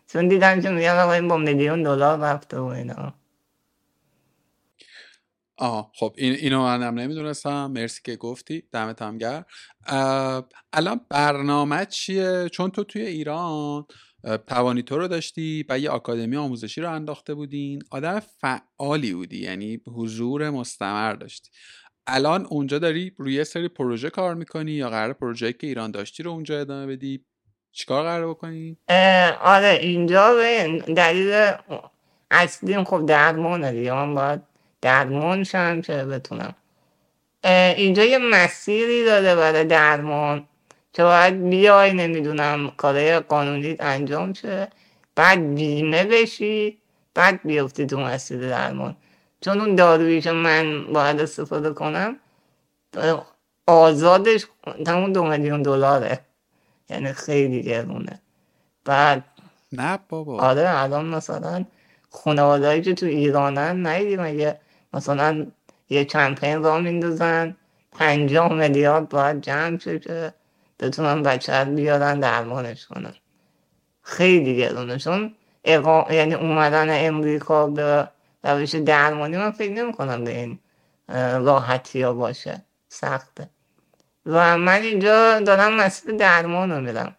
چون 0.08 0.28
دیدم 0.28 0.62
که 0.62 0.70
میگن 0.70 0.98
آقا 0.98 1.14
این 1.14 1.28
با 1.28 1.38
میلیون 1.38 1.84
دلار 1.84 2.20
رفته 2.20 2.60
و 2.60 2.66
اینا. 2.66 3.14
آه 5.58 5.92
خب 5.96 6.14
این 6.18 6.34
اینو 6.34 6.64
منم 6.64 7.00
نمی‌دونستم. 7.00 7.72
مرسی 7.72 8.02
که 8.04 8.16
گفتی. 8.16 8.64
دمت 8.72 9.02
هم 9.02 9.18
الان 10.74 11.02
برنامه 11.10 11.86
چیه؟ 11.86 12.50
چون 12.52 12.70
تو 12.70 12.84
توی 12.84 13.02
ایران 13.02 13.86
اه، 14.24 14.38
توانی 14.38 14.84
تو 14.84 14.98
رو 14.98 15.08
داشتی 15.08 15.66
و 15.70 15.80
یه 15.80 15.90
آکادمی 15.90 16.38
آموزشی 16.38 16.82
رو 16.82 16.92
انداخته 16.92 17.34
بودین. 17.34 17.82
آدم 17.92 18.22
فعالی 18.42 19.14
بودی 19.14 19.40
یعنی 19.40 19.82
حضور 19.88 20.50
مستمر 20.50 21.14
داشتی. 21.14 21.50
الان 22.08 22.46
اونجا 22.46 22.80
داری 22.80 23.12
روی 23.18 23.44
سری 23.44 23.68
پروژه 23.68 24.10
کار 24.10 24.36
می‌کنی 24.36 24.72
یا 24.72 24.90
قرار 24.90 25.14
پروژه 25.14 25.54
که 25.54 25.68
ایران 25.68 25.92
داشتی 25.92 26.24
رو 26.24 26.32
اونجا 26.32 26.60
ادامه 26.60 26.96
بدی؟ 26.96 27.26
چیکار 27.72 28.04
قرار 28.04 28.30
بکنی؟ 28.30 28.78
آره 29.42 29.80
اینجا 29.82 30.34
به 30.34 30.80
دلیل 30.94 31.52
اصلیم 32.32 32.84
خب 32.84 33.06
درمانه 33.06 33.72
دیگه 33.72 33.94
من 33.94 34.16
باید 34.16 34.53
درمان 34.84 35.44
شم 35.44 35.82
که 35.82 35.94
بتونم. 35.94 36.56
اینجا 37.76 38.04
یه 38.04 38.18
مسیری 38.18 39.06
داره 39.06 39.36
برای 39.36 39.64
درمان. 39.64 40.48
که 40.94 41.04
باید 41.04 41.50
بیای 41.50 41.94
نمی‌دونم 41.94 42.72
کارهای 42.78 43.20
قانونی 43.20 43.78
انجام 43.80 44.34
شه. 44.34 44.68
بعد 45.16 45.56
بیمه 45.56 46.04
بشی 46.04 46.78
بعد 47.14 47.40
بیفتی 47.44 47.86
تو 47.86 48.00
مسیر 48.00 48.50
درمان. 48.50 48.96
چون 49.42 49.62
اون 49.62 49.76
دارویی 49.76 50.22
که 50.22 50.32
من 50.32 50.94
باید 50.94 51.22
استفاده 51.22 51.74
کنم 51.74 52.16
آزادش 53.68 54.46
تمون 54.86 55.12
دو 55.12 55.24
میلیون 55.24 55.62
دلاره. 55.62 56.20
یعنی 56.90 57.14
خیلی 57.14 57.64
گرونه. 57.64 58.22
بعد 58.86 59.24
نه 59.72 60.00
بابا. 60.10 60.40
آره 60.40 60.70
الان 60.70 61.06
مثلا 61.06 61.66
خانوادهایی 62.10 62.82
که 62.82 62.94
تو 62.94 63.06
ایرانن 63.06 63.88
ندیدی 63.88 64.18
مگه 64.18 64.60
مثلا 64.94 65.46
یه 65.90 66.06
کمپین 66.06 66.64
را 66.64 66.80
میندازن 66.80 67.56
پنجاه 67.92 68.54
میلیارد 68.54 69.10
باید 69.10 69.42
جمع 69.42 69.78
شه 69.78 70.00
که 70.00 70.34
بتونن 70.80 71.24
بچه 71.24 71.66
بیارن 71.66 72.20
درمانش 72.20 72.86
کنن. 72.86 73.14
خیلی 74.02 74.58
گرونه. 74.58 74.98
چون 74.98 75.36
اقا... 75.64 76.14
یعنی 76.14 76.34
اومدن 76.34 77.06
امریکا 77.08 77.68
به 77.68 78.08
روش 78.44 78.76
درمانی 78.76 79.38
من 79.38 79.52
فکر 79.52 79.72
نمی 79.72 79.94
کنم 79.94 80.24
به 80.24 80.38
این 80.38 80.60
راحتی 81.46 82.02
ها 82.02 82.14
باشه. 82.14 82.62
سخته. 82.90 83.50
و 84.26 84.58
من 84.58 84.82
اینجا 84.82 85.40
دارم 85.40 85.74
مسیر 85.74 86.16
درمان 86.16 86.72
رو 86.72 86.82
میرم 86.82 87.16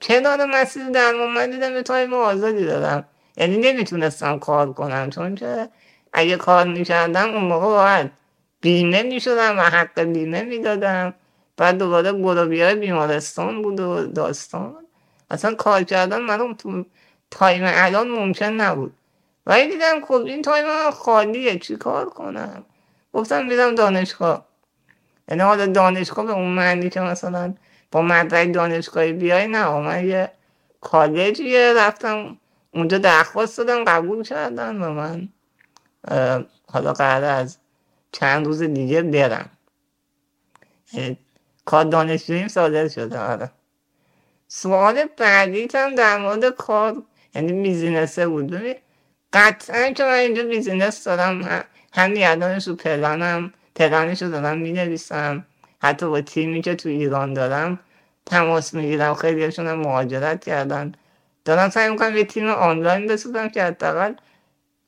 کنار 0.00 0.44
مسیر 0.44 0.88
درمان؟ 0.90 1.30
من 1.30 1.50
دیدم 1.50 1.74
یه 1.74 1.82
تایم 1.82 2.14
آزادی 2.14 2.64
دارم. 2.64 3.04
یعنی 3.36 3.56
نمی‌تونستم 3.56 4.38
کار 4.38 4.72
کنم. 4.72 5.10
چون 5.10 5.34
که 5.34 5.68
اگه 6.12 6.36
کار 6.36 6.66
می‌کردم 6.66 7.30
اون 7.30 7.44
موقع 7.44 7.66
باید 7.66 8.10
بیمه 8.60 9.02
می‌شدم 9.02 9.58
و 9.58 9.62
حق 9.62 10.00
بیمه 10.00 10.42
می‌دادم. 10.42 11.14
بعد 11.56 11.78
دوباره 11.78 12.12
گروبی 12.12 12.62
های 12.62 12.74
بیمارستان 12.74 13.62
بود 13.62 13.80
و 13.80 14.06
داستان. 14.06 14.86
اصلا 15.30 15.54
کار 15.54 15.82
کردن 15.82 16.22
من 16.22 16.54
تو 16.54 16.84
time 17.30 17.62
الان 17.66 18.08
ممکن 18.08 18.46
نبود. 18.46 18.92
ولی 19.46 19.68
دیدم 19.68 20.04
خب 20.04 20.14
این 20.14 20.42
time 20.42 20.66
من 20.66 20.90
خالیه 20.90 21.58
چی 21.58 21.76
کار 21.76 22.10
کنم؟ 22.10 22.64
گفتم 23.12 23.46
میرم 23.46 23.74
دانشگاه. 23.74 24.46
یعنی 25.28 25.42
حالا 25.42 25.66
دانشگاه 25.66 26.26
به 26.26 26.32
اون 26.32 26.48
معنی 26.48 26.90
که 26.90 27.00
مثلا 27.00 27.54
با 27.92 28.02
مدرک 28.02 28.54
دانشگاهی 28.54 29.12
بیای 29.12 29.46
نه 29.46 29.68
من 29.68 30.06
یه 30.08 30.30
کالجیه 30.80 31.74
رفتم 31.76 32.36
اونجا 32.74 32.98
درخواست 32.98 33.58
دادم 33.58 33.84
قبول 33.84 34.22
کردن 34.22 34.82
و 34.82 34.90
من. 34.92 35.28
حالا 36.72 36.92
قرار 36.92 37.24
از 37.24 37.58
چند 38.12 38.46
روز 38.46 38.62
دیگه 38.62 39.02
برم. 39.02 39.50
کارت 41.64 41.84
دانشجوییم 41.84 42.48
صادر 42.48 42.88
شده 42.88 43.18
آره. 43.18 43.50
سوال 44.48 45.04
بعدیت 45.16 45.74
هم 45.74 45.94
در 45.94 46.18
مورد 46.18 46.44
کار 46.50 47.02
یعنی 47.34 47.62
business 47.62 48.21
ه 48.21 48.28
بود. 48.28 48.46
ببین 48.46 48.74
قطعا 49.32 49.90
که 49.90 50.04
من 50.04 50.12
اینجا 50.12 50.42
business 50.42 51.04
دارم 51.04 51.64
همین 51.92 52.26
الانش 52.26 52.68
رو 52.68 52.76
پلنم 52.76 53.52
پلنش 53.74 54.22
رو 54.22 54.30
دارم 54.30 54.58
می 54.58 54.72
نویسم 54.72 55.46
حتی 55.82 56.06
با 56.06 56.20
تیمی 56.20 56.62
که 56.62 56.74
تو 56.74 56.88
ایران 56.88 57.34
دارم 57.34 57.78
تماس 58.26 58.74
می‌گیرم 58.74 59.14
خیلیشون 59.14 59.66
هم 59.66 59.78
مهاجرت 59.78 60.44
کردن. 60.44 60.92
دارم 61.44 61.70
سعی 61.70 61.90
می‌کنم 61.90 62.16
یه 62.16 62.24
تیم 62.24 62.48
آنلاین 62.48 63.06
بسازم 63.06 63.48
که 63.48 63.64
حداقل 63.64 64.14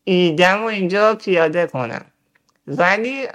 ایدم 0.05 0.62
و 0.62 0.66
اینجا 0.66 1.14
پیاده 1.14 1.66
کنم. 1.66 2.05
ولی 2.66 3.26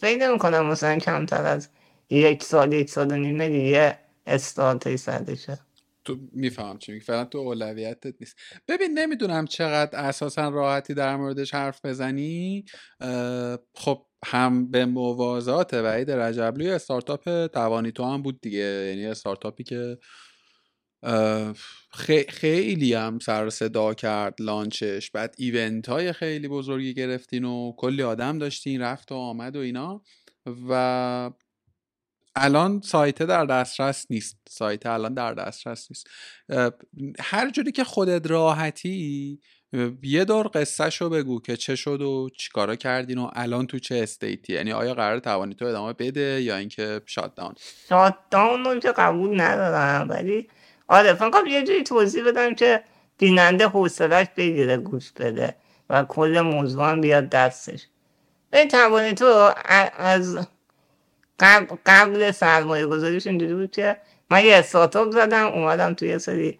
فکر 0.00 0.18
نمی‌کنم 0.20 0.66
مثلا 0.66 0.98
کمتر 0.98 1.46
از 1.46 1.68
یک 2.10 2.42
سال 2.42 2.72
یک 2.72 2.90
سال 2.90 3.12
و 3.12 3.16
نیمه 3.16 3.48
دیگه 3.48 3.98
استارتی 4.26 4.96
سرشه 4.96 5.58
تو 6.04 6.16
می‌فهمم 6.32 6.78
چی 6.78 6.92
میگی. 6.92 7.04
فعلا 7.04 7.24
تو 7.24 7.38
اولویتت 7.38 8.14
نیست. 8.20 8.36
ببین 8.68 8.98
نمی‌دونم 8.98 9.46
چقدر 9.46 9.98
اساسا 9.98 10.48
راحتی 10.48 10.94
در 10.94 11.16
موردش 11.16 11.54
حرف 11.54 11.84
بزنی. 11.84 12.64
خب 13.74 14.06
هم 14.24 14.70
به 14.70 14.86
موازات 14.86 15.74
وحید 15.74 16.10
رجبلوی 16.10 16.70
استارتاپ 16.70 17.46
توانی 17.46 17.92
تو 17.92 18.04
هم 18.04 18.22
بود 18.22 18.40
دیگه. 18.40 18.58
یعنی 18.58 19.06
استارتاپی 19.06 19.64
که 19.64 19.98
خیلی 22.28 22.94
هم 22.94 23.18
سر 23.18 23.50
صدا 23.50 23.94
کرد 23.94 24.34
لانچش. 24.40 25.10
بعد 25.10 25.34
ایونت 25.38 25.88
های 25.88 26.12
خیلی 26.12 26.48
بزرگی 26.48 26.94
گرفتین 26.94 27.44
و 27.44 27.72
کلی 27.76 28.02
آدم 28.02 28.38
داشتین 28.38 28.80
رفت 28.80 29.12
و 29.12 29.14
آمد 29.14 29.56
و 29.56 29.58
اینا. 29.58 30.02
و 30.68 31.30
الان 32.36 32.80
سایت 32.80 33.22
در 33.22 33.44
دسترس 33.44 34.06
نیست. 34.10 34.36
سایت 34.48 34.86
الان 34.86 35.14
در 35.14 35.34
دسترس 35.34 35.88
نیست. 35.90 36.06
هر 37.20 37.50
جوری 37.50 37.72
که 37.72 37.84
خودت 37.84 38.30
راحتی 38.30 39.40
یه 40.02 40.24
دور 40.24 40.50
قصه 40.54 40.88
رو 41.00 41.10
بگو 41.10 41.40
که 41.40 41.56
چه 41.56 41.76
شد 41.76 42.02
و 42.02 42.28
چیکارا 42.38 42.76
کردین 42.76 43.18
و 43.18 43.30
الان 43.32 43.66
تو 43.66 43.78
چه 43.78 43.94
استیتی. 44.02 44.52
یعنی 44.52 44.72
آیا 44.72 44.94
قرار 44.94 45.18
توانی 45.18 45.54
تو 45.54 45.64
ادامه 45.64 45.92
بده 45.92 46.42
یا 46.42 46.56
اینکه 46.56 47.00
شات 47.06 47.34
داون 47.34 47.54
شات 47.88 48.14
داون 48.30 48.80
که 48.80 48.92
قبول 48.92 49.40
ندارم 49.40 50.08
ولی 50.08 50.48
آره 50.92 51.14
فقط 51.14 51.46
یه 51.46 51.62
جوری 51.62 51.82
توضیح 51.82 52.24
بدم 52.24 52.54
که 52.54 52.82
بیننده 53.18 53.68
حوصلش 53.68 54.26
بگیره 54.36 54.76
گوش 54.76 55.12
بده 55.12 55.54
و 55.90 56.04
کل 56.04 56.40
موضوع 56.40 56.90
هم 56.90 57.00
بیاد 57.00 57.28
دستش 57.28 57.86
این 58.52 59.14
تو 59.14 59.52
از 59.96 60.46
قبل, 61.40 61.76
قبل 61.86 62.30
سرمایه 62.30 62.86
گذاریش 62.86 63.26
اینجوری 63.26 63.54
بود 63.54 63.70
که 63.70 63.96
من 64.30 64.44
یه 64.44 64.56
استارتاپ 64.56 65.10
زدم 65.10 65.46
اومدم 65.46 65.94
توی 65.94 66.18
سری 66.18 66.58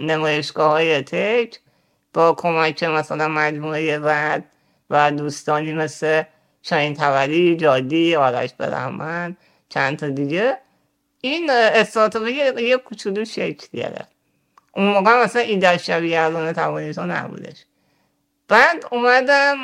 نمایشگاه 0.00 0.70
های 0.70 1.02
تک 1.02 1.58
با 2.14 2.32
کمک 2.32 2.82
مثلا 2.82 3.28
مجموعه 3.28 3.98
رد 3.98 4.44
و 4.90 5.10
دوستانی 5.10 5.72
مثل 5.72 6.22
شاین 6.62 6.94
تولی 6.94 7.56
جادی 7.56 8.16
آرش 8.16 8.54
برهمن 8.54 9.36
چند 9.68 9.98
تا 9.98 10.08
دیگه. 10.08 10.58
این 11.24 11.50
استارتاپ 11.50 12.28
یه, 12.28 12.76
کوچولو 12.76 13.24
شکل 13.24 13.66
گرفت 13.72 14.12
اون 14.76 14.86
موقع 14.86 15.24
مثلا 15.24 15.42
این 15.42 15.58
در 15.58 15.76
شبیه 15.76 16.20
الان 16.20 16.52
توانیتو 16.52 17.02
نبودش. 17.02 17.64
بعد 18.48 18.84
اومدم 18.90 19.56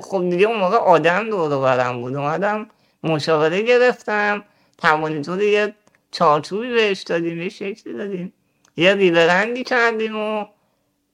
خب 0.00 0.30
دیگه 0.30 0.46
اون 0.46 0.58
موقع 0.58 0.76
آدم 0.76 1.30
دور 1.30 1.60
برم 1.60 2.00
بود. 2.00 2.16
اومدم 2.16 2.66
مشاوره 3.02 3.62
گرفتم. 3.62 4.44
توانیتو 4.78 5.42
یه 5.42 5.74
چارچوبی 6.10 6.70
بهش 6.70 7.02
دادیم 7.02 7.42
یه 7.42 7.48
شکلی 7.48 7.94
دادیم. 7.94 8.32
یه 8.76 8.94
ریبرندی 8.94 9.64
کردیم 9.64 10.16
و 10.16 10.46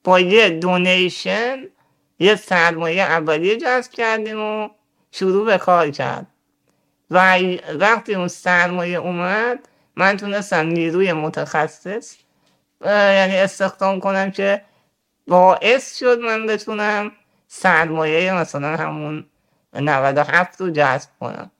با 0.04 0.20
یه 0.20 0.50
دونیشن 0.50 1.66
یه 2.18 2.36
سرمایه 2.36 3.02
اولیه 3.02 3.56
جذب 3.56 3.92
کردیم 3.92 4.40
و 4.40 4.68
شروع 5.12 5.46
به 5.46 5.58
کار 5.58 5.90
کرد. 5.90 6.26
و 7.10 7.38
وقتی 7.74 8.14
اون 8.14 8.28
سرمایه 8.28 8.98
اومد 8.98 9.68
من 9.96 10.16
تونستم 10.16 10.66
نیروی 10.66 11.12
متخصص 11.12 12.16
یعنی 12.84 13.36
استخدام 13.36 14.00
کنم 14.00 14.30
که 14.30 14.62
باعث 15.26 15.98
شد 15.98 16.18
من 16.18 16.46
بتونم 16.46 17.12
سرمایه 17.48 18.34
مثلا 18.34 18.76
همون 18.76 19.26
97 19.74 20.60
رو 20.60 20.70
جذب 20.70 21.08
کنم. 21.20 21.50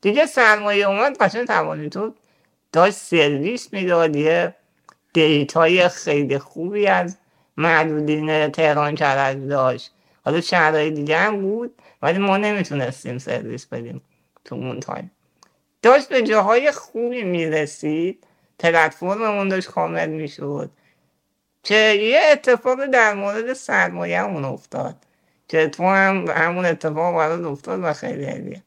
دیگه 0.00 0.26
سرمایه 0.26 0.88
اومد 0.88 1.16
قشن 1.18 1.44
توانی 1.44 1.88
تو 1.88 2.14
داشت 2.72 2.94
سرویس 2.94 3.72
می‌داد 3.72 4.16
یه 4.16 4.54
data 5.12 5.73
ی 5.73 5.88
خیلی 5.88 6.38
خوبی 6.38 6.86
از 6.86 7.18
معلولین 7.56 8.50
تهران 8.52 8.94
کرج 8.94 9.48
داشت. 9.48 9.92
حالا 10.24 10.40
شهرهای 10.40 10.90
دیگه 10.90 11.18
هم 11.18 11.40
بود 11.40 11.74
ولی 12.02 12.18
ما 12.18 12.36
نمی‌تونستیم 12.36 13.18
سرویس 13.18 13.66
بدیم 13.66 14.02
تو 14.44 14.54
اون 14.54 14.80
time 14.80 15.10
داشت 15.82 16.08
به 16.08 16.22
جاهای 16.22 16.72
خوبی 16.72 17.22
می‌رسید. 17.22 18.26
پلتفرممون 18.58 19.48
داشت 19.48 19.70
کامل 19.70 20.08
می‌شد. 20.08 20.70
که 21.62 21.74
یه 21.74 22.20
اتفاق 22.32 22.86
در 22.86 23.14
مورد 23.14 23.52
سرمایه 23.52 24.24
اون 24.24 24.44
افتاد. 24.44 24.96
که 25.48 25.68
تو 25.68 25.84
هم 25.84 26.30
همون 26.30 26.66
اتفاق 26.66 27.16
برات 27.16 27.44
افتاد 27.44 27.80
و 27.82 27.92
خیلی 27.92 28.24
هلیه 28.24 28.62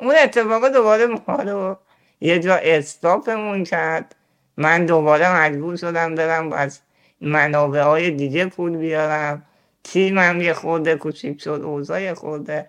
اون 0.00 0.14
اتفاق 0.22 0.68
دوباره 0.68 1.06
ما 1.06 1.36
رو 1.36 1.76
یه 2.20 2.38
جا 2.38 2.56
استاپمون 2.56 3.64
کرد. 3.64 4.14
من 4.56 4.86
دوباره 4.86 5.36
مجبور 5.36 5.76
شدم 5.76 6.14
برم 6.14 6.52
از 6.52 6.80
منابع 7.20 7.82
های 7.82 8.10
دیگه 8.10 8.46
پول 8.46 8.76
بیارم. 8.76 9.46
تیمم 9.84 10.40
یه 10.40 10.52
خورده 10.52 10.96
کوچیک 10.96 11.42
شد 11.42 11.60
اوضاع 11.64 12.14
خورده 12.14 12.66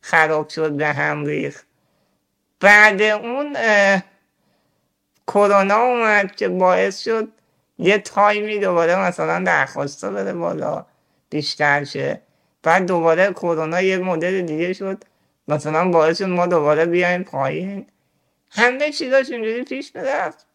خراب 0.00 0.48
شد 0.48 0.72
به 0.72 0.86
هم 0.86 1.24
ریخت. 1.24 1.66
بعد 2.64 3.02
اون 3.02 3.56
کرونا 5.26 5.76
اومد 5.76 6.36
که 6.36 6.48
باعث 6.48 7.04
شد 7.04 7.28
یه 7.78 7.98
تایمی 7.98 8.58
دوباره 8.58 8.96
مثلا 8.96 9.44
درخواستا 9.44 10.10
بره 10.10 10.32
بالا 10.32 10.86
بیشتر 11.30 11.84
شه. 11.84 12.20
بعد 12.62 12.86
دوباره 12.86 13.32
کرونا 13.32 13.80
یه 13.80 13.98
مدل 13.98 14.42
دیگه 14.42 14.72
شد. 14.72 15.04
مثلا 15.48 15.90
باعث 15.90 16.18
شد 16.18 16.24
ما 16.24 16.46
دوباره 16.46 16.86
بیایم 16.86 17.22
پایین. 17.22 17.86
همه 18.50 18.92
چیزاش 18.92 19.30
اینجوری 19.30 19.64
پیش 19.64 19.96
می‌رفت. 19.96 20.46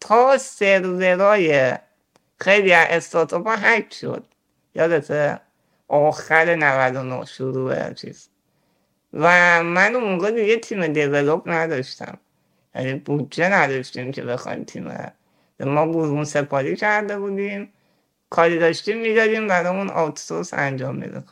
تا 0.00 0.38
سرورای 0.38 1.74
خیلی 2.40 2.72
از 2.72 2.86
استارتاپ 2.90 3.46
ها 3.48 3.56
هک 3.56 3.94
شد. 3.94 4.24
یادته؟ 4.74 5.40
آخر 5.88 6.54
99 6.54 7.24
شروع 7.24 7.92
چیز. 7.92 8.28
و 9.14 9.62
من 9.62 9.94
اون 9.94 10.04
موقع 10.14 10.30
دیگه 10.30 10.56
تیم 10.56 10.86
دیولوپ 10.86 11.42
نداشتم. 11.46 12.18
یعنی 12.74 12.94
بودجه 12.94 13.48
نداشتیم 13.48 14.12
که 14.12 14.22
بخوایم 14.22 14.64
تیم 14.64 15.12
ما 15.60 15.86
بورون 15.86 16.24
سپاری 16.24 16.76
کرده 16.76 17.18
بودیم. 17.18 17.72
کاری 18.30 18.58
داشتیم 18.58 18.98
می‌دادیم 18.98 19.48
برامون 19.48 19.90
آوتسورس 19.90 20.54
انجام 20.54 20.96
می‌داد. 20.96 21.24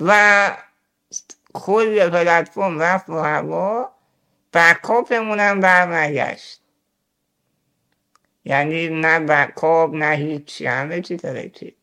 و 0.00 0.56
کل 1.52 2.10
پلتفرم 2.10 2.78
رفت 2.80 3.08
رو 3.08 3.20
هوا 3.20 3.90
بکاپمون 4.54 5.40
هم 5.40 5.60
برنگشت 5.60 6.60
یعنی 8.44 8.88
نه 8.88 9.20
بکاپ 9.20 9.94
نه 9.94 10.16
هیچی 10.16 10.66
همه 10.66 11.00
چی 11.00 11.16
ترکید 11.16 11.76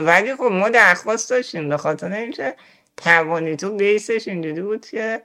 ولی 0.00 0.36
خب 0.36 0.42
ما 0.42 0.68
درخواست 0.68 1.30
داشتیم 1.30 1.68
به 1.68 1.76
خاطر 1.76 2.12
اینکه 2.12 2.56
تو 3.58 3.76
بیسش 3.76 4.28
اینجوری 4.28 4.62
بود 4.62 4.86
که 4.86 5.22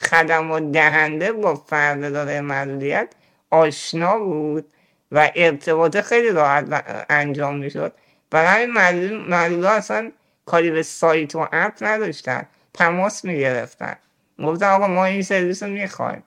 خدمات 0.00 0.72
دهنده 0.72 1.32
با 1.32 1.54
فرد 1.54 2.12
داره 2.12 2.40
معلولیت 2.40 3.08
آشنا 3.50 4.18
بود 4.18 4.72
و 5.12 5.30
ارتباط 5.34 6.00
خیلی 6.00 6.30
راحت 6.30 6.84
انجام 7.10 7.56
می‌شد. 7.56 7.92
برای 8.30 8.66
معلول 8.66 9.66
اصلا 9.66 10.12
کاری 10.44 10.70
به 10.70 10.82
سایت 10.82 11.34
و 11.34 11.48
اپ 11.52 11.72
نداشتن. 11.80 12.46
تماس 12.74 13.24
می‌گرفتن. 13.24 13.96
گفتن 14.38 14.66
آقا 14.70 14.86
ما 14.86 15.04
این 15.04 15.22
سرویس 15.22 15.62
رو 15.62 15.68
می‌خوایم. 15.68 16.22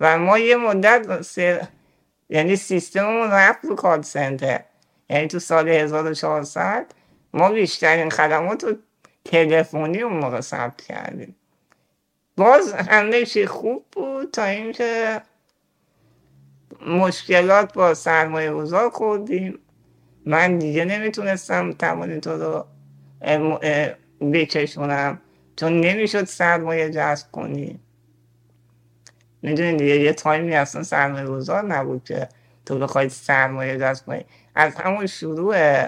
و 0.00 0.18
ما 0.18 0.38
یه 0.38 0.56
مدت 0.56 1.22
سر... 1.22 1.66
یعنی 2.28 2.56
سیستممون 2.56 3.30
رفت 3.30 3.64
رو 3.64 3.76
کال 3.76 4.02
سنتر. 4.02 4.60
یعنی 5.10 5.28
تو 5.28 5.38
سال 5.38 5.68
1400 5.68 6.86
ما 7.32 7.50
بیشترین 7.50 8.10
خدمات 8.10 8.64
رو 8.64 8.76
تلفنی 9.24 10.02
اون 10.02 10.16
موقع 10.16 10.40
ثبت 10.40 10.80
کردیم. 10.80 11.36
باز 12.36 12.72
همه 12.72 13.24
چی 13.24 13.46
خوب 13.46 13.84
بود 13.92 14.30
تا 14.30 14.44
اینکه 14.44 15.22
مشکلات 16.86 17.74
با 17.74 17.94
سرمایه 17.94 18.52
گذار 18.52 18.90
خوردیم. 18.90 19.58
من 20.26 20.58
دیگه 20.58 20.84
نمی‌تونستم 20.84 21.72
توانی 21.72 22.20
تو 22.20 22.30
رو 22.30 22.66
بکشونم. 24.32 25.20
چون 25.56 25.80
نمی‌شد 25.80 26.24
سرمایه 26.24 26.90
جذب 26.90 27.30
کنی. 27.32 27.80
می‌دونی 29.42 29.76
دیگه 29.76 30.00
یه 30.00 30.12
تایمی 30.12 30.54
اصلا 30.54 30.82
سرمایه 30.82 31.26
گذار 31.26 31.64
نبود 31.64 32.04
که 32.04 32.28
تو 32.66 32.78
بخواید 32.78 33.10
سرمایه 33.10 33.78
جذب 33.78 34.06
کنی. 34.06 34.24
از 34.54 34.74
همون 34.74 35.06
شروع 35.06 35.86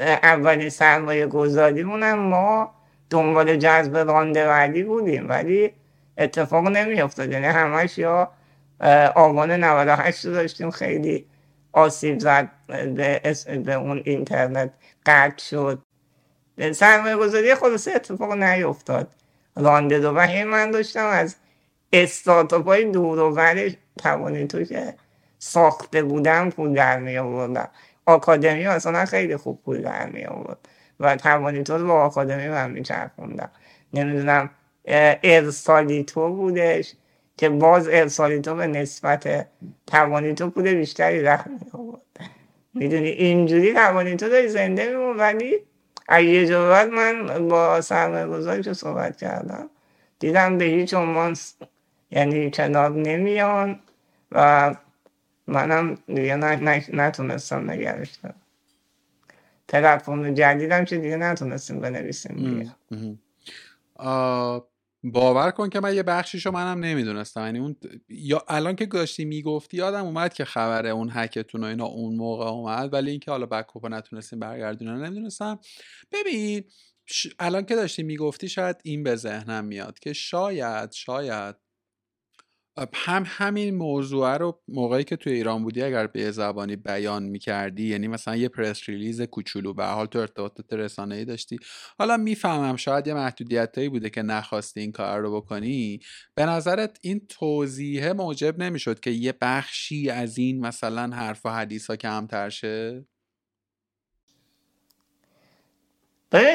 اولین 0.00 0.68
سرمایه 0.68 1.26
گذاریمون 1.26 2.12
ما 2.12 2.74
دنبال 3.10 3.56
جذب 3.56 3.96
رانده 3.96 4.48
ولی 4.48 4.82
بودیم 4.82 5.28
ولی 5.28 5.72
اتفاق 6.18 6.68
نمیافتاد. 6.68 7.32
یعنی 7.32 7.46
همش 7.46 7.98
یا 7.98 8.32
آبان 9.14 9.50
98 9.50 10.24
رو 10.24 10.32
داشتیم 10.32 10.70
خیلی 10.70 11.26
آسیب 11.72 12.18
زد 12.18 12.50
به, 12.66 13.20
به 13.64 13.74
اون 13.74 14.02
اینترنت 14.04 14.70
قطع 15.06 15.44
شد. 15.44 15.82
سرمایه 16.72 17.16
گذاری 17.16 17.54
خلاصه 17.54 17.92
اتفاق 17.94 18.32
نیفتاد 18.32 19.08
رانده 19.56 19.98
دو 19.98 20.08
و 20.08 20.44
من 20.44 20.70
داشتم 20.70 21.06
از 21.06 21.36
استارتاپ 21.92 22.66
های 22.66 22.84
دور 22.90 23.18
و 23.18 23.70
توانی 23.98 24.46
تو 24.46 24.64
که 24.64 24.94
ساخته 25.38 26.02
بودم 26.02 26.50
پول 26.50 26.74
در 26.74 26.98
می 26.98 27.18
آوردم 27.18 27.68
آکادمی 28.08 28.66
اصلا 28.66 29.04
خیلی 29.04 29.36
خوب 29.36 29.62
پول 29.62 29.82
در 29.82 30.06
می 30.06 30.24
آورد 30.24 30.58
و 31.00 31.16
توانی 31.16 31.62
تو 31.62 31.78
رو 31.78 31.86
با 31.86 31.94
آکادمی 31.94 32.48
من 32.48 32.70
می 32.70 32.82
چرخوندم 32.82 33.50
نمی‌دونم 33.92 34.50
ارسالیتو 35.22 36.28
بودش 36.28 36.94
که 37.36 37.48
باز 37.48 37.88
ارسالیتو 37.88 38.54
به 38.54 38.66
نسبت 38.66 39.46
توانیتو 39.86 40.50
پول 40.50 40.74
بیشتری 40.74 41.22
در 41.22 41.40
می 41.48 41.70
آورد 41.72 42.00
می‌دونی 42.74 43.08
اینجوری 43.08 43.74
توانیتو 43.74 44.28
داری 44.28 44.48
زنده 44.48 44.88
میمون 44.88 45.16
ولی 45.16 45.54
یه 46.22 46.46
جا 46.46 46.88
من 46.92 47.48
با 47.48 47.80
سرمایه 47.80 48.26
گذاری 48.26 48.62
که 48.62 48.72
صحبت 48.72 49.16
کردم. 49.16 49.70
دیدم 50.18 50.58
به 50.58 50.64
هیچ 50.64 50.94
عنوان 50.94 51.36
یعنی 52.10 52.50
کنار 52.50 52.90
نمیان 52.90 53.80
و 54.32 54.74
منم 55.48 55.94
دیگه 56.06 56.36
نتونستم 56.92 57.70
نگرش 57.70 58.10
دارم 58.14 58.34
تلفن 59.68 60.34
جدیدم 60.34 60.84
که 60.84 60.98
دیگه 60.98 61.16
نتونستیم 61.16 61.80
بنویسیم 61.80 62.36
دیگه. 62.36 62.74
باور 65.04 65.50
کن 65.50 65.68
که 65.68 65.80
من 65.80 65.94
یه 65.94 66.02
بخشیشو 66.02 66.50
منم 66.50 66.84
نمی‌دونستم. 66.84 67.40
یعنی 67.40 67.58
اون 67.58 67.76
یا 68.08 68.44
الان 68.48 68.76
که 68.76 68.86
داشتی 68.86 69.24
می‌گفتی 69.24 69.76
یادم 69.76 70.04
اومد 70.04 70.32
که 70.32 70.44
خبره 70.44 70.90
اون 70.90 71.10
هکتون 71.12 71.64
و 71.64 71.66
اینا 71.66 71.86
اون 71.86 72.16
موقع 72.16 72.46
اومد 72.46 72.94
ولی 72.94 73.10
اینکه 73.10 73.30
حالا 73.30 73.46
بکاپ 73.46 73.86
نتونستیم 73.86 74.38
برگردونن 74.38 75.04
نمی‌دونستم. 75.04 75.58
ببین 76.12 76.64
الان 77.38 77.64
که 77.64 77.74
داشتی 77.74 78.02
می‌گفتی 78.02 78.48
شاید 78.48 78.76
این 78.82 79.02
به 79.02 79.16
ذهنم 79.16 79.64
میاد 79.64 79.98
که 79.98 80.12
شاید 80.12 80.92
شاید 80.92 81.56
هم 82.94 83.24
همین 83.26 83.74
موضوع 83.74 84.36
رو 84.36 84.60
موقعی 84.68 85.04
که 85.04 85.16
توی 85.16 85.32
ایران 85.32 85.62
بودی 85.62 85.82
اگر 85.82 86.06
به 86.06 86.30
زبانی 86.30 86.76
بیان 86.76 87.22
می‌کردی 87.22 87.86
یعنی 87.88 88.08
مثلا 88.08 88.36
یه 88.36 88.48
پرس 88.48 88.88
ریلیز 88.88 89.22
کوچولو 89.22 89.74
به 89.74 89.84
حال 89.84 90.06
تو 90.06 90.18
ارتباطات 90.18 90.72
رسانه 90.72 91.14
ای 91.14 91.24
داشتی. 91.24 91.58
حالا 91.98 92.16
می‌فهمم 92.16 92.76
شاید 92.76 93.06
یه 93.06 93.14
محدودیت 93.14 93.78
هایی 93.78 93.88
بوده 93.88 94.10
که 94.10 94.22
نخواستی 94.22 94.80
این 94.80 94.92
کار 94.92 95.20
رو 95.20 95.36
بکنی. 95.36 96.00
به 96.34 96.46
نظرت 96.46 96.98
این 97.02 97.20
توضیح 97.28 98.12
موجب 98.12 98.58
نمی‌شد 98.58 99.00
که 99.00 99.10
یه 99.10 99.34
بخشی 99.40 100.10
از 100.10 100.38
این 100.38 100.60
مثلا 100.60 101.16
حرف 101.16 101.46
و 101.46 101.48
حدیث 101.48 101.86
ها 101.86 101.96
کمتر 101.96 102.48
شه؟ 102.48 103.04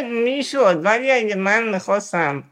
می‌شد. 0.03 0.81
ولی 0.85 1.11
اگه 1.11 1.35
من 1.35 1.69
می‌خواستم 1.69 2.43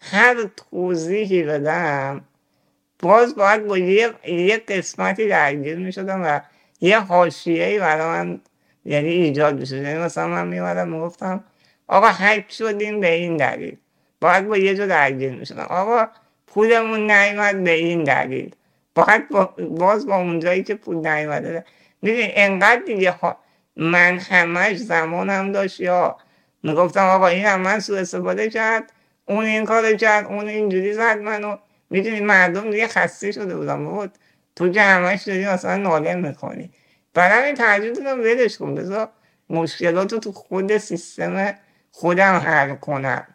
هر 0.00 0.50
توضیحی 0.56 1.42
بدم 1.42 2.24
باز 3.06 3.34
باید 3.34 3.66
با 3.66 3.78
یه, 3.78 4.10
یه 4.28 4.56
قسمتی 4.56 5.28
درگیر 5.28 5.78
می 5.78 5.92
شدم 5.92 6.22
و 6.24 6.40
یه 6.80 6.98
حاشیه‌ای 6.98 7.78
برای 7.78 8.06
من 8.06 8.40
یعنی 8.84 9.08
ایجاد 9.08 9.60
می‌شد. 9.60 9.74
یعنی 9.74 9.98
مثلا 9.98 10.28
من 10.28 10.48
میمدم 10.48 10.88
می‌گفتم 10.88 11.44
آقا 11.88 12.08
حک 12.08 12.52
شدیم 12.52 13.00
به 13.00 13.12
این 13.12 13.36
دلیل. 13.36 13.76
باید 14.20 14.48
با 14.48 14.56
یه 14.56 14.74
جا 14.74 14.86
درگیر 14.86 15.32
می 15.32 15.46
شدم 15.46 15.66
آقا 15.70 16.06
پولمون 16.46 17.10
نیومد 17.10 17.64
به 17.64 17.70
این 17.70 18.04
دلیل. 18.04 18.54
باید 18.94 19.28
با 19.28 19.54
باز 19.70 20.06
با 20.06 20.16
اونجایی 20.16 20.62
که 20.62 20.74
پول 20.74 20.96
نیومده. 20.96 21.64
می‌دونی 22.02 22.32
انقدر 22.34 22.82
دیگه 22.86 23.14
من 23.76 24.18
همش 24.18 24.76
زمانم 24.76 25.52
داشت 25.52 25.80
یا 25.80 26.16
می‌گفتم 26.62 27.04
آقا 27.04 27.26
این 27.26 27.46
هم 27.46 27.60
من 27.60 27.80
سوء 27.80 28.00
استفاده 28.00 28.50
کرد 28.50 28.92
اون 29.26 29.44
این 29.44 29.64
کار 29.64 29.94
کرد 29.94 30.26
اون 30.26 30.48
اینجوری 30.48 30.92
زد 30.92 31.18
منو. 31.18 31.56
می‌دونی 31.90 32.20
مردم 32.20 32.70
دیگه 32.70 32.88
خسته 32.88 33.32
شده 33.32 33.56
بودم 33.56 33.84
بود 33.84 34.12
تو 34.56 34.80
همش 34.80 35.22
داری 35.22 35.46
مثلا 35.46 35.76
نالم 35.76 36.20
می‌کنی 36.28 36.70
برای 37.14 37.42
همین 37.42 37.54
ترجیح 37.54 37.92
دادم 37.92 38.20
ولش 38.20 38.58
کن. 38.58 38.74
بذار 38.74 39.08
مشکلات 39.50 40.12
رو 40.12 40.18
تو 40.18 40.32
خود 40.32 40.78
سیستم 40.78 41.54
خودم 41.90 42.34
حل 42.36 42.74
کنم. 42.74 43.26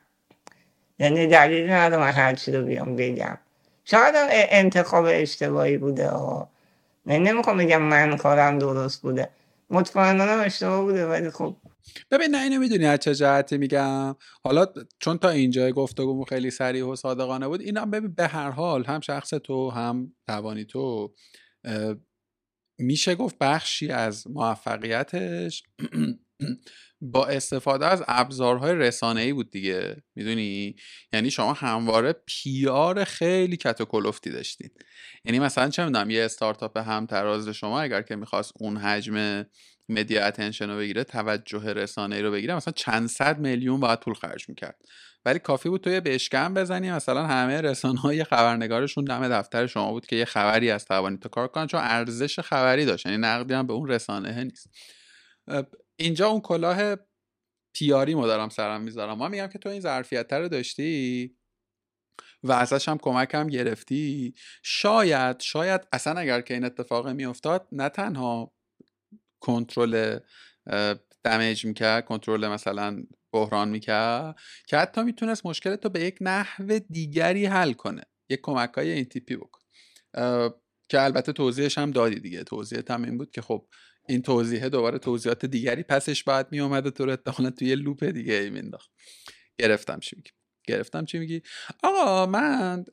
یعنی 1.00 1.28
دلیل 1.28 1.72
ندارم 1.72 2.04
هر 2.04 2.34
چی 2.36 2.52
رو 2.52 2.66
بیام 2.66 2.96
بگم. 2.96 3.38
شاید 3.86 4.16
انتخاب 4.32 5.06
اشتباهی 5.10 5.78
بوده 5.78 6.10
ها. 6.10 6.50
نمی‌خوام 7.06 7.58
بگم 7.58 7.82
من 7.82 8.18
کارم 8.18 8.60
درست 8.60 9.02
بوده. 9.02 9.30
مطمئنانم 9.72 10.44
اشتباه 10.46 10.82
بوده 10.82 11.08
ولی 11.08 11.30
خب. 11.30 11.58
ببین 12.12 12.32
نه 12.32 12.44
اینو 12.44 12.60
می‌دونی 12.60 12.86
از 12.86 13.00
چه 13.00 13.16
جهتی 13.16 13.58
میگم. 13.58 14.16
حالا 14.44 14.66
چون 15.00 15.18
تا 15.18 15.30
اینجا 15.30 15.72
گفتگو 15.72 16.26
خیلی 16.26 16.52
سریع 16.52 16.86
و 16.88 16.96
صادقانه 16.96 17.48
بود 17.48 17.62
اینا 17.62 17.86
ببین 17.86 18.14
به 18.14 18.28
هر 18.28 18.50
حال 18.50 18.86
هم 18.86 19.00
شخص 19.00 19.30
تو 19.30 19.70
هم 19.70 20.14
توانی 20.28 20.66
تو 20.66 21.14
میشه 22.80 23.16
گفت 23.16 23.38
بخشی 23.38 23.92
از 23.92 24.28
موفقیتش. 24.28 25.64
با 27.02 27.26
استفاده 27.26 27.86
از 27.86 28.04
ابزارهای 28.08 28.76
رسانه 28.76 29.22
ای 29.22 29.34
بود 29.34 29.52
دیگه 29.52 29.96
می‌دونی؟ 30.16 30.76
یعنی 31.14 31.32
شما 31.32 31.54
همواره 31.54 32.16
PR 32.26 33.04
خیلی 33.04 33.58
کت 33.58 33.82
و 33.82 33.86
کلفتی 33.86 34.30
داشتین. 34.30 34.70
یعنی 35.26 35.40
مثلا 35.40 35.70
چه 35.70 35.86
می‌دونم 35.86 36.10
یه 36.10 36.26
استارتاپ 36.26 36.78
هم 36.78 37.06
تراز 37.06 37.50
شما 37.50 37.82
اگر 37.82 38.02
که 38.02 38.16
می‌خواست 38.16 38.52
اون 38.60 38.78
حجم 38.78 39.46
media 39.90 40.26
attention 40.26 40.70
رو 40.70 40.78
بگیره 40.78 41.04
توجه 41.04 41.74
رسانه 41.74 42.22
رو 42.22 42.32
بگیره 42.32 42.56
مثلا 42.56 42.74
چند 42.76 43.08
صد 43.10 43.40
میلیون 43.40 43.80
باید 43.80 44.00
پول 44.00 44.14
خرج 44.14 44.50
می‌کرد. 44.50 44.76
ولی 45.26 45.40
کافی 45.40 45.70
بود 45.70 45.82
تو 45.82 45.90
یه 45.90 46.02
بشکن 46.02 46.54
بزنی 46.54 46.92
مثلا 46.92 47.28
همه 47.28 47.62
رسانه 47.62 48.00
های 48.00 48.24
خبرنگارشون 48.24 49.04
دم 49.06 49.28
دفتر 49.28 49.68
شما 49.68 49.92
بود 49.92 50.06
که 50.06 50.16
یه 50.16 50.26
خبری 50.26 50.72
از 50.72 50.86
توانیتو 50.86 51.30
کار 51.30 51.48
کنن 51.48 51.68
چون 51.68 51.80
ارزش 51.84 52.40
خبری 52.40 52.86
داشت 52.86 53.06
یعنی 53.06 53.18
نقدی 53.18 53.54
هم 53.54 53.68
به 53.68 53.74
اون 53.74 53.88
رسانه 53.90 54.44
نیست. 54.44 54.70
اینجا 56.02 56.28
اون 56.28 56.42
کلاه 56.42 56.98
پیاری 57.76 58.16
ما 58.16 58.28
دارم 58.28 58.50
سرم 58.50 58.82
می‌ذارم. 58.82 59.18
ما 59.18 59.28
میگم 59.28 59.48
که 59.48 59.60
تو 59.60 59.70
این 59.70 59.82
ظرفیت 59.82 60.34
رو 60.34 60.48
داشتی 60.48 61.36
و 62.44 62.52
ازش 62.52 62.90
هم 62.90 62.98
کمک 62.98 63.34
هم 63.34 63.48
گرفتی 63.48 64.34
شاید 64.64 65.40
شاید 65.40 65.82
اصلا 65.92 66.20
اگر 66.20 66.42
که 66.42 66.54
این 66.54 66.66
اتفاق 66.66 67.08
میافتاد 67.08 67.68
نه 67.72 67.90
تنها 67.90 68.54
کنترل 69.40 70.20
دمیج 71.24 71.66
می‌کرد 71.66 72.06
کنترل 72.06 72.48
مثلا 72.48 73.04
بحران 73.34 73.70
می‌کرد 73.70 74.36
که 74.68 74.78
حتی 74.78 75.04
می‌تونست 75.04 75.46
مشکل 75.46 75.76
تو 75.76 75.90
به 75.90 76.00
یک 76.00 76.18
نحو 76.22 76.80
دیگری 76.90 77.46
حل 77.46 77.74
کنه. 77.74 78.04
یک 78.30 78.40
کمک 78.44 78.74
های 78.74 78.92
این 78.92 79.06
تیپی 79.06 79.36
بکن. 79.36 79.60
که 80.90 81.02
البته 81.02 81.34
توضیحش 81.34 81.78
هم 81.78 81.92
دادی 81.92 82.20
دیگه. 82.20 82.44
توضیحت 82.44 82.92
هم 82.92 83.04
این 83.04 83.18
بود 83.18 83.32
که 83.32 83.42
خب 83.42 83.68
این 84.08 84.22
توضیحه 84.22 84.70
دوباره 84.70 85.00
توضیحات 85.00 85.46
دیگری 85.46 85.84
پسش 85.84 86.24
بعد 86.24 86.52
می 86.52 86.60
و 86.60 86.82
تو 86.82 87.06
رو 87.06 87.12
احتمالا 87.12 87.52
توی 87.52 87.76
loop 87.76 88.06
دیگه 88.06 88.34
ای 88.34 88.50
مینداخت. 88.50 88.92
گرفتم 89.58 90.00
چی 90.00 90.16
میگی؟ 90.16 90.30
گرفتم 90.68 91.06
چی 91.06 91.20
میگی؟ 91.20 91.42
آقا 91.84 92.26
من 92.26 92.86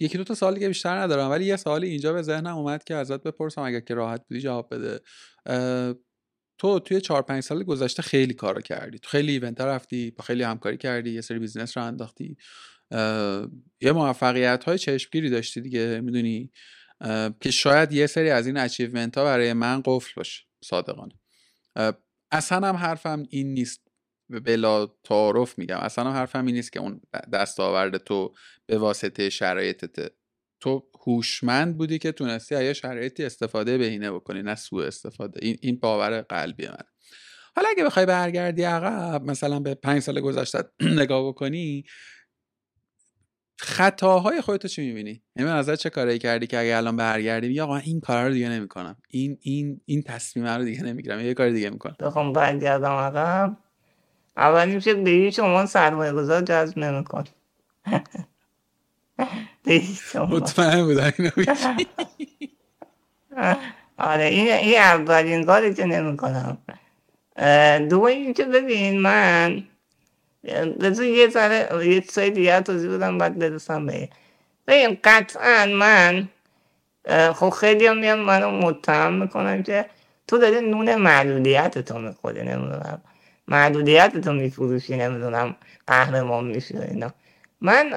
یکی 0.00 0.18
دو 0.18 0.24
تا 0.24 0.34
سال 0.34 0.54
دیگه 0.54 0.68
بیشتر 0.68 0.98
ندارم 0.98 1.30
ولی 1.30 1.44
یه 1.44 1.56
سوالی 1.56 1.88
اینجا 1.88 2.12
به 2.12 2.22
ذهنم 2.22 2.56
اومد 2.56 2.84
که 2.84 2.94
ازت 2.94 3.22
بپرسم 3.22 3.62
اگر 3.62 3.80
که 3.80 3.94
راحت 3.94 4.24
بودی 4.28 4.40
جواب 4.40 4.74
بده. 4.74 5.00
تو 6.58 6.80
توی 6.80 7.00
چهار 7.00 7.22
پنج 7.22 7.42
سال 7.42 7.62
گذشته 7.62 8.02
خیلی 8.02 8.34
کارا 8.34 8.60
کردی. 8.60 8.98
تو 8.98 9.08
خیلی 9.08 9.32
event 9.32 9.60
رفتی 9.60 10.10
با 10.10 10.24
خیلی 10.24 10.42
همکاری 10.42 10.76
کردی 10.76 11.10
یه 11.10 11.20
سری 11.20 11.38
business 11.38 11.76
رو 11.76 11.84
انداختی. 11.84 12.36
یه 13.80 13.92
موفقیت 13.92 14.64
های 14.64 14.78
چشمگیری 14.78 15.30
داشتی 15.30 15.60
دیگه 15.60 16.00
می‌دونی؟ 16.00 16.50
که 17.40 17.50
شاید 17.50 17.92
یه 17.92 18.06
سری 18.06 18.30
از 18.30 18.46
این 18.46 18.56
اچیومنت 18.56 19.18
ها 19.18 19.24
برای 19.24 19.52
من 19.52 19.82
قفل 19.84 20.12
باشه 20.16 20.44
صادقانه. 20.64 21.14
اصلا 22.30 22.68
هم 22.68 22.76
حرفم 22.76 23.26
این 23.30 23.54
نیست 23.54 23.80
بلا 24.28 24.86
تعارف 24.86 25.58
میگم. 25.58 25.78
اصلا 25.78 26.04
هم 26.04 26.12
حرفم 26.12 26.46
این 26.46 26.54
نیست 26.54 26.72
که 26.72 26.80
اون 26.80 27.00
دستاورد 27.32 27.96
تو 27.96 28.34
به 28.66 28.78
واسطه 28.78 29.30
شرایطت. 29.30 30.12
تو 30.60 30.86
هوشمند 31.06 31.76
بودی 31.78 31.98
که 31.98 32.12
تونستی 32.12 32.54
از 32.54 32.64
شرایطی 32.64 33.24
استفاده 33.24 33.78
بهینه 33.78 34.12
بکنی 34.12 34.42
نه 34.42 34.54
سوء 34.54 34.86
استفاده. 34.86 35.40
این 35.42 35.56
این 35.60 35.76
باور 35.76 36.20
قلبی 36.20 36.66
من 36.66 36.84
حالا 37.56 37.68
اگه 37.68 37.84
بخوای 37.84 38.06
برگردی 38.06 38.62
عقب 38.62 39.22
مثلا 39.24 39.60
به 39.60 39.74
پنج 39.74 40.02
سال 40.02 40.20
گذشته 40.20 40.64
نگاه 40.80 41.28
بکنی 41.28 41.84
خطاهای 43.58 44.40
خودتو 44.40 44.68
چی 44.68 44.86
می‌بینی؟ 44.86 45.22
یعنی 45.36 45.50
من 45.50 45.76
چه 45.76 45.90
کاری 45.90 46.18
کردی 46.18 46.46
که 46.46 46.58
اگه 46.58 46.76
الان 46.76 46.96
برگردی 46.96 47.52
یا 47.52 47.64
آقا 47.64 47.76
این 47.76 48.00
کار 48.00 48.26
رو 48.26 48.32
دیگه 48.32 48.48
نمی‌کنم. 48.48 48.96
این 49.10 49.38
این 49.40 49.80
این 49.84 50.02
تصمیم 50.02 50.46
رو 50.46 50.64
دیگه 50.64 50.82
نمی‌گیرم. 50.82 51.20
یه 51.20 51.34
کار 51.34 51.50
دیگه 51.50 51.70
می‌کنم. 51.70 51.96
بخوام 52.00 52.32
برگردم 52.32 52.92
عقب. 52.92 53.56
اولی 54.36 54.74
میشه 54.74 54.94
به 54.94 55.10
هیچ 55.10 55.40
عنوان 55.40 55.66
سرمایه 55.66 56.12
گذار 56.12 56.42
جذب 56.42 56.78
نمیکن 56.78 57.24
مطمئن 60.30 60.84
بودم 60.84 61.12
اینو 61.18 61.30
آره 63.98 64.24
این 64.24 64.52
این 64.52 64.78
اولین 64.78 65.44
کاری 65.44 65.74
که 65.74 65.84
نمی 65.84 66.16
کنم 66.16 66.58
دوم 67.88 68.04
اینکه 68.04 68.44
ببین 68.44 69.00
من 69.00 69.62
بذار 70.80 71.06
یه 71.06 71.28
ذره 71.28 71.86
یه 71.88 72.04
سری 72.08 72.30
دیگه 72.30 72.60
توضیح 72.60 72.90
بدم 72.90 73.18
بعد 73.18 73.38
برسم 73.38 73.86
به 73.86 74.08
ببین 74.68 74.98
قطعا 75.04 75.66
من 75.66 76.28
خب 77.34 77.50
خیلی 77.50 77.86
هم 77.86 78.18
منو 78.18 78.50
متهم 78.50 79.12
می‌کنن 79.12 79.62
که 79.62 79.86
تو 80.28 80.38
داری 80.38 80.60
نون 80.60 80.96
معلولیت 80.96 81.78
تو 81.78 81.98
می‌خوری 81.98 82.42
نمی‌دونم 82.42 83.02
معلولیت 83.48 84.18
تو 84.18 84.32
میفروشی 84.32 84.96
نمی‌دونم 84.96 85.56
قهرمان 85.86 86.44
میشی 86.44 86.78
اینا 86.78 87.12
من 87.60 87.92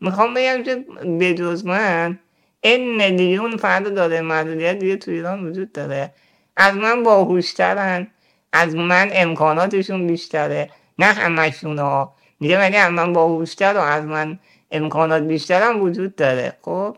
می‌خوام 0.00 0.34
بگم 0.34 0.62
که 0.62 0.76
بجز 1.20 1.66
من 1.66 2.18
این 2.60 2.96
میلیون 2.96 3.56
فرد 3.56 3.94
داره 3.94 4.20
معلولیت 4.20 4.78
دیگه 4.78 4.96
تو 4.96 5.10
ایران 5.10 5.46
وجود 5.46 5.72
داره 5.72 6.12
از 6.56 6.74
من 6.76 7.02
باهوشترن 7.02 8.06
از 8.52 8.74
من 8.76 9.10
امکاناتشون 9.12 10.06
بیشتره 10.06 10.70
نه 11.02 11.12
همشون 11.12 11.78
ها 11.78 12.14
میگه 12.40 12.58
ولی 12.58 12.88
من 12.88 13.12
باهوشتر 13.12 13.74
و 13.74 13.80
از 13.80 14.04
من 14.04 14.38
امکانات 14.70 15.22
بیشترم 15.22 15.82
وجود 15.82 16.16
داره. 16.16 16.56
خب؟ 16.62 16.96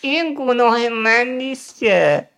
این 0.00 0.36
گناه 0.38 0.88
من 0.88 1.26
نیست 1.26 1.78
که 1.78 2.28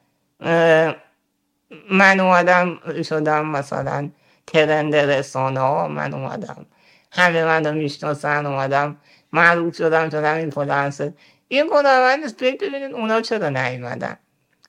من 1.90 2.20
اومدم 2.20 2.78
شدم 3.02 3.46
مثلا 3.46 4.10
ترند 4.46 4.96
رسانه 4.96 5.60
ها 5.60 5.88
من 5.88 6.14
اومدم 6.14 6.66
همه 7.12 7.44
من 7.44 7.66
رو 7.66 7.72
می‌شناسن 7.72 8.46
اومدم 8.46 8.96
معروف 9.32 9.76
شدم 9.76 10.10
شدم 10.10 10.34
این 10.34 10.50
فلانسر 10.50 11.12
این 11.48 11.66
گناه 11.72 12.00
من 12.00 12.20
نیست. 12.20 12.42
ببینید 12.42 12.92
اونا 12.92 13.20
چرا 13.20 13.48
نیومدن؟ 13.48 14.16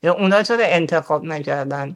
یا 0.03 0.13
اونا 0.13 0.43
چرا 0.43 0.65
انتخاب 0.65 1.25
نکردن 1.25 1.95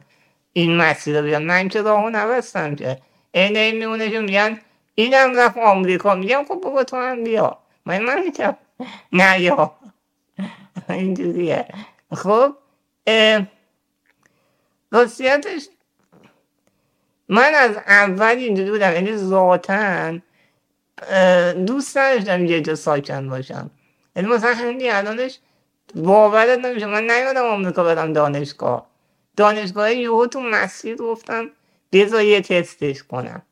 این 0.52 0.76
مسیر 0.76 1.18
رو 1.18 1.22
بیان؟ 1.22 1.42
من 1.44 1.68
که 1.68 1.82
راهو 1.82 2.10
نبستم 2.10 2.74
که. 2.74 2.98
میمونه 3.34 4.10
که 4.10 4.20
میگن 4.20 4.60
اینم 4.94 5.36
رفت 5.36 5.58
آمریکا 5.58 6.14
میگم 6.14 6.44
خب 6.48 6.54
بابا 6.54 6.84
تو 6.84 6.96
هم 6.96 7.24
بیا 7.24 7.58
من 7.86 8.02
من 8.02 8.22
میگم 8.22 8.56
نه 9.12 9.40
یا 9.40 9.72
اینجوریه 10.88 11.66
خب 12.12 12.54
راستیتش 14.92 15.68
من 17.28 17.52
از 17.54 17.76
اول 17.76 18.36
اینجوری 18.36 18.70
بودم 18.70 18.92
یعنی 18.92 19.16
ذاتا 19.16 20.18
دوست 21.66 21.98
نداشتم 21.98 22.46
یه 22.46 22.60
جا 22.60 22.74
ساکن 22.74 23.28
باشم 23.28 23.70
یعنی 24.16 24.28
مثلا 24.28 24.54
همین 24.54 24.92
الانش 24.92 25.38
باورت 25.94 26.58
نمیشه 26.58 26.86
من 26.86 27.10
نیادم 27.10 27.44
آمریکا 27.44 27.84
برم 27.84 28.12
دانشگاه 28.12 28.86
دانشگاه 29.36 29.94
یهو 29.94 30.26
تو 30.26 30.40
مسیر 30.40 30.96
گفتم 30.96 31.50
بذار 31.92 32.22
یه 32.22 32.40
تستش 32.40 33.02
کنم 33.02 33.42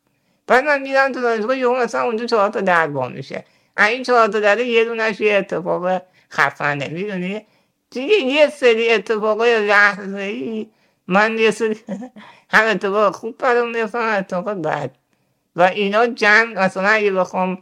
بعد 0.47 0.65
من 0.65 0.83
میرم 0.83 1.13
تو 1.13 1.21
دانشگاه 1.21 1.59
یهو 1.59 1.77
مثلا 1.77 2.03
اونجا 2.03 2.27
چهار 2.27 2.49
تا 2.49 2.61
در 2.61 2.87
با 2.87 3.09
میشه 3.09 3.45
این 3.79 4.03
چهار 4.03 4.29
تا 4.29 4.61
یه 4.61 4.85
دونش 4.85 5.21
یه 5.21 5.37
اتفاق 5.37 6.03
خفنه 6.33 6.89
می‌دونی 6.89 7.47
دیگه 7.91 8.15
یه 8.15 8.49
سری 8.49 8.91
اتفاقای 8.91 9.67
لحظه 9.67 10.67
من 11.07 11.39
یه 11.39 11.51
سری 11.51 11.77
هم 12.51 12.65
اتفاق 12.65 13.15
خوب 13.15 13.39
برام 13.39 13.71
میفتم 13.71 14.17
اتفاق 14.19 14.51
بد 14.51 14.91
و 15.57 15.63
اینا 15.63 16.07
جمع 16.07 16.65
مثلا 16.65 16.89
اگه 16.89 17.13
بخوام 17.13 17.59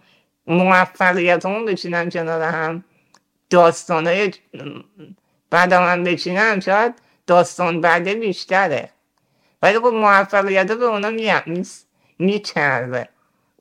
موفقیت 0.47 1.47
همون 1.47 1.65
بچینم 1.65 2.11
کنار 2.11 2.43
هم 2.43 2.85
داستانهای 3.51 4.33
بعد 5.51 5.75
من 5.75 6.05
بچینم 6.05 6.61
شاید 6.61 6.95
داستان 7.27 7.81
بعده 7.81 8.15
بیشتره 8.15 8.91
ولی 9.63 9.79
خب 9.79 9.87
موفقیت 9.87 10.73
به 10.73 10.85
اونا 10.85 11.11
میچربه 12.19 13.09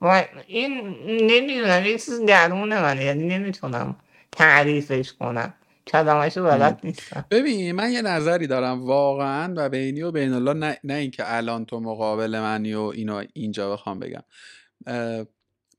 و 0.01 0.25
این 0.47 0.95
نمی‌دونم 1.07 1.85
یه 1.85 1.97
چیز 1.97 2.21
درون 2.21 2.69
منه 2.79 3.03
یعنی 3.03 3.27
نمی‌تونم 3.27 3.95
تعریفش 4.31 5.13
کنم 5.13 5.53
کلمهشو 5.87 6.43
بلد 6.43 6.79
نیستم 6.83 7.25
ببین 7.31 7.71
من 7.71 7.91
یه 7.91 8.01
نظری 8.01 8.47
دارم 8.47 8.85
واقعا 8.85 9.53
و 9.57 9.69
بینی 9.69 10.01
و 10.01 10.11
بین 10.11 10.33
الله 10.33 10.53
نه, 10.53 10.77
نه 10.83 10.93
اینکه 10.93 11.23
الان 11.35 11.65
تو 11.65 11.79
مقابل 11.79 12.39
منی 12.39 12.73
و 12.73 12.81
اینو 12.81 13.23
اینجا 13.33 13.71
بخوام 13.73 13.99
بگم 13.99 14.23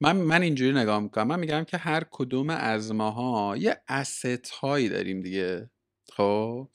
من 0.01 0.17
من 0.17 0.43
اینجوری 0.43 0.73
نگاه 0.73 1.01
می‌کنم 1.01 1.27
من 1.27 1.41
میگم 1.41 1.65
که 1.65 1.77
هر 1.77 2.05
کدوم 2.11 2.51
از 2.51 2.93
ماها 2.95 3.57
یه 3.57 3.77
اسست 3.89 4.51
هایی 4.51 4.89
داریم 4.89 5.21
دیگه 5.21 5.71
خب 6.13 6.69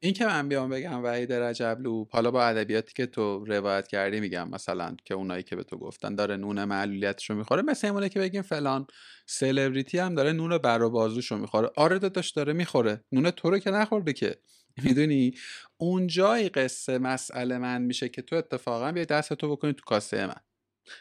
این 0.00 0.12
که 0.14 0.26
من 0.26 0.48
بیام 0.48 0.70
بگم 0.70 1.04
وحید 1.04 1.32
رجبلو 1.32 2.04
حالا 2.10 2.30
با 2.30 2.44
ادبیاتی 2.44 2.92
که 2.94 3.06
تو 3.06 3.44
روایت 3.44 3.88
کردی 3.88 4.20
میگم 4.20 4.48
مثلا 4.50 4.96
که 5.04 5.14
اونایی 5.14 5.42
که 5.42 5.56
به 5.56 5.62
تو 5.62 5.78
گفتن 5.78 6.14
داره 6.14 6.36
نون 6.36 6.64
معلولیتشو 6.64 7.34
می‌خوره 7.34 7.62
مثل 7.62 7.86
اینه 7.94 8.08
که 8.08 8.20
بگیم 8.20 8.42
فلان 8.42 8.86
سلبریتی 9.26 9.98
هم 9.98 10.14
داره 10.14 10.32
نون 10.32 10.58
بر 10.58 10.82
و 10.82 10.90
بازوشو 10.90 11.36
می‌خوره. 11.38 11.70
آره 11.76 11.98
داداش 11.98 12.30
داره 12.30 12.52
می‌خوره. 12.52 13.04
نون 13.12 13.30
تو 13.30 13.50
رو 13.50 13.58
که 13.58 13.70
نخورده 13.70 14.12
که. 14.12 14.36
می‌دونی؟ 14.84 15.32
اونجای 15.76 16.48
قصه 16.48 16.98
مسئله 16.98 17.58
من 17.58 17.82
میشه 17.82 18.08
که 18.08 18.22
تو 18.22 18.36
اتفاقا 18.36 18.92
بیا 18.92 19.04
دست 19.04 19.32
تو 19.34 19.50
بکنی 19.50 19.72
تو 19.72 19.84
کاسه 19.86 20.26
من. 20.26 20.45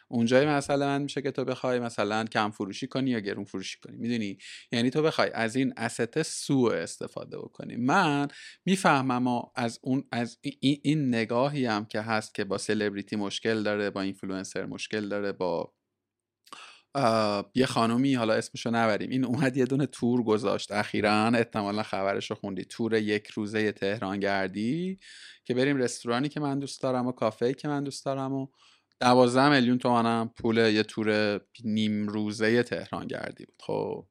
اونجا 0.07 0.45
مسئله 0.45 0.85
من 0.85 1.01
میشه 1.01 1.21
که 1.21 1.31
تو 1.31 1.45
بخوای 1.45 1.79
مثلا 1.79 2.23
کم 2.23 2.51
فروشی 2.51 2.87
کنی 2.87 3.09
یا 3.09 3.19
گرون 3.19 3.45
فروشی 3.45 3.79
کنی. 3.79 3.97
می‌دونی؟ 3.97 4.37
یعنی 4.71 4.89
تو 4.89 5.01
بخوای 5.01 5.29
از 5.33 5.55
این 5.55 5.73
asset 5.77 6.16
ه 6.16 6.23
سوء 6.23 6.73
استفاده 6.73 7.37
بکنی. 7.37 7.75
من 7.75 8.27
می‌فهمم 8.65 9.41
از 9.55 9.79
اون 9.83 10.03
از 10.11 10.37
این, 10.41 10.79
این 10.83 11.07
نگاهی 11.07 11.65
هم 11.65 11.85
که 11.85 12.01
هست 12.01 12.35
که 12.35 12.43
با 12.43 12.57
سلبریتی 12.57 13.15
مشکل 13.15 13.63
داره 13.63 13.89
با 13.89 14.01
اینفلوئنسر 14.01 14.65
مشکل 14.65 15.09
داره 15.09 15.31
با 15.31 15.73
یه 17.55 17.65
خانومی 17.65 18.13
حالا 18.13 18.33
اسمشو 18.33 18.71
نبریم. 18.71 19.09
این 19.09 19.25
اومد 19.25 19.57
یه 19.57 19.65
دونه 19.65 19.85
تور 19.85 20.23
گذاشت. 20.23 20.71
اخیرا 20.71 21.27
احتمالا 21.27 21.83
خبرشو 21.83 22.35
خوندی. 22.35 22.65
تور 22.65 22.93
یک 22.93 23.27
روزه 23.27 23.71
تهران 23.71 24.19
گردی 24.19 24.99
که 25.45 25.53
بریم 25.53 25.77
رستورانی 25.77 26.29
که 26.29 26.39
من 26.39 26.59
دوست 26.59 26.81
دارم 26.81 27.07
و 27.07 27.11
کافه 27.11 27.53
که 27.53 27.67
من 27.67 27.83
دوست 27.83 28.05
دارم 28.05 28.33
و 28.33 28.47
دوازده 28.99 29.49
میلیون 29.49 29.77
تومنم 29.77 30.31
پول 30.37 30.57
یه 30.57 30.83
تور 30.83 31.39
نیم 31.63 32.07
روزه 32.07 32.63
تهران 32.63 33.07
گردی 33.07 33.45
بود 33.45 33.61
خب. 33.61 34.05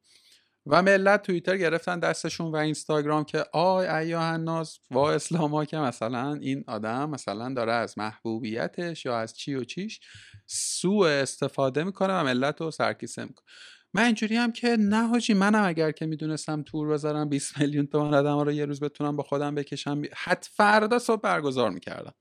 و 0.67 0.83
ملت 0.83 1.23
توییتر 1.23 1.57
گرفتن 1.57 2.01
دستشون 2.01 2.53
و 2.53 2.57
اینستاگرام 2.57 3.25
که 3.25 3.45
آی 3.53 3.87
ایاه 3.87 4.37
ناز 4.37 4.79
وا 4.91 5.13
اسلاما 5.13 5.65
که 5.65 5.77
مثلا 5.77 6.35
این 6.35 6.65
آدم 6.67 7.11
مثلا 7.11 7.55
داره 7.55 7.73
از 7.73 7.99
محبوبیتش 7.99 9.05
یا 9.05 9.19
از 9.19 9.37
چی 9.37 9.55
و 9.55 9.65
چیش 9.65 10.01
سوء 10.47 11.09
استفاده 11.09 11.85
می‌کنه 11.85 12.13
و 12.13 12.25
ملت 12.25 12.61
رو 12.61 12.71
سرکیسه 12.71 13.25
می‌کنه. 13.25 13.45
من 13.95 14.03
اینجوری 14.03 14.37
هم 14.37 14.53
که 14.53 14.77
نه 14.81 15.07
حاجی 15.07 15.35
منم 15.35 15.65
اگر 15.65 15.91
که 15.91 16.07
می‌دونستم 16.07 16.63
تور 16.63 16.89
بذارم 16.89 17.29
20 17.29 17.59
میلیون 17.59 17.87
تومن 17.87 18.15
آدم 18.15 18.39
رو 18.39 18.53
یه 18.53 18.65
روز 18.65 18.81
بتونم 18.81 19.17
با 19.17 19.23
خودم 19.23 19.55
بکشم 19.55 20.03
حت 20.17 20.51
فردا 20.53 20.99
صبح 20.99 21.21
برگزار 21.21 21.71
می‌کردم. 21.71 22.15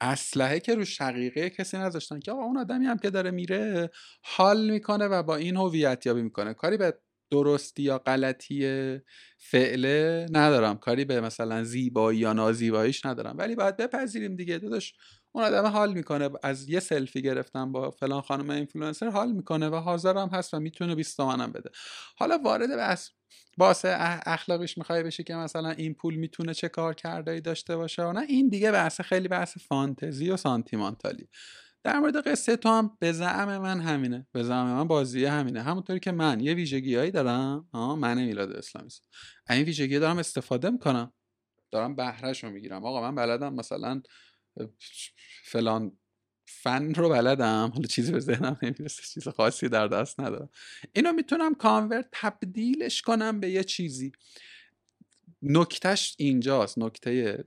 اسلحه 0.00 0.60
که 0.60 0.74
رو 0.74 0.84
شقیقه 0.84 1.50
کسی 1.50 1.76
نذاشتن 1.78 2.20
که 2.20 2.32
آقا 2.32 2.42
اون 2.42 2.58
آدمی 2.58 2.86
هم 2.86 2.98
که 2.98 3.10
داره 3.10 3.30
میره 3.30 3.90
حال 4.22 4.70
می‌کنه 4.70 5.06
و 5.06 5.22
با 5.22 5.36
این 5.36 5.56
هویت 5.56 6.06
یابی 6.06 6.22
می‌کنه. 6.22 6.54
کاری 6.54 6.76
به 6.76 6.98
درستی 7.30 7.82
یا 7.82 7.98
غلطی 7.98 8.98
فعله 9.38 10.26
ندارم. 10.32 10.78
کاری 10.78 11.04
به 11.04 11.20
مثلا 11.20 11.64
زیبایی 11.64 12.18
یا 12.18 12.32
نازیباییش 12.32 13.06
ندارم. 13.06 13.34
ولی 13.38 13.54
باید 13.54 13.76
بپذیریم 13.76 14.36
دیگه. 14.36 14.58
داداش 14.58 14.94
اون 15.32 15.44
آدم 15.44 15.66
حال 15.66 15.92
می‌کنه. 15.92 16.30
از 16.42 16.68
یه 16.68 16.80
سلفی 16.80 17.22
گرفتم 17.22 17.72
با 17.72 17.90
فلان 17.90 18.20
خانم 18.20 18.50
اینفلوئنسر 18.50 19.08
حال 19.08 19.32
می‌کنه 19.32 19.68
و 19.68 19.76
حاضرم 19.76 20.28
هست 20.28 20.54
و 20.54 20.60
می‌تونه 20.60 20.94
20 20.94 21.16
تومنم 21.16 21.52
بده. 21.52 21.70
حالا 22.16 22.38
وارد 22.44 22.76
بحث 22.76 23.10
باسه 23.56 23.96
اخلاقش 24.26 24.78
می‌خوای 24.78 25.02
بشه 25.02 25.22
که 25.22 25.34
مثلا 25.34 25.70
این 25.70 25.94
پول 25.94 26.14
می‌تونه 26.14 26.54
چه 26.54 26.68
کار 26.68 26.94
کرده 26.94 27.40
داشته 27.40 27.76
باشه 27.76 28.02
و 28.02 28.12
نه 28.12 28.20
این 28.20 28.48
دیگه 28.48 28.72
بحث 28.72 29.00
خیلی 29.00 29.28
بحث 29.28 29.58
فانتزی 29.58 30.30
و 30.30 30.36
سانتیمانتالی. 30.36 31.28
در 31.84 31.98
مورد 31.98 32.28
قصه 32.28 32.56
تو 32.56 32.68
هم 32.68 32.96
به 33.00 33.12
زعم 33.12 33.58
من 33.58 33.80
همینه. 33.80 34.26
به 34.32 34.42
زعم 34.42 34.66
من 34.66 34.88
بازی 34.88 35.24
همینه. 35.24 35.62
همونطوری 35.62 36.00
که 36.00 36.12
من 36.12 36.40
یه 36.40 36.54
ویژگیهایی 36.54 37.10
دارم 37.10 37.68
ها 37.72 37.96
من 37.96 38.24
میلاد 38.24 38.52
اسلامی 38.52 38.90
این 39.50 39.62
ویژگی 39.62 39.98
دارم 39.98 40.18
استفاده 40.18 40.70
می‌کنم. 40.70 41.12
دارم 41.70 41.96
بهرهش 41.96 42.44
رو 42.44 42.50
می‌گیرم. 42.50 42.84
آقا 42.84 43.00
من 43.00 43.14
بلدم 43.14 43.54
مثلا 43.54 44.02
فلان 45.44 45.98
فن 46.46 46.94
رو 46.94 47.08
بلدم 47.08 47.70
حالا 47.74 47.86
چیزی 47.86 48.12
به 48.12 48.20
ذهنم 48.20 48.58
نمی‌رسه 48.62 49.02
چیز 49.02 49.28
خاصی 49.28 49.68
در 49.68 49.88
دست 49.88 50.20
ندارم. 50.20 50.48
اینو 50.92 51.12
می‌تونم 51.12 51.54
کانورت 51.54 52.08
تبدیلش 52.12 53.02
کنم 53.02 53.40
به 53.40 53.50
یه 53.50 53.64
چیزی. 53.64 54.12
نکتهش 55.42 56.14
اینجاست 56.18 56.78
نکته 56.78 57.44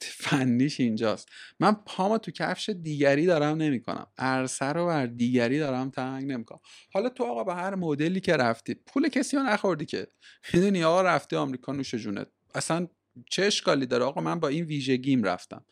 فنیش 0.00 0.80
اینجاست. 0.80 1.28
من 1.60 1.72
پامو 1.72 2.18
تو 2.18 2.30
کفش 2.30 2.68
دیگری 2.68 3.26
دارم 3.26 3.56
نمی‌کنم. 3.56 4.06
عرصه 4.18 4.64
رو 4.64 4.86
بر 4.86 5.06
دیگری 5.06 5.58
دارم 5.58 5.90
تنگ 5.90 6.32
نمی‌کنم. 6.32 6.60
حالا 6.92 7.08
تو 7.08 7.24
آقا 7.24 7.44
به 7.44 7.54
هر 7.54 7.74
مدلی 7.74 8.20
که 8.20 8.36
رفتی 8.36 8.74
پول 8.74 9.08
کسی 9.08 9.36
رو 9.36 9.42
نخوردی 9.42 9.86
که؟ 9.86 10.06
می‌دونی 10.54 10.84
آقا 10.84 11.02
رفتی 11.02 11.36
آمریکا 11.36 11.72
نوش 11.72 11.94
جونت. 11.94 12.28
اصلا 12.54 12.88
چه 13.30 13.44
اشکالی 13.44 13.86
داره؟ 13.86 14.04
آقا 14.04 14.20
من 14.20 14.40
با 14.40 14.48
این 14.48 14.64
ویژگیم 14.64 15.22
رفتم. 15.22 15.64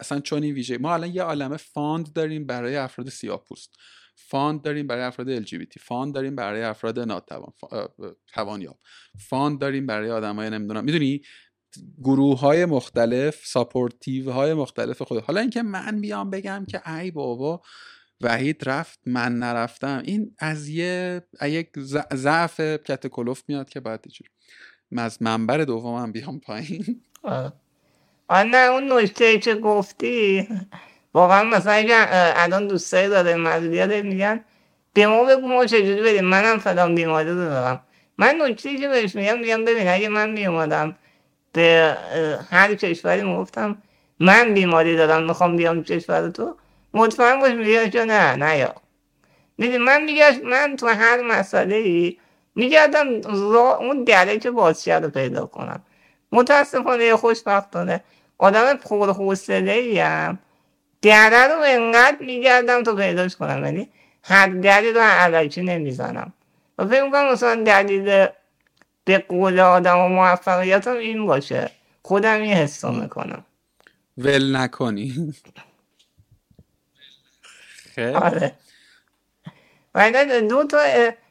اصلا 0.00 0.20
چون 0.20 0.42
این 0.42 0.54
ویژه 0.54 0.78
ما 0.78 0.94
الان 0.94 1.14
یه 1.14 1.22
عالمه 1.22 1.56
fund 1.56 2.12
داریم 2.12 2.46
برای 2.46 2.76
افراد 2.76 3.08
سیاه‌پوست 3.08 3.70
fund 4.14 4.62
داریم 4.62 4.86
برای 4.86 5.02
افراد 5.02 5.44
LGBT 5.44 5.78
fund 5.80 6.14
داریم 6.14 6.36
برای 6.36 6.62
افراد 6.62 6.98
ناتوان 6.98 7.52
توانیاب. 8.34 8.78
fund 9.18 9.58
داریم 9.58 9.86
برای 9.86 10.10
آدمای 10.10 10.50
نمی‌دونم 10.50 10.84
می‌دونی؟ 10.84 11.20
گروه 12.02 12.40
های 12.40 12.64
مختلف 12.64 13.46
supportive 13.46 14.30
های 14.30 14.54
مختلف 14.54 15.02
خود 15.02 15.22
حالا 15.22 15.40
اینکه 15.40 15.62
من 15.62 16.00
بیام 16.00 16.30
بگم 16.30 16.66
که 16.68 16.90
ای 16.90 17.10
بابا 17.10 17.62
وحید 18.20 18.68
رفت 18.68 19.00
من 19.06 19.38
نرفتم. 19.38 20.02
این 20.04 20.34
از 20.38 20.68
یه 20.68 21.22
یک 21.42 21.68
ضعف 22.14 22.60
کت 22.60 23.18
میاد 23.48 23.68
که 23.68 23.80
بعد 23.80 24.04
از 24.96 25.22
منبر 25.22 25.64
دومم 25.64 26.12
بیام 26.12 26.40
پایین. 26.40 27.02
نه 28.30 28.56
اون 28.56 28.92
نکته 28.92 29.38
که 29.38 29.54
گفتی 29.54 30.48
واقعا 31.14 31.44
مثلا 31.44 31.72
اگر 31.72 32.08
الان 32.36 32.66
دوستایی 32.68 33.08
داره 33.08 33.34
محدودیت 33.34 34.04
میگن 34.04 34.44
به 34.92 35.06
ما 35.06 35.24
بگو 35.24 35.48
ما 35.48 35.66
چجوری 35.66 36.02
بریم 36.02 36.24
منم 36.24 36.58
فلان 36.58 36.94
بیماری 36.94 37.28
رو 37.28 37.34
دارم 37.34 37.80
من 38.18 38.36
نکته 38.42 38.76
که 38.76 38.88
بهش 38.88 39.14
میگم 39.14 39.38
میگم 39.38 39.64
ببین 39.64 39.88
اگه 39.88 40.08
من 40.08 40.30
میومدم 40.30 40.96
به 41.52 41.96
هر 42.50 42.74
کشوری 42.74 43.22
می‌گفتم 43.22 43.82
من 44.20 44.54
بیماری 44.54 44.96
دارم 44.96 45.22
می‌خوام 45.22 45.56
بیام 45.56 45.84
کشور 45.84 46.30
تو 46.30 46.56
مطمئن 46.94 47.40
باش 47.40 47.52
میگه 47.52 47.90
که 47.90 48.04
نه 48.04 48.36
نه 48.36 48.58
یا 48.58 48.74
می‌دونی 49.58 49.78
من 49.78 50.04
میگه 50.04 50.40
من 50.44 50.76
تو 50.76 50.86
هر 50.86 51.22
مسئله 51.22 51.76
ای 51.76 52.18
میگردم 52.54 53.06
اون 53.80 54.04
دره 54.04 54.38
که 54.38 54.50
بازشه 54.50 54.98
رو 54.98 55.08
پیدا 55.10 55.46
کنم 55.46 55.82
متاسفانه 56.32 57.16
خوشبختانه 57.16 58.04
آدم 58.38 58.74
پر 58.74 59.12
حوصله 59.12 59.72
ایم 59.72 60.38
دره 61.02 61.54
رو 61.54 61.62
انقدر 61.66 62.16
میگردم 62.20 62.82
تا 62.82 62.94
پیداش 62.94 63.36
کنم 63.36 63.64
یعنی 63.64 63.88
هر 64.22 64.48
دری 64.48 64.92
رو 64.92 65.00
علکی 65.00 65.62
نمی‌زنم 65.62 66.32
و 66.78 66.86
فکر 66.86 67.02
می‌کنم 67.02 67.32
مثلا 67.32 67.62
دلیل 67.64 68.26
به 69.04 69.18
قول 69.18 69.60
آدم 69.60 69.98
و 69.98 70.08
موفقیت 70.08 70.86
این 70.86 71.26
باشه 71.26 71.70
خودم 72.02 72.40
این 72.40 72.52
حس 72.52 72.84
می‌کنم 72.84 73.44
ول 74.18 74.56
نکنی 74.56 75.34
خیلی 77.94 78.14
آره 78.14 78.52
و 79.94 80.12
دو 80.48 80.64
تا 80.64 80.78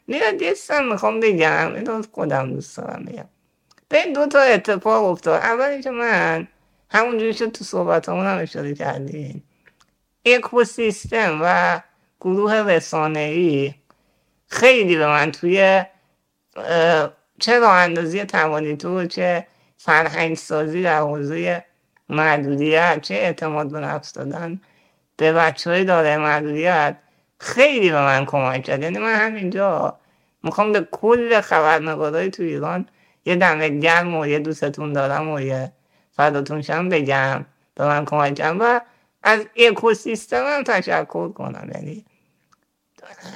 میره 0.06 0.32
دیستم 0.32 0.84
می‌خوام 0.84 1.20
بگم 1.20 1.74
این 1.74 2.02
خودم 2.02 2.54
دوست 2.54 2.76
دارم 2.76 3.04
بگم 3.04 3.28
به 3.88 4.12
دو 4.14 4.26
تا 4.26 4.40
اتفاق 4.40 5.04
افتاد 5.04 5.40
اولی 5.42 5.82
که 5.82 5.90
من 5.90 6.48
همونجوری 6.90 7.34
که 7.34 7.46
تو 7.46 7.64
صحبت 7.64 8.08
همون 8.08 8.26
هم 8.26 8.38
اشاره 8.38 8.74
کردیم 8.74 9.42
اکوسیستم 10.24 11.38
و 11.42 11.80
گروه 12.20 12.54
رسانه 12.54 13.18
ای 13.18 13.74
خیلی 14.46 14.96
به 14.96 15.06
من 15.06 15.32
توی 15.32 15.82
چه 17.40 17.58
راه 17.58 17.72
اندازی 17.72 18.24
توانی 18.24 18.76
تو 18.76 19.06
چه 19.06 19.46
فرهنگ 19.76 20.36
سازی 20.36 20.82
در 20.82 21.00
حوزه 21.00 21.64
محدودیت 22.08 23.00
چه 23.02 23.14
اعتماد 23.14 23.70
به 23.70 23.80
نفس 23.80 24.12
دادن 24.12 24.60
به 25.16 25.32
بچه 25.32 25.70
های 25.70 25.84
داره 25.84 26.16
محدودیت 26.16 26.96
خیلی 27.38 27.90
به 27.90 28.00
من 28.00 28.24
کمک 28.24 28.62
کرد. 28.62 28.82
یعنی 28.82 28.98
من 28.98 29.14
همینجا 29.14 29.98
می‌خوام 30.42 30.72
به 30.72 30.88
کل 30.90 31.40
خبرنگارهای 31.40 32.30
تو 32.30 32.42
ایران 32.42 32.86
یه 33.24 33.36
دمه 33.36 33.68
گرم 33.68 34.16
و 34.16 34.26
یه 34.26 34.38
دوستتون 34.38 34.92
دارم 34.92 35.30
و 35.30 35.40
یه 35.40 35.72
فداتون 36.18 36.62
شم 36.62 36.88
بگم. 36.88 37.44
به 37.74 37.86
من 37.86 38.04
کمک 38.04 38.34
کردم 38.34 38.58
و 38.60 38.80
از 39.22 39.46
اکوسیستم 39.56 40.44
هم 40.46 40.62
تشکر 40.62 41.28
کنم. 41.28 41.70
یعنی 41.74 42.04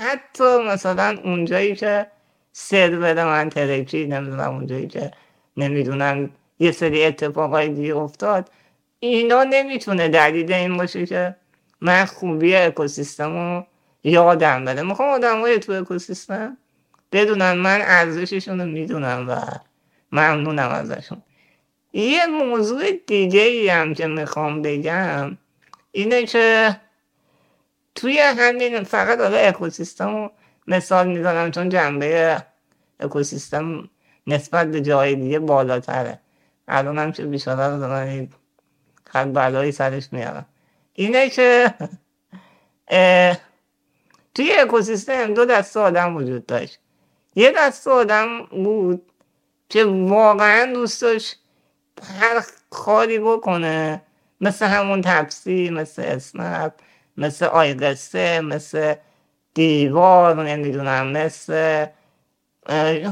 حتی 0.01 0.59
مثلا 0.59 1.19
اونجایی 1.25 1.77
که 1.77 2.07
سرور 2.53 3.25
من 3.25 3.51
ترکی 3.51 4.07
نمی‌دونم 4.07 4.55
اونجایی 4.55 4.87
که 4.87 5.11
نمی‌دونم 5.57 6.31
یه 6.59 6.73
سری 6.73 7.05
اتفاقای 7.05 7.69
دیگه 7.69 7.97
افتاد 7.97 8.51
اینا 9.01 9.45
نمی‌تونه 9.45 10.09
دلیل 10.09 10.53
این 10.53 10.77
باشه 10.77 11.07
که 11.07 11.37
من 11.81 12.05
خوبی 12.05 12.57
اکوسیستم 12.57 13.33
رو 13.33 13.67
یادم 14.05 14.65
بده. 14.65 14.83
می‌خوام 14.83 15.09
آدم 15.09 15.41
های 15.41 15.59
تو 15.59 15.73
اکوسیستم 15.73 16.57
بدونن 17.13 17.53
من 17.53 17.81
ارزششون 17.83 18.61
رو 18.61 18.67
می‌دونم 18.67 19.27
و 19.29 19.41
ممنونم 20.13 20.69
ازشون. 20.69 21.23
یه 21.93 22.27
موضوع 22.27 22.93
دیگه 23.07 23.41
ای 23.41 23.69
هم 23.69 23.95
که 23.95 24.07
می‌خوام 24.07 24.63
بگم 24.63 25.39
اینه 25.93 26.27
که 26.27 26.77
توی 27.95 28.19
همین 28.19 28.83
فقط 28.83 29.21
آره 29.21 29.49
اکوسیستم 29.49 30.17
رو 30.17 30.31
مثال 30.67 31.09
می‌زنم 31.09 31.51
چون 31.51 31.69
جنبه 31.69 32.43
اکوسیستم 33.01 33.91
نسبت 34.27 34.71
به 34.71 34.81
جای 34.81 35.15
دیگه 35.15 35.39
بالاتره. 35.39 36.19
الان 36.69 36.99
هم 36.99 37.13
که 37.13 37.25
بیشتر 37.25 37.71
رو 37.71 37.81
دارن 37.81 38.29
هر 39.11 39.25
بلایی 39.25 39.73
سرش 39.73 40.09
میارم 40.13 40.47
اینه 40.93 41.31
که 41.31 41.75
توی 44.35 44.53
اکوسیستم 44.53 45.35
دو 45.35 45.45
دسته 45.45 45.81
آدم 45.81 46.17
وجود 46.17 46.47
داشت. 46.47 46.79
یه 47.35 47.53
دسته 47.57 47.91
آدم 47.91 48.43
بود 48.47 49.13
که 49.69 49.85
واقعا 49.85 50.73
دوست 50.73 51.03
داشت 51.03 51.42
هر 52.21 52.45
کاری 52.71 53.19
بکنه. 53.19 54.03
مثل 54.41 54.67
همون 54.67 55.01
تپسی 55.01 55.71
مثل 55.71 56.03
اسنپ 56.03 56.73
مثل 57.17 57.47
آیقسه 57.47 58.41
مثل 58.41 58.95
دیوار 59.55 60.45
نمی‌دونم 60.45 61.07
مثل 61.07 61.87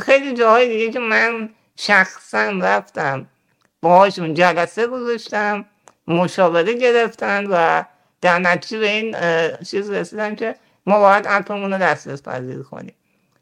خیلی 0.01 0.35
جاهای 0.35 0.69
دیگه 0.69 0.91
که 0.93 0.99
من 0.99 1.51
شخصا 1.77 2.51
رفتم 2.63 3.27
باهاشون 3.83 4.35
جلسه 4.35 4.87
گذاشتم 4.87 5.65
مشاوره 6.07 6.75
گرفتن 6.75 7.47
و 7.47 7.85
در 8.21 8.39
نتیجه 8.39 8.79
به 8.79 8.89
این 8.89 9.17
چیز 9.65 9.91
رسیدم 9.91 10.35
که 10.35 10.57
ما 10.87 11.01
باید 11.01 11.25
اپمون 11.29 11.73
رو 11.73 11.79
دسترس 11.79 12.23
پذیر 12.23 12.63
کنیم. 12.63 12.95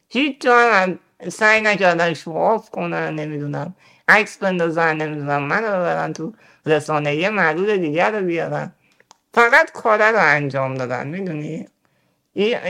هیچ 0.09 0.41
جا 0.41 0.87
سعی 1.29 1.61
نکردن 1.61 2.15
شواف 2.15 2.71
کنن 2.71 3.15
نمی‌دونم. 3.15 3.75
عکس 4.09 4.39
بندازن 4.39 4.97
نمی‌دونم 4.97 5.43
من 5.43 5.65
رو 5.65 5.71
ببرن 5.71 6.13
تو 6.13 6.33
رسانه 6.67 7.17
یه 7.17 7.31
معلول 7.31 7.77
دیگر 7.77 8.11
رو 8.11 8.27
بیارن. 8.27 8.73
فقط 9.35 9.73
کاره 9.73 10.05
رو 10.11 10.19
انجام 10.21 10.75
دادن 10.75 11.07
می‌دونی؟ 11.09 11.69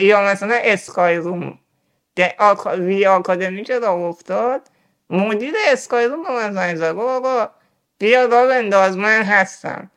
یا 0.01 0.23
مثلا 0.23 0.59
اسکای 0.63 1.17
روم 1.17 1.59
وی 2.79 3.07
آکادمی 3.07 3.65
که 3.65 3.79
را 3.79 3.93
افتاد؟ 3.93 4.63
مدیر 5.11 5.55
اسکای 5.69 6.07
روم 6.07 6.23
به 6.23 6.31
من 6.31 6.53
زنگ 6.53 6.77
زد. 6.77 6.97
آقا 6.99 7.51
بیا 7.99 8.25
را 8.25 8.47
بنداز 8.47 8.97
من 8.97 9.23
هستم. 9.23 9.91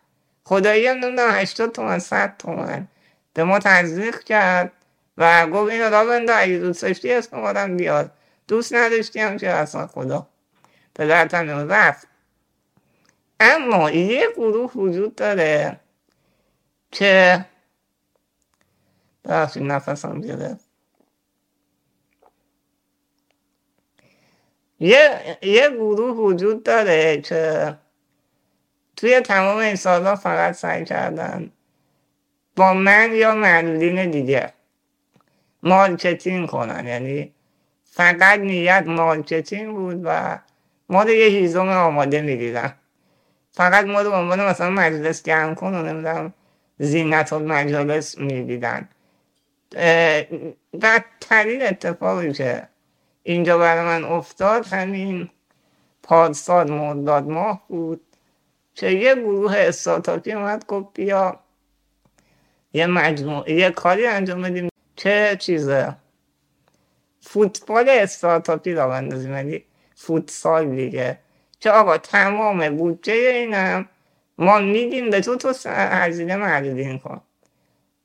خدایی 0.43 0.87
هم 0.87 0.97
نمی‌دونم 0.97 1.31
هشتاد 1.31 1.71
تومن 1.71 1.99
صد 1.99 2.35
تومن. 2.39 2.87
به 3.33 3.43
ما 3.43 3.59
تزریق 3.59 4.19
کرد 4.23 4.71
و 5.17 5.47
گفت 5.47 5.71
این 5.71 5.91
را 5.91 6.05
بنداز 6.05 6.37
اگه 6.43 6.57
دوست 6.57 6.81
داشتی 6.81 7.13
اسم 7.13 7.37
آدم 7.37 7.77
بیاد 7.77 8.11
دوست 8.47 8.73
نداشتی 8.75 9.19
هم 9.19 9.37
که 9.37 9.49
اصلا 9.49 9.87
خدا؟ 9.87 10.27
پدرتم 10.95 11.71
رفت. 11.71 12.07
اما 13.39 13.91
یه 13.91 14.27
گروه 14.35 14.71
وجود 14.73 15.15
داره 15.15 15.79
که 16.91 17.45
بخشی 19.25 19.59
نفسم 19.59 20.21
گرفت 20.21 20.65
یه, 24.79 25.37
یه 25.41 25.69
گروه 25.69 26.17
وجود 26.17 26.63
داره 26.63 27.21
که 27.21 27.77
توی 28.95 29.21
تمام 29.21 29.57
این 29.57 29.75
سالها 29.75 30.15
فقط 30.15 30.55
سعی 30.55 30.85
کردن 30.85 31.51
با 32.55 32.73
من 32.73 33.13
یا 33.13 33.35
معلولین 33.35 34.11
دیگه 34.11 34.53
marketing 35.63 36.49
کنن. 36.49 36.87
یعنی 36.87 37.33
فقط 37.85 38.39
نیت 38.39 38.83
marketing 38.87 39.75
بود 39.75 40.01
و 40.03 40.39
ما 40.91 41.03
یه 41.03 41.27
هیزم 41.27 41.69
آماده 41.69 42.21
می‌دیدن 42.21 42.73
فقط 43.51 43.85
ما 43.85 44.01
رو 44.01 44.11
عنوان 44.11 44.45
مثلا 44.45 44.69
مجلس 44.69 45.23
گرم 45.23 45.55
کن 45.55 45.73
و 45.73 45.83
نمی‌دونم 45.83 46.33
زینت 46.79 47.33
مجالس 47.33 48.17
می‌دیدن. 48.17 48.89
بدترین 50.81 51.63
اتفاقی 51.67 52.33
که 52.33 52.67
اینجا 53.23 53.57
برای 53.57 53.85
من 53.85 54.03
افتاد 54.03 54.67
همین 54.67 55.29
پارسال 56.03 56.71
مرداد 56.71 57.27
ماه 57.27 57.61
بود 57.67 58.01
که 58.75 58.89
یه 58.89 59.15
گروه 59.15 59.53
استارتاپی 59.57 60.33
اومد 60.33 60.65
گفت 60.65 60.87
بیا 60.93 61.39
یه 62.73 62.87
مجموعه 62.87 63.53
یه 63.53 63.69
کاری 63.69 64.07
انجام 64.07 64.41
بدیم 64.41 64.69
که 64.95 65.37
چیزه 65.39 65.95
فوتبال 67.21 67.89
استارتاپی 67.89 68.73
را 68.73 68.87
بندازیم. 68.87 69.31
یعنی 69.31 69.63
فوتسال 70.01 70.75
دیگه 70.75 71.17
که 71.59 71.71
آقا 71.71 71.97
تمام 71.97 72.77
بودجه 72.77 73.13
اینم 73.13 73.89
ما 74.37 74.59
میدیم 74.59 75.09
به 75.09 75.21
تو 75.21 75.35
تو 75.35 75.53
هزینه 75.69 76.35
معدودین 76.35 76.99
کن 76.99 77.21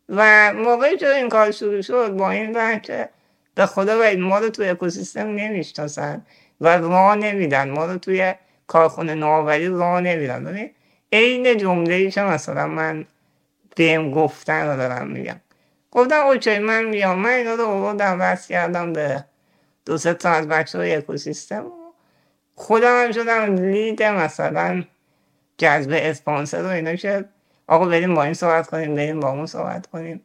و 0.09 0.53
موقعی 0.53 0.97
که 0.97 1.09
این 1.09 1.29
کار 1.29 1.51
شروع 1.51 1.81
شد 1.81 2.11
با 2.11 2.31
این 2.31 2.57
رنگ 2.57 2.83
که 2.83 3.09
به 3.55 3.67
خدا 3.67 3.99
و 4.01 4.17
ما 4.19 4.39
رو 4.39 4.51
توی 4.51 4.69
اکوسیستم 4.69 5.27
نمی‌شناسن 5.27 6.27
و 6.61 6.79
راه 6.79 7.17
نمیدن 7.17 7.71
ما 7.71 7.87
رو 7.87 7.99
توی 7.99 8.35
کارخونه 8.67 9.15
نوآوری 9.15 9.69
راه 9.69 10.01
نمیدن 10.01 10.45
ببین 10.45 10.71
عین 11.13 11.57
جمله 11.57 11.95
ای 11.95 12.11
که 12.11 12.21
مثلا 12.21 12.67
من 12.67 13.07
بهم 13.77 14.11
گفتن 14.11 14.67
رو 14.67 14.77
دارم 14.77 15.07
میگم 15.07 15.41
گفتم 15.91 16.27
اوکی 16.27 16.59
من 16.59 16.85
میام 16.85 17.19
من 17.19 17.31
اینا 17.31 17.55
رو 17.55 17.65
آوردم 17.65 18.19
بس 18.19 18.49
کردم 18.49 18.93
به 18.93 19.25
دو 19.87 19.99
تا 19.99 20.31
از 20.31 20.49
بچه 20.49 20.79
های 20.79 20.95
اکوسیستم 20.95 21.73
خودم 22.57 23.05
هم 23.05 23.13
شدم 23.13 23.55
لید 23.55 24.03
مثلا 24.03 24.85
جذب 25.59 25.91
اسپانسر 25.93 26.63
و 26.63 26.67
اینا 26.67 26.97
شد. 26.97 27.29
آقا 27.67 27.85
بریم 27.85 28.15
با 28.15 28.23
این 28.25 28.35
صحبت 28.35 28.67
کنیم 28.67 28.95
بریم 28.95 29.21
با 29.21 29.31
اون 29.31 29.47
صحبت 29.47 29.87
کنیم. 29.87 30.21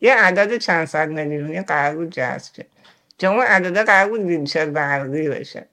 یه 0.00 0.14
عدد 0.14 0.56
چند 0.56 0.86
صد 0.86 1.08
میلیونی 1.08 1.62
قرار 1.62 1.96
بود 1.96 2.10
جذب 2.10 2.54
شه. 2.54 2.66
که 3.18 3.26
اون 3.26 3.40
عدد 3.40 3.86
قرار 3.86 4.08
بود 4.08 4.20
ویلچر 4.20 4.66
برقی 4.66 5.28
بشه. 5.28 5.66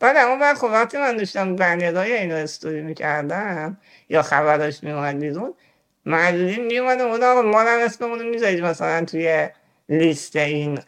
بعد 0.00 0.16
اون 0.16 0.40
وقت 0.40 0.58
خب 0.58 0.64
وقتی 0.64 0.98
من 0.98 1.16
داشتم 1.16 1.56
بنرهای 1.56 2.12
اینو 2.12 2.34
استوری 2.34 2.82
می‌کردم 2.82 3.76
یا 4.08 4.22
خبراش 4.22 4.84
میومد 4.84 5.18
بیرون 5.18 5.54
معلولین 6.06 6.66
میومدن 6.66 7.00
اون 7.00 7.22
آقا 7.22 7.42
ما 7.42 7.60
هم 7.60 7.80
اسممون 7.80 8.18
رو 8.18 8.30
می‌ذارید 8.30 8.64
مثلا 8.64 9.04
توی 9.04 9.48
لیست 9.88 10.36
این 10.36 10.78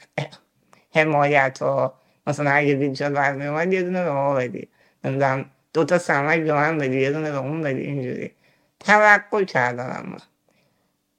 حمایت 0.95 1.59
ها 1.63 1.95
مثلا 2.27 2.51
اگه 2.51 2.75
ویلچر 2.75 3.11
برمی 3.11 3.47
اومد 3.47 3.73
یه 3.73 3.83
دونه 3.83 4.05
به 4.05 4.11
ما 4.11 4.35
بدی. 4.35 4.69
نمی‌دونم 5.05 5.51
دو 5.75 5.85
تا 5.85 5.99
سمک 5.99 6.41
به 6.41 6.53
من 6.53 6.79
بدی 6.79 7.01
یه 7.01 7.13
دونه 7.13 7.31
به 7.31 7.37
اون 7.39 7.63
بدی 7.63 7.81
اینجوری. 7.81 8.33
توقع 8.81 9.45
کردن 9.45 9.97
اما. 9.99 10.19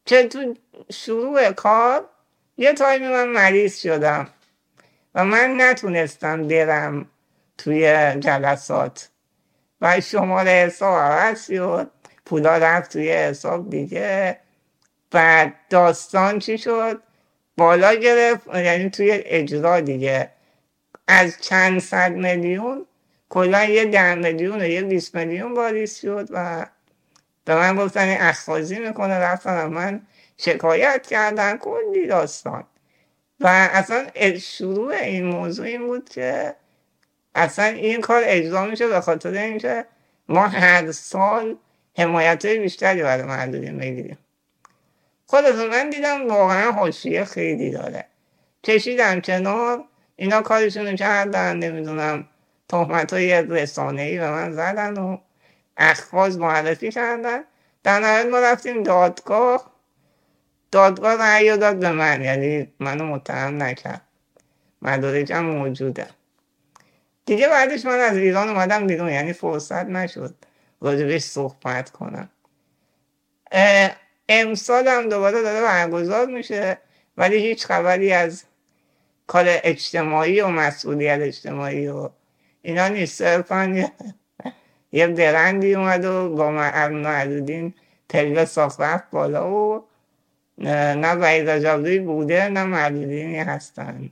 که 0.06 0.28
تو 0.28 0.54
شروع 0.92 1.52
کار 1.52 2.06
یه 2.58 2.74
تایمی 2.74 3.08
من 3.08 3.28
مریض 3.28 3.78
شدم 3.78 4.28
و 5.16 5.26
من 5.26 5.56
نتونستم 5.62 6.48
برم 6.48 7.06
توی 7.58 8.14
جلسات. 8.20 9.10
و 9.82 10.02
شماره 10.02 10.52
حساب 10.52 11.00
عوض 11.00 11.48
شد 11.48 11.92
پولا 12.26 12.58
رفت 12.58 12.94
توی 12.94 13.12
حساب 13.12 13.70
دیگه. 13.70 14.40
و 15.14 15.52
داستان 15.70 16.40
چی 16.40 16.58
شد؟ 16.58 17.02
بالا 17.58 17.94
گرفت 17.94 18.48
یعنی 18.48 18.90
توی 18.90 19.12
اجرا 19.12 19.80
دیگه. 19.82 20.30
از 21.08 21.38
چند 21.42 21.80
صد 21.80 22.12
میلیون 22.12 22.86
کلا 23.30 23.64
یه 23.66 23.86
ده 23.86 24.16
میلیون 24.16 24.62
یه 24.62 24.82
20 24.82 25.16
میلیون 25.16 25.54
واریز 25.54 25.96
شد 26.00 26.28
و 26.32 26.68
به 27.46 27.56
من 27.56 27.76
گفتن 27.76 28.18
اخخازی 28.20 28.80
می‌کنه. 28.80 29.14
رفتن 29.20 29.66
من 29.68 30.02
شکایت 30.38 31.08
کردن. 31.08 31.58
کلی 31.58 32.08
داستان. 32.08 32.64
و 33.40 33.48
اصلا 33.74 34.08
شروع 34.40 34.94
این 34.96 35.26
موضوع 35.26 35.66
این 35.66 35.88
بود 35.88 36.10
که 36.10 36.56
اصلا 37.36 37.66
این 37.66 38.02
کار 38.02 38.22
اجرا 38.26 38.66
میشه 38.66 38.88
به 38.88 39.02
خاطر 39.02 39.34
اینکه 39.34 39.86
ما 40.30 40.48
هر 40.48 40.92
سال 40.92 41.58
حمایت 41.98 42.46
های 42.46 42.60
بیشتری 42.60 43.04
برای 43.04 43.24
معلولین 43.24 43.78
بگیریم 43.78 44.18
خودتون 45.26 45.68
من 45.68 45.90
دیدم 45.90 46.28
واقعا 46.28 46.72
حاشیه 46.72 47.26
خیلی 47.26 47.72
داره. 47.72 48.06
کشیدم 48.64 49.22
کنار 49.22 49.86
اینا 50.18 50.42
کارشون 50.42 50.96
کردن 50.96 51.58
نمی‌دونم 51.58 52.28
تهمت 52.70 53.14
های 53.14 53.42
رسانه 53.42 54.02
ای 54.02 54.18
به 54.20 54.32
من 54.32 54.52
زدن 54.52 54.98
و 54.98 55.18
اخواز 55.78 56.38
معرفی 56.38 56.92
کردن. 56.92 57.44
در 57.84 58.00
نهایت 58.00 58.26
ما 58.26 58.40
رفتیم 58.40 58.84
دادگاه. 58.84 59.72
دادگاه 60.72 61.14
رأی 61.14 61.58
داد 61.58 61.80
به 61.80 61.92
من 61.92 62.22
یعنی 62.22 62.74
منو 62.80 63.06
متهم 63.06 63.64
نکرد. 63.64 64.02
مدارکم 64.82 65.46
موجوده. 65.46 66.08
دیگه 67.26 67.48
بعدش 67.48 67.86
من 67.86 68.00
از 68.00 68.18
ایران 68.18 68.50
اومدم 68.50 68.88
بیرون 68.88 69.10
یعنی 69.10 69.34
فرصت 69.34 69.86
نشد 69.86 70.36
راجبش 70.82 71.22
صحبت 71.22 71.90
کنم. 71.90 72.30
امسال 74.30 74.88
هم 74.88 75.10
دوباره 75.10 75.42
داره 75.42 75.62
برگزار 75.62 76.26
میشه 76.26 76.78
ولی 77.18 77.38
هیچ 77.38 77.66
خبری 77.66 78.14
از 78.14 78.44
کار 79.28 79.46
اجتماعی 79.48 80.42
و 80.42 80.48
مسئولیت 80.48 81.20
اجتماعی 81.22 81.88
و 81.88 82.10
اینا 82.62 82.88
نیست 82.88 83.18
صرفا 83.18 83.90
یه 84.92 85.08
برندی 85.08 85.76
اومد 85.76 86.06
و 86.06 86.36
با 86.36 86.52
معلودین 86.52 87.74
تلوه 88.10 88.46
ساخت 88.46 89.12
بالا 89.12 89.52
و 89.52 89.84
نه 90.58 91.14
وحید 91.14 92.06
بوده 92.06 92.48
نه 92.48 92.64
معلودینی 92.64 93.38
هستن. 93.38 94.10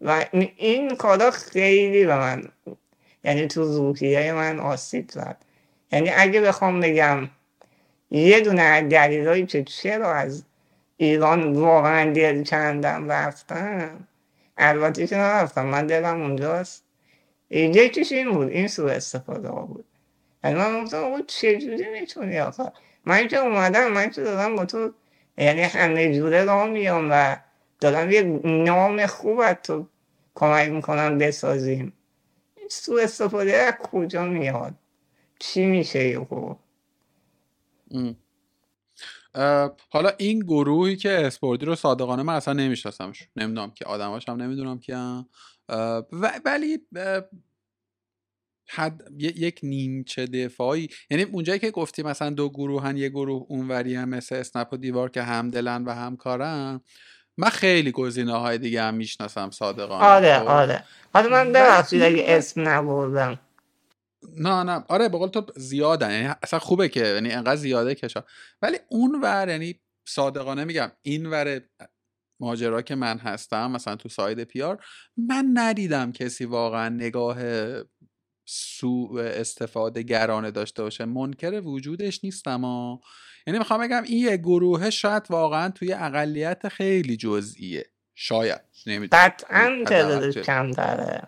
و 0.00 0.24
این 0.56 0.96
کارا 0.96 1.30
خیلی 1.30 2.06
به 2.06 2.16
من 2.16 2.42
یعنی 3.24 3.46
تو 3.46 3.64
روحیه 3.64 4.32
من 4.32 4.60
آسیب 4.60 5.10
زد. 5.10 5.36
یعنی 5.92 6.10
اگه 6.10 6.40
بخوام 6.40 6.80
بگم 6.80 7.28
یه 8.10 8.40
دونه 8.40 8.82
دلیلایی 8.82 9.46
که 9.46 9.64
چرا 9.64 10.14
از 10.14 10.44
ایران 10.96 11.52
واقعا 11.52 12.12
دل 12.12 12.42
چندم 12.42 13.12
رفتم 13.12 14.08
البته 14.58 15.06
که 15.06 15.16
نرفتم. 15.16 15.66
من 15.66 15.86
دلم 15.86 16.22
اونجاست 16.22 16.84
یکیش 17.50 18.12
این 18.12 18.32
بود. 18.32 18.48
این 18.48 18.68
سو 18.68 18.86
استفاده 18.86 19.48
ها 19.48 19.62
بود. 19.66 19.84
یعنی 20.44 20.56
من 20.56 20.84
گفتم 20.84 21.04
او 21.04 21.22
چجوری 21.22 21.90
می‌تونی 22.00 22.38
آخه؟ 22.38 22.72
من 23.04 23.28
که 23.28 23.36
اومدم 23.36 23.92
من 23.92 24.10
که 24.10 24.22
دارم 24.22 24.56
با 24.56 24.64
تو. 24.64 24.94
یعنی 25.38 25.62
همه 25.62 26.14
جوره 26.14 26.44
را 26.44 26.66
میام 26.66 27.08
و 27.12 27.36
دارم 27.80 28.10
یه 28.10 28.22
نام 28.44 29.06
خوب 29.06 29.40
از 29.40 29.56
تو 29.62 29.86
کمک 30.34 30.68
می‌کنم 30.70 31.18
بسازیم. 31.18 31.92
این 32.56 32.68
سو 32.70 32.98
استفاده 33.02 33.52
از 33.56 33.74
کجا 33.74 34.24
میاد؟ 34.24 34.74
چی 35.38 35.66
میشه 35.66 36.08
یهو؟ 36.08 36.54
حالا 39.90 40.10
این 40.18 40.38
گروهی 40.38 40.96
که 40.96 41.26
اسپوردی 41.26 41.66
رو 41.66 41.74
صادقانه 41.74 42.22
من 42.22 42.34
اصلا 42.34 42.54
نمیشناسمش. 42.54 43.28
نمی‌دونم 43.36 43.70
که 43.70 43.84
آدماش 43.84 44.28
هم 44.28 44.42
نمی‌دونم 44.42 44.78
که 44.78 44.96
ولی 46.44 46.78
حد 48.68 49.02
یک 49.20 49.60
نیمچه 49.62 50.26
دفاعی. 50.26 50.88
یعنی 51.10 51.22
اونجایی 51.22 51.58
که 51.58 51.70
گفتی 51.70 52.02
مثلا 52.02 52.30
دو 52.30 52.48
گروهن 52.48 52.96
یه 52.96 53.08
گروه 53.08 53.46
اونوری 53.48 53.94
هم 53.94 54.08
مثل 54.08 54.34
اسنپ 54.34 54.72
و 54.72 54.76
دیوار 54.76 55.10
که 55.10 55.22
هم 55.22 55.50
دلن 55.50 55.84
و 55.84 55.90
هم 55.90 56.16
کارن 56.16 56.80
من 57.38 57.48
خیلی 57.48 57.92
گزینه 57.92 58.32
های 58.32 58.58
دیگه 58.58 58.82
هم 58.82 58.94
می‌شناسم 58.94 59.50
صادقانه 59.50 60.04
آره 60.04 60.38
خب. 60.38 60.48
آره. 60.48 60.84
حالا 61.12 61.28
من 61.28 61.52
ببخشید 61.52 62.02
اگه 62.02 62.24
اسم 62.26 62.68
نبردم. 62.68 63.38
نه 64.36 64.62
نه. 64.62 64.84
آره 64.88 65.08
بقول 65.08 65.28
تو 65.28 65.46
زیادن. 65.56 66.10
یعنی 66.10 66.34
اصلا 66.42 66.58
خوبه 66.58 66.88
که 66.88 67.00
یعنی 67.00 67.32
انقدر 67.32 67.56
زیاده 67.56 67.94
کشا 67.94 68.24
ولی 68.62 68.78
اون 68.88 69.20
ور 69.22 69.48
یعنی 69.48 69.80
صادقانه 70.08 70.64
میگم 70.64 70.92
این 71.02 71.26
ور 71.26 71.60
ماجرا 72.40 72.82
که 72.82 72.94
من 72.94 73.18
هستم 73.18 73.70
مثلا 73.70 73.96
تو 73.96 74.08
ساید 74.08 74.44
پیار 74.44 74.84
من 75.16 75.50
ندیدم 75.54 76.12
کسی 76.12 76.44
واقعا 76.44 76.88
نگاه 76.88 77.38
سوء 78.48 79.22
استفاده 79.22 80.02
گرانه 80.02 80.50
داشته 80.50 80.82
باشه. 80.82 81.04
منکر 81.04 81.60
وجودش 81.60 82.24
نیستم 82.24 82.60
ها 82.60 83.00
یعنی 83.46 83.58
می‌خوام 83.58 83.80
بگم 83.80 84.02
این 84.02 84.18
یه 84.18 84.36
گروه 84.36 84.90
شاید 84.90 85.22
واقعا 85.30 85.70
توی 85.70 85.92
اقلیت 85.92 86.68
خیلی 86.68 87.16
جزئیه. 87.16 87.86
شاید. 88.14 88.60
نمی‌دونم. 88.86 89.22
قطعا 89.22 89.84
تعدادش 89.86 90.38
کمتره. 90.38 91.22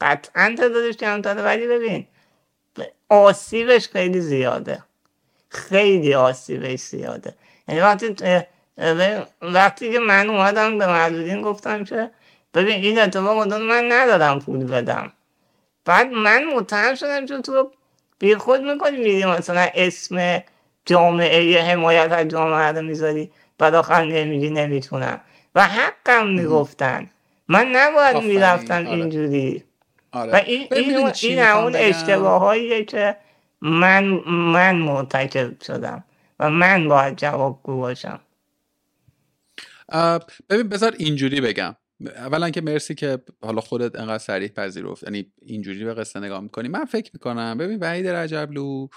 قطعا 0.00 0.54
تعدادش 0.58 0.96
کمتره. 0.96 1.42
ولی 1.42 1.66
ببین 1.66 2.06
آسیبش 3.12 3.88
خیلی 3.88 4.20
زیاده. 4.20 4.82
خیلی 5.48 6.14
آسیبش 6.14 6.80
زیاده. 6.80 7.34
یعنی 7.68 7.80
وقتی 7.80 8.14
وقتی 9.42 9.92
که 9.92 9.98
من 9.98 10.30
اومدم 10.30 10.78
به 10.78 10.86
معلولین 10.86 11.42
گفتم 11.42 11.84
که 11.84 12.10
ببین 12.54 12.74
این 12.74 12.98
اتفاق 12.98 13.38
افتاد 13.38 13.62
من 13.62 13.92
ندارم 13.92 14.40
پول 14.40 14.64
بدم. 14.64 15.12
بعد 15.84 16.06
من 16.06 16.44
متهم 16.44 16.94
شدم 16.94 17.26
چون 17.26 17.42
تو 17.42 17.70
بی 18.18 18.34
خود 18.34 18.60
می‌کنی 18.60 18.96
میدی 18.96 19.24
مثلا 19.24 19.68
اسم 19.74 20.42
جامعه 20.86 21.62
حمایت 21.62 22.12
از 22.12 22.28
جامعه 22.28 22.72
رو 22.72 22.82
می‌ذاری 22.82 23.30
بعد 23.58 23.74
آخر 23.74 24.04
نمیگی 24.04 24.50
نمی‌تونم. 24.50 25.20
و 25.54 25.66
حقم 25.68 26.26
می‌گفتن. 26.28 27.10
من 27.48 27.66
نباید 27.72 28.16
می‌رفتم 28.16 28.86
آره. 28.86 28.90
اینجوری. 28.90 29.64
آره. 30.12 30.32
و 30.32 30.36
این 30.46 30.68
این 30.72 30.96
اون 30.96 31.12
این 31.22 31.36
بگم؟ 31.36 31.72
اشتباهاییه 31.74 32.84
که 32.84 33.16
من 33.60 34.04
من 34.26 34.76
مرتکب 34.76 35.62
شدم 35.62 36.04
و 36.40 36.50
من 36.50 36.88
باید 36.88 37.16
جوابگو 37.16 37.76
باشم. 37.76 38.20
ببین 40.50 40.68
بذار 40.68 40.94
اینجوری 40.98 41.40
بگم. 41.40 41.76
اولا 42.16 42.50
که 42.50 42.60
مرسی 42.60 42.94
که 42.94 43.18
حالا 43.42 43.60
خودت 43.60 43.96
انقدر 43.96 44.18
سریع 44.18 44.48
پذیرفت. 44.48 45.02
یعنی 45.02 45.32
اینجوری 45.42 45.84
به 45.84 45.94
قصه 45.94 46.20
نگاه 46.20 46.40
می‌کنی. 46.40 46.68
من 46.68 46.84
فکر 46.84 47.10
می‌کنم 47.14 47.58
ببین 47.58 47.78
وحید 47.78 48.06
رجبلو 48.06 48.88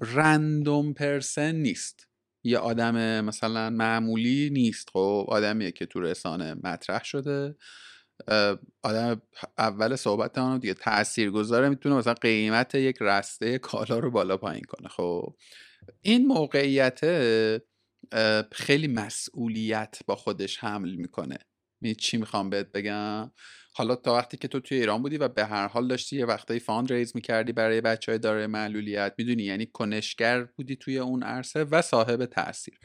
random 0.00 0.92
person 0.92 1.54
نیست. 1.54 2.08
یه 2.44 2.58
آدم 2.58 3.20
مثلا 3.24 3.70
معمولی 3.70 4.50
نیست. 4.50 4.90
خب 4.92 5.26
آدمیه 5.28 5.70
که 5.70 5.86
تو 5.86 6.00
رسانه 6.00 6.54
مطرح 6.64 7.04
شده. 7.04 7.54
آدم 8.82 9.22
اول 9.58 9.96
صحبت 9.96 10.38
هم 10.38 10.58
دیگه 10.58 10.74
تأثیر 10.74 11.30
گذاره 11.30 11.68
می‌تونه 11.68 11.94
مثلا 11.94 12.14
قیمت 12.14 12.74
یک 12.74 12.96
رسته 13.00 13.58
کالا 13.58 13.98
رو 13.98 14.10
بالا 14.10 14.36
پایین 14.36 14.64
کنه. 14.64 14.88
خب 14.88 15.34
این 16.02 16.26
موقعیت 16.26 17.00
خیلی 18.52 18.88
مسئولیت 18.88 19.98
با 20.06 20.16
خودش 20.16 20.58
حمل 20.58 20.94
می‌کنه. 20.94 21.38
می 21.80 21.94
چی 21.94 22.16
می‌خوام 22.16 22.50
بهت 22.50 22.72
بگم؟ 22.72 23.30
حالا 23.76 23.96
تا 23.96 24.14
وقتی 24.14 24.36
که 24.36 24.48
تو 24.48 24.60
توی 24.60 24.78
ایران 24.78 25.02
بودی 25.02 25.16
و 25.16 25.28
به 25.28 25.44
هر 25.44 25.66
حال 25.66 25.88
داشتی 25.88 26.16
یه 26.16 26.26
وقتایی 26.26 26.60
fundraise 26.60 27.12
می‌کردی 27.14 27.52
برای 27.52 27.80
بچه 27.80 28.12
های 28.12 28.18
داره 28.18 28.46
معلولیت 28.46 29.14
می‌دونی؟ 29.18 29.42
یعنی 29.42 29.66
کنشگر 29.66 30.44
بودی 30.44 30.76
توی 30.76 30.98
اون 30.98 31.22
عرصه 31.22 31.64
و 31.64 31.82
صاحب 31.82 32.24
تاثیر. 32.24 32.78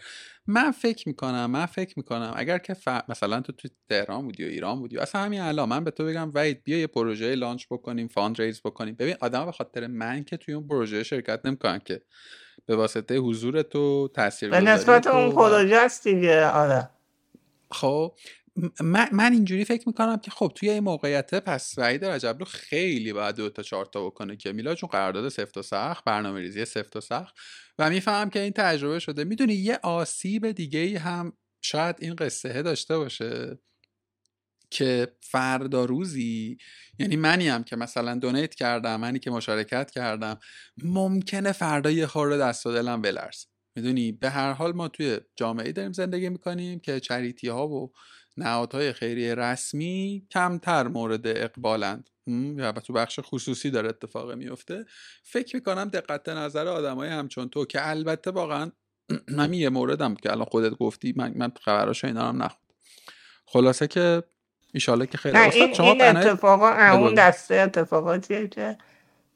من 0.47 0.71
فکر 0.71 1.07
می‌کنم 1.07 1.45
من 1.45 1.65
فکر 1.65 1.93
می‌کنم 1.97 2.33
اگر 2.35 2.57
که 2.57 2.73
ف- 2.73 3.09
مثلا 3.09 3.41
تو 3.41 3.51
توی 3.51 3.71
تهران 3.89 4.21
بودی 4.25 4.45
و 4.45 4.47
ایران 4.47 4.79
بودی 4.79 4.97
و 4.97 5.01
اصلا 5.01 5.21
همین 5.21 5.41
الان 5.41 5.69
من 5.69 5.83
به 5.83 5.91
تو 5.91 6.05
بگم 6.05 6.31
وحید 6.33 6.63
بیا 6.63 6.79
یه 6.79 6.87
پروژه 6.87 7.35
launch 7.35 7.65
بکنیم 7.71 8.07
fundraise 8.07 8.61
بکنیم. 8.61 8.95
ببین 8.95 9.15
آدم 9.21 9.45
به 9.45 9.51
خاطر 9.51 9.87
من 9.87 10.23
که 10.23 10.37
توی 10.37 10.53
اون 10.53 10.67
پروژه 10.67 11.03
شرکت 11.03 11.45
نمی‌کنن 11.45 11.79
که 11.79 12.01
به 12.65 12.75
واسطه 12.75 13.17
حضور 13.17 13.61
تو 13.61 14.07
تاثیر 14.07 14.49
به 14.49 14.59
نسبت 14.59 15.07
اون 15.07 15.31
پروژه 15.31 15.75
است 15.75 16.03
دیگه 16.07 16.47
آره. 16.47 16.89
خب 17.71 18.13
من, 18.81 19.09
من 19.11 19.33
اینجوری 19.33 19.65
فکر 19.65 19.87
می‌کنم 19.87 20.17
که 20.17 20.31
خب 20.31 20.51
توی 20.55 20.69
این 20.69 20.83
موقعیت 20.83 21.35
پس 21.35 21.73
وحید 21.77 22.05
رجبلو 22.05 22.45
خیلی 22.45 23.13
باید 23.13 23.35
دو 23.35 23.49
تا 23.49 23.63
چهار 23.63 23.85
تا 23.85 24.05
بکنه 24.05 24.35
که 24.35 24.51
میلاد 24.51 24.77
چون 24.77 24.89
قرارداد 24.89 25.29
سفت 25.29 25.57
و 25.57 25.61
سخت 25.61 26.03
برنامه 26.03 26.39
ریزی 26.39 26.65
سفت 26.65 26.95
و 26.95 27.01
سخت. 27.01 27.35
و 27.79 27.89
می‌فهمم 27.89 28.29
که 28.29 28.39
این 28.39 28.53
تجربه 28.55 28.99
شده. 28.99 29.23
می‌دونی 29.23 29.53
یه 29.53 29.79
آسیب 29.83 30.51
دیگه 30.51 30.79
ای 30.79 30.95
هم 30.95 31.33
شاید 31.61 31.95
این 31.99 32.15
قصه 32.15 32.61
داشته 32.61 32.97
باشه 32.97 33.59
که 34.71 35.15
فردا 35.21 35.85
روزی 35.85 36.57
یعنی 36.99 37.15
منی 37.15 37.47
هم 37.47 37.63
که 37.63 37.75
مثلا 37.75 38.15
دونیت 38.15 38.55
کردم 38.55 38.99
منی 38.99 39.19
که 39.19 39.31
مشارکت 39.31 39.91
کردم 39.91 40.39
ممکنه 40.83 41.51
فردا 41.51 41.91
یه 41.91 42.07
خورده 42.07 42.37
دست 42.37 42.65
و 42.65 42.71
دلم 42.71 43.01
بلرزه. 43.01 43.47
می‌دونی؟ 43.75 44.11
به 44.11 44.29
هر 44.29 44.51
حال 44.51 44.71
ما 44.71 44.87
توی 44.87 45.19
جامعه 45.35 45.71
داریم 45.71 45.91
زندگی 45.91 46.29
می‌کنیم 46.29 46.79
که 46.79 46.99
چریتی 46.99 47.47
ها 47.47 47.67
و 47.67 47.91
نهادهای 48.37 48.93
خیریه 48.93 49.35
رسمی 49.35 50.27
کمتر 50.31 50.87
مورد 50.87 51.27
اقبالند. 51.27 52.09
و 52.57 52.71
تو 52.71 52.93
بخش 52.93 53.19
خصوصی 53.23 53.71
داره 53.71 53.89
اتفاق 53.89 54.31
میفته. 54.31 54.85
فکر 55.23 55.55
می‌کنم 55.55 55.85
دقت 55.85 56.29
نظر 56.29 56.67
آدمای 56.67 57.09
همچون 57.09 57.49
تو 57.49 57.65
که 57.65 57.89
البته 57.89 58.31
واقعا 58.31 58.71
من 59.37 59.53
یه 59.53 59.69
موردم 59.69 60.15
که 60.15 60.31
الان 60.31 60.45
خودت 60.45 60.77
گفتی 60.77 61.13
من, 61.17 61.33
من 61.35 61.51
خبراشو 61.61 62.07
اینا 62.07 62.21
هم 62.21 62.43
نخوندم. 62.43 62.73
خلاصه 63.45 63.87
که 63.87 64.23
ایشالله 64.73 65.05
که 65.05 65.17
خیلی 65.17 65.37
این, 65.37 65.73
شما 65.73 65.91
این 65.91 66.01
اتفاقا 66.01 66.97
بگو. 66.97 67.11
دسته 67.11 67.55
اتفاقاتیه 67.55 68.47
که 68.47 68.77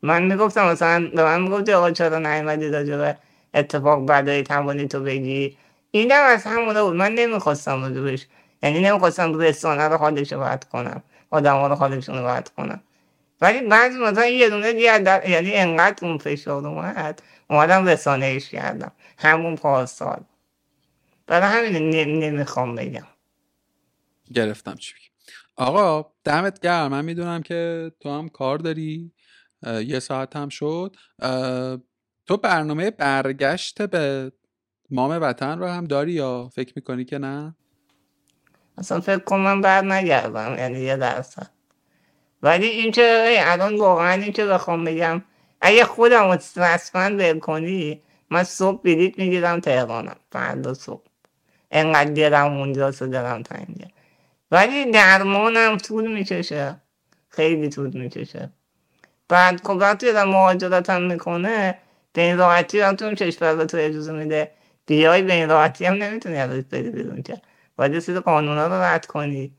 من 0.01 0.23
می‌گفتم 0.23 0.65
مثلا 0.65 1.09
به 1.15 1.23
من 1.23 1.41
می‌گفتی 1.41 1.73
آقا 1.73 1.91
چرا 1.91 2.19
نیومدی 2.19 2.69
راجع 2.69 2.97
به 2.97 3.17
اتفاق 3.53 4.05
بدای 4.05 4.43
توانی 4.43 4.87
تو 4.87 4.99
بگی؟ 4.99 5.57
اینم 5.91 6.23
از 6.25 6.43
همونه 6.43 6.83
بود. 6.83 6.95
من 6.95 7.11
نمی‌خواستم 7.11 7.81
راجبش 7.81 8.27
یعنی 8.63 8.79
نمی‌خواستم 8.79 9.39
رسانه 9.39 9.83
رو 9.83 9.97
رو 9.97 10.39
بد 10.39 10.63
کنم. 10.63 11.03
آدم 11.29 11.65
رو 11.65 11.75
حالشون 11.75 12.17
رو 12.17 12.25
بد 12.25 12.49
کنم. 12.49 12.83
ولی 13.41 13.67
بعضی 13.67 13.99
مثلا 13.99 14.25
یه 14.25 14.49
دونه 14.49 14.73
دیگه 14.73 14.99
در- 14.99 15.29
یعنی 15.29 15.53
انقدر 15.53 16.07
اون 16.07 16.17
فشار 16.17 16.67
اومد 16.67 17.21
اومدم 17.49 17.85
رسانه 17.85 18.25
ایش 18.25 18.49
کردم. 18.49 18.91
همون 19.17 19.55
پارسال. 19.55 20.23
برای 21.27 21.67
همین 21.67 21.89
نمی‌خوام 22.23 22.75
بگم. 22.75 23.07
گرفتم 24.33 24.75
چی 24.75 24.93
آقا 25.55 26.11
دمت 26.23 26.59
گرم. 26.59 26.91
من 26.91 27.05
می‌دونم 27.05 27.41
که 27.43 27.91
تو 27.99 28.09
هم 28.09 28.29
کار 28.29 28.57
داری. 28.57 29.11
یه 29.67 29.99
ساعت 29.99 30.35
هم 30.35 30.49
شد. 30.49 30.95
تو 32.25 32.37
برنامه 32.37 32.91
برگشت 32.91 33.81
به 33.81 34.31
مام 34.89 35.11
وطن 35.21 35.59
رو 35.59 35.67
هم 35.67 35.85
داری 35.85 36.11
یا 36.11 36.49
فکر 36.55 36.73
می‌کنی 36.75 37.05
که 37.05 37.17
نه؟ 37.17 37.55
اصلا 38.77 39.01
فکر 39.01 39.19
کنم 39.19 39.41
من 39.41 39.61
بر 39.61 39.81
نگردم 39.81 40.55
یعنی 40.57 40.79
یه 40.79 40.95
درصد. 40.97 41.49
ولی 42.41 42.65
این 42.65 42.91
که 42.91 43.35
الان 43.39 43.75
واقعا 43.77 44.21
این 44.21 44.33
که 44.33 44.45
بخوام 44.45 44.83
بگم 44.83 45.21
اگه 45.61 45.85
خودم 45.85 46.31
رو 46.31 46.37
رسما 46.55 47.01
ول 47.01 47.39
کنی 47.39 48.01
من 48.29 48.43
صبح 48.43 48.81
بلیط 48.81 49.19
می‌گیرم 49.19 49.59
تهرانم 49.59 50.15
فردا 50.31 50.73
صبح. 50.73 51.01
انقدر 51.71 52.11
دلم 52.11 52.57
اونجاست 52.57 53.01
و 53.01 53.07
دلم 53.07 53.43
تنگه 53.43 53.87
ولی 54.51 54.91
درمانم 54.91 55.77
طول 55.77 56.11
می‌کشه. 56.11 56.75
خیلی 57.29 57.69
طول 57.69 57.97
می‌کشه. 57.97 58.49
بعد 59.29 59.61
خب 59.63 59.77
وقتی 59.79 60.09
آدم 60.09 60.29
مهاجرت 60.29 60.89
هم 60.89 61.01
می‌کنه 61.01 61.77
به 62.13 62.21
این 62.21 62.37
راحتی 62.37 62.79
هم 62.79 62.95
تو 62.95 63.05
اون 63.05 63.15
کشور 63.15 63.55
به 63.55 63.65
تو 63.65 63.77
اجازه 63.77 64.13
میده. 64.13 64.51
بیای 64.85 65.21
به 65.21 65.33
این 65.33 65.49
راحتی 65.49 65.85
هم 65.85 65.93
نمی‌تونی 65.93 66.37
ازش 66.37 66.63
بری 66.71 66.89
بیرون 66.89 67.21
که. 67.21 67.41
باید 67.75 67.93
یه 67.93 67.99
سری 67.99 68.19
قانونا 68.19 68.67
رو 68.67 68.73
رد 68.73 69.05
کنی. 69.05 69.53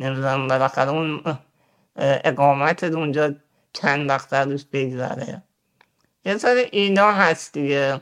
نمی‌دونم 0.00 0.48
بالاخره 0.48 0.90
اون 0.90 1.22
اقامت 1.96 2.84
اونجا 2.84 3.34
چند 3.72 4.10
وقت 4.10 4.34
روش 4.34 4.64
بگذره. 4.72 5.42
یه 6.24 6.38
سر 6.38 6.64
اینا 6.72 7.12
هست 7.12 7.52
دیگه. 7.52 8.00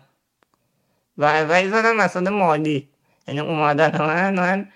و 1.19 1.45
و 1.49 1.63
یه 1.63 1.93
مسئله 1.93 2.31
مالی. 2.31 2.89
یعنی 3.29 3.41
اومدن 3.41 4.03
من 4.03 4.35
من 4.35 4.69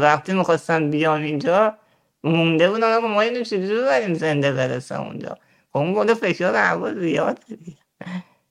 وقتی 0.00 0.32
می‌خواستم 0.32 0.90
بیام 0.90 1.22
اینجا 1.22 1.74
مونده 2.24 2.70
بودم 2.70 2.92
آقا 2.92 3.06
ما 3.06 3.20
اینو 3.20 3.44
چجوری 3.44 3.84
بریم 3.84 4.14
زنده 4.14 4.52
برسه 4.52 5.00
اونجا. 5.00 5.38
خب 5.72 5.76
اون 5.78 5.94
گل 5.94 6.14
فشار 6.14 6.56
هوا 6.56 6.94
زیاد 6.94 7.38
دیگه. 7.48 7.78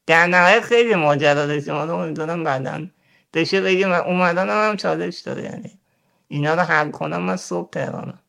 در 0.07 0.27
نهایت 0.27 0.61
خیلی 0.61 0.95
ماجرا 0.95 1.45
داشتیم. 1.45 1.73
حالا 1.73 2.03
امیدوارم 2.03 2.43
بعدا 2.43 2.87
بشه 3.33 3.61
بگیم 3.61 3.91
اومدن 3.91 4.49
هم, 4.49 4.77
چالش 4.77 5.19
داره 5.19 5.43
یعنی 5.43 5.79
اینا 6.27 6.53
رو 6.53 6.61
حل 6.61 6.91
کنم 6.91 7.21
من 7.21 7.35
صبح 7.35 7.69
تهرانم. 7.69 8.21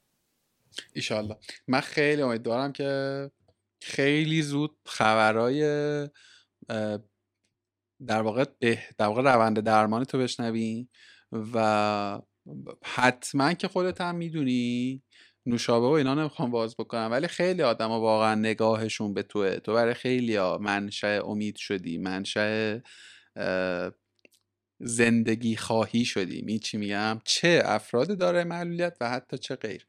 ایشالله. 0.92 1.36
من 1.68 1.80
خیلی 1.80 2.22
امیدوارم 2.22 2.72
که 2.72 3.30
خیلی 3.82 4.42
زود 4.42 4.76
خبرای 4.86 5.62
در 8.06 8.22
واقع 8.22 8.44
به 8.58 8.78
در 8.98 9.06
واقع 9.06 9.22
روند 9.22 9.60
درمانی 9.60 10.04
تو 10.04 10.18
بشنوی 10.18 10.88
و 11.54 12.20
حتما 12.84 13.52
که 13.54 13.68
خودت 13.68 14.00
هم 14.00 14.14
می‌دونی 14.14 15.02
نوشابه 15.46 15.86
و 15.86 15.90
اینا 15.90 16.14
نمی‌خوام 16.14 16.50
باز 16.50 16.76
بکنم 16.76 17.08
ولی 17.10 17.26
خیلی 17.26 17.62
آدما 17.62 18.00
واقعا 18.00 18.34
نگاهشون 18.34 19.14
به 19.14 19.22
توه. 19.22 19.56
تو 19.56 19.74
برای 19.74 19.94
خیلی 19.94 20.38
منشأ 20.40 21.20
امید 21.24 21.56
شدی 21.56 21.98
منشأ 21.98 22.78
زندگی 24.82 25.56
خواهی 25.56 26.04
شدی. 26.04 26.42
می 26.42 26.58
چی 26.58 26.76
میگم؟ 26.76 27.20
چه 27.24 27.62
افراد 27.64 28.18
داره 28.18 28.44
معلولیت 28.44 28.96
و 29.00 29.10
حتی 29.10 29.38
چه 29.38 29.56
غیر. 29.56 29.86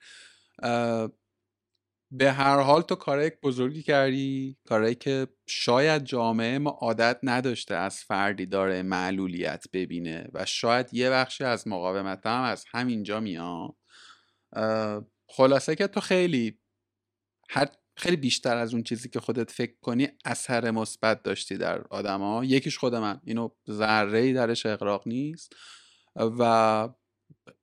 به 2.11 2.31
هر 2.31 2.59
حال 2.59 2.81
تو 2.81 2.95
کارهای 2.95 3.31
بزرگی 3.43 3.83
کردی 3.83 4.57
کارهایی 4.65 4.95
که 4.95 5.27
شاید 5.47 6.03
جامعه 6.03 6.59
ما 6.59 6.69
عادت 6.69 7.19
نداشته 7.23 7.75
از 7.75 7.99
فردی 8.03 8.45
داره 8.45 8.83
معلولیت 8.83 9.65
ببینه 9.73 10.27
و 10.33 10.45
شاید 10.45 10.93
یه 10.93 11.09
بخشی 11.09 11.43
از 11.43 11.67
مقاومت 11.67 12.25
هم 12.25 12.41
از 12.41 12.65
همینجا 12.71 13.19
میاد. 13.19 13.75
خلاصه 15.29 15.75
که 15.75 15.87
تو 15.87 15.99
خیلی 15.99 16.59
هر 17.49 17.67
خیلی 17.95 18.15
بیشتر 18.15 18.57
از 18.57 18.73
اون 18.73 18.83
چیزی 18.83 19.09
که 19.09 19.19
خودت 19.19 19.51
فکر 19.51 19.73
کنی 19.81 20.07
اثر 20.25 20.71
مثبت 20.71 21.23
داشتی 21.23 21.57
در 21.57 21.81
آدما 21.89 22.45
یکیش 22.45 22.77
خود 22.77 22.95
من. 22.95 23.21
اینو 23.23 23.49
ذره 23.71 24.19
ای 24.19 24.33
درش 24.33 24.65
اقراق 24.65 25.07
نیست. 25.07 25.55
و 26.15 26.89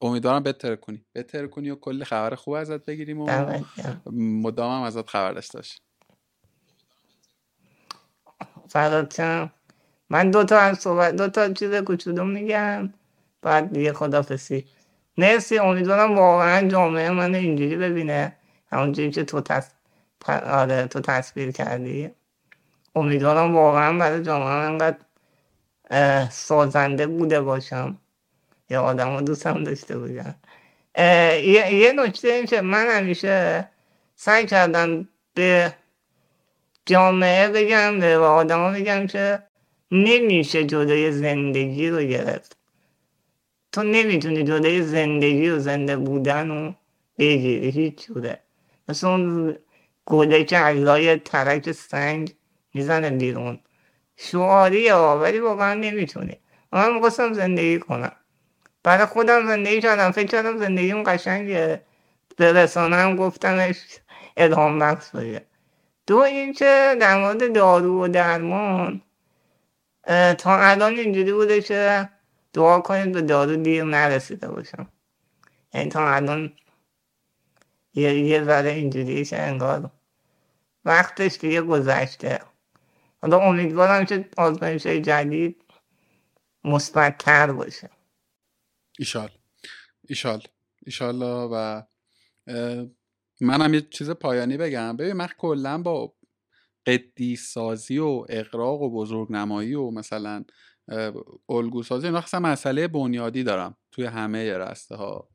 امیدوارم 0.01 0.43
بهتر 0.43 0.77
کنی. 0.77 1.05
بهتر 1.13 1.47
کنی 1.47 1.71
و 1.71 1.75
کلی 1.75 2.05
خبر 2.05 2.35
خوب 2.35 2.55
ازت 2.55 2.85
بگیریم 2.85 3.21
و. 3.21 3.61
مدام 4.13 4.73
هم 4.73 4.83
ازت 4.83 5.09
خبر 5.11 5.41
فرداد 8.69 9.13
شم. 9.15 9.53
من 10.11 10.31
دو 10.31 10.45
تا 10.45 10.59
از 10.59 10.79
صحبت 10.79 11.17
دو 11.17 11.29
تا 11.29 11.53
چیز 11.53 11.75
کوچولو 11.75 12.25
میگم. 12.25 12.95
بعد 13.43 13.73
دیگه 13.73 13.93
خدافسی 13.93 14.67
مرسی. 15.19 15.59
امیدوارم 15.59 16.19
واقعا 16.19 16.69
جامعه 16.69 17.11
من 17.11 17.35
اینجوری 17.35 17.77
ببینه. 17.77 18.37
همونجوری 18.73 19.11
که 19.11 19.25
تو 19.25 19.41
تص... 19.41 19.71
آره 20.29 20.87
تو 20.87 21.01
تصویر 21.01 21.51
کردی. 21.51 22.11
امیدوارم 22.95 23.57
واقعا 23.57 23.99
برای 23.99 24.23
جامعه 24.23 24.49
انقدر 24.49 24.99
سازنده 26.31 27.07
بوده 27.07 27.41
باشم. 27.41 27.99
یا 28.71 28.83
آدم 28.83 29.21
دوستم 29.21 29.65
داشته 29.65 29.99
بودم 29.99 30.35
یه 30.99 31.93
نکته 31.97 32.29
این 32.29 32.47
که 32.47 32.61
من 32.61 32.87
همیشه 32.87 33.69
سعی 34.17 34.47
کردم 34.47 35.09
به 35.35 35.75
جامعه 36.87 37.49
بگم 37.49 38.01
به 38.01 38.17
آدم 38.17 38.73
بگم 38.73 39.07
که 39.07 39.43
نمیشه 39.91 40.65
جدای 40.65 41.13
زندگی 41.13 41.91
رو 41.91 42.03
گرفت. 42.03 42.57
تو 43.73 43.83
نمی‌تونی 43.83 44.45
جدای 44.45 44.83
زندگی 44.83 45.51
و 45.51 45.59
زنده 45.59 45.97
بودن 45.97 46.49
رو 46.49 46.75
بگیری 47.19 47.71
هیچ 47.71 48.07
جوره. 48.07 48.41
مثل 48.89 49.07
اون 49.07 49.57
گله 50.07 50.45
که 50.45 50.59
علای 50.59 51.17
ترک 51.17 51.73
سنگ 51.73 52.35
می‌زنه 52.75 53.11
بیرون. 53.11 53.61
شعاریه 54.17 54.95
ولی 54.95 55.39
واقعا 55.39 55.75
نمی‌تونی 55.75 56.37
من 56.73 56.95
می‌خواستم 56.95 57.33
زندگی 57.33 57.79
کنم. 57.79 58.13
برای 58.83 59.07
خودم 59.07 59.47
زندگی 59.47 59.81
کردم. 59.81 60.11
فکر 60.11 60.27
کردم 60.27 60.59
زندگیم 60.59 61.03
قشنگه. 61.03 61.83
به 62.37 62.53
رسانه 62.53 62.97
هم 62.97 63.17
گفتمش 63.17 63.77
الهام 64.37 64.79
بخش 64.79 65.11
باشه 65.11 65.43
دو 66.07 66.17
اینکه 66.17 66.97
در 67.01 67.21
مورد 67.21 67.55
دارو 67.55 68.05
و 68.05 68.09
درمان 68.09 69.03
تا 70.39 70.59
الان 70.59 70.93
اینجوری 70.93 71.33
بوده 71.33 71.61
که 71.61 72.09
دعا 72.53 72.81
کنید 72.81 73.13
به 73.13 73.23
دارو 73.23 73.57
دیر 73.57 73.85
نرسیده 73.85 74.49
باشم. 74.49 74.89
یعنی 75.75 75.89
تا 75.89 76.15
الان 76.15 76.53
یه 77.95 78.19
یه 78.19 78.45
ذره 78.45 78.71
اینجوری 78.71 79.29
انگار 79.33 79.91
وقتش 80.85 81.39
دیگه 81.39 81.63
گذشته. 81.63 82.41
حالا 83.23 83.39
امیدوارم 83.39 84.05
که 84.05 84.29
آزمایش 84.37 84.87
جدید 84.87 85.65
مثبتتر 86.65 87.53
باشه. 87.53 87.91
ایشال 88.99 89.31
ایشال 90.09 90.43
ایشالله 90.87 91.49
و 91.53 91.83
منم 93.41 93.75
یه 93.75 93.81
چیز 93.81 94.11
پایانی 94.11 94.57
بگم. 94.57 94.97
ببین 94.97 95.13
من 95.13 95.29
کلا 95.39 95.83
با 95.83 96.15
قدیس 96.87 97.53
سازی 97.53 97.99
و 97.99 98.27
اقراق 98.29 98.83
و 98.83 98.91
بزرگ 98.91 99.33
نمایی 99.33 99.75
و 99.75 99.91
مثلا 99.91 100.45
الگو 101.49 101.83
سازی 101.83 102.07
اینا 102.07 102.23
مسئله 102.35 102.89
بنیادی 102.89 103.43
دارم 103.43 103.77
توی 103.93 104.05
همه 104.05 104.59
رسته 104.59 104.97
ها 104.97 105.29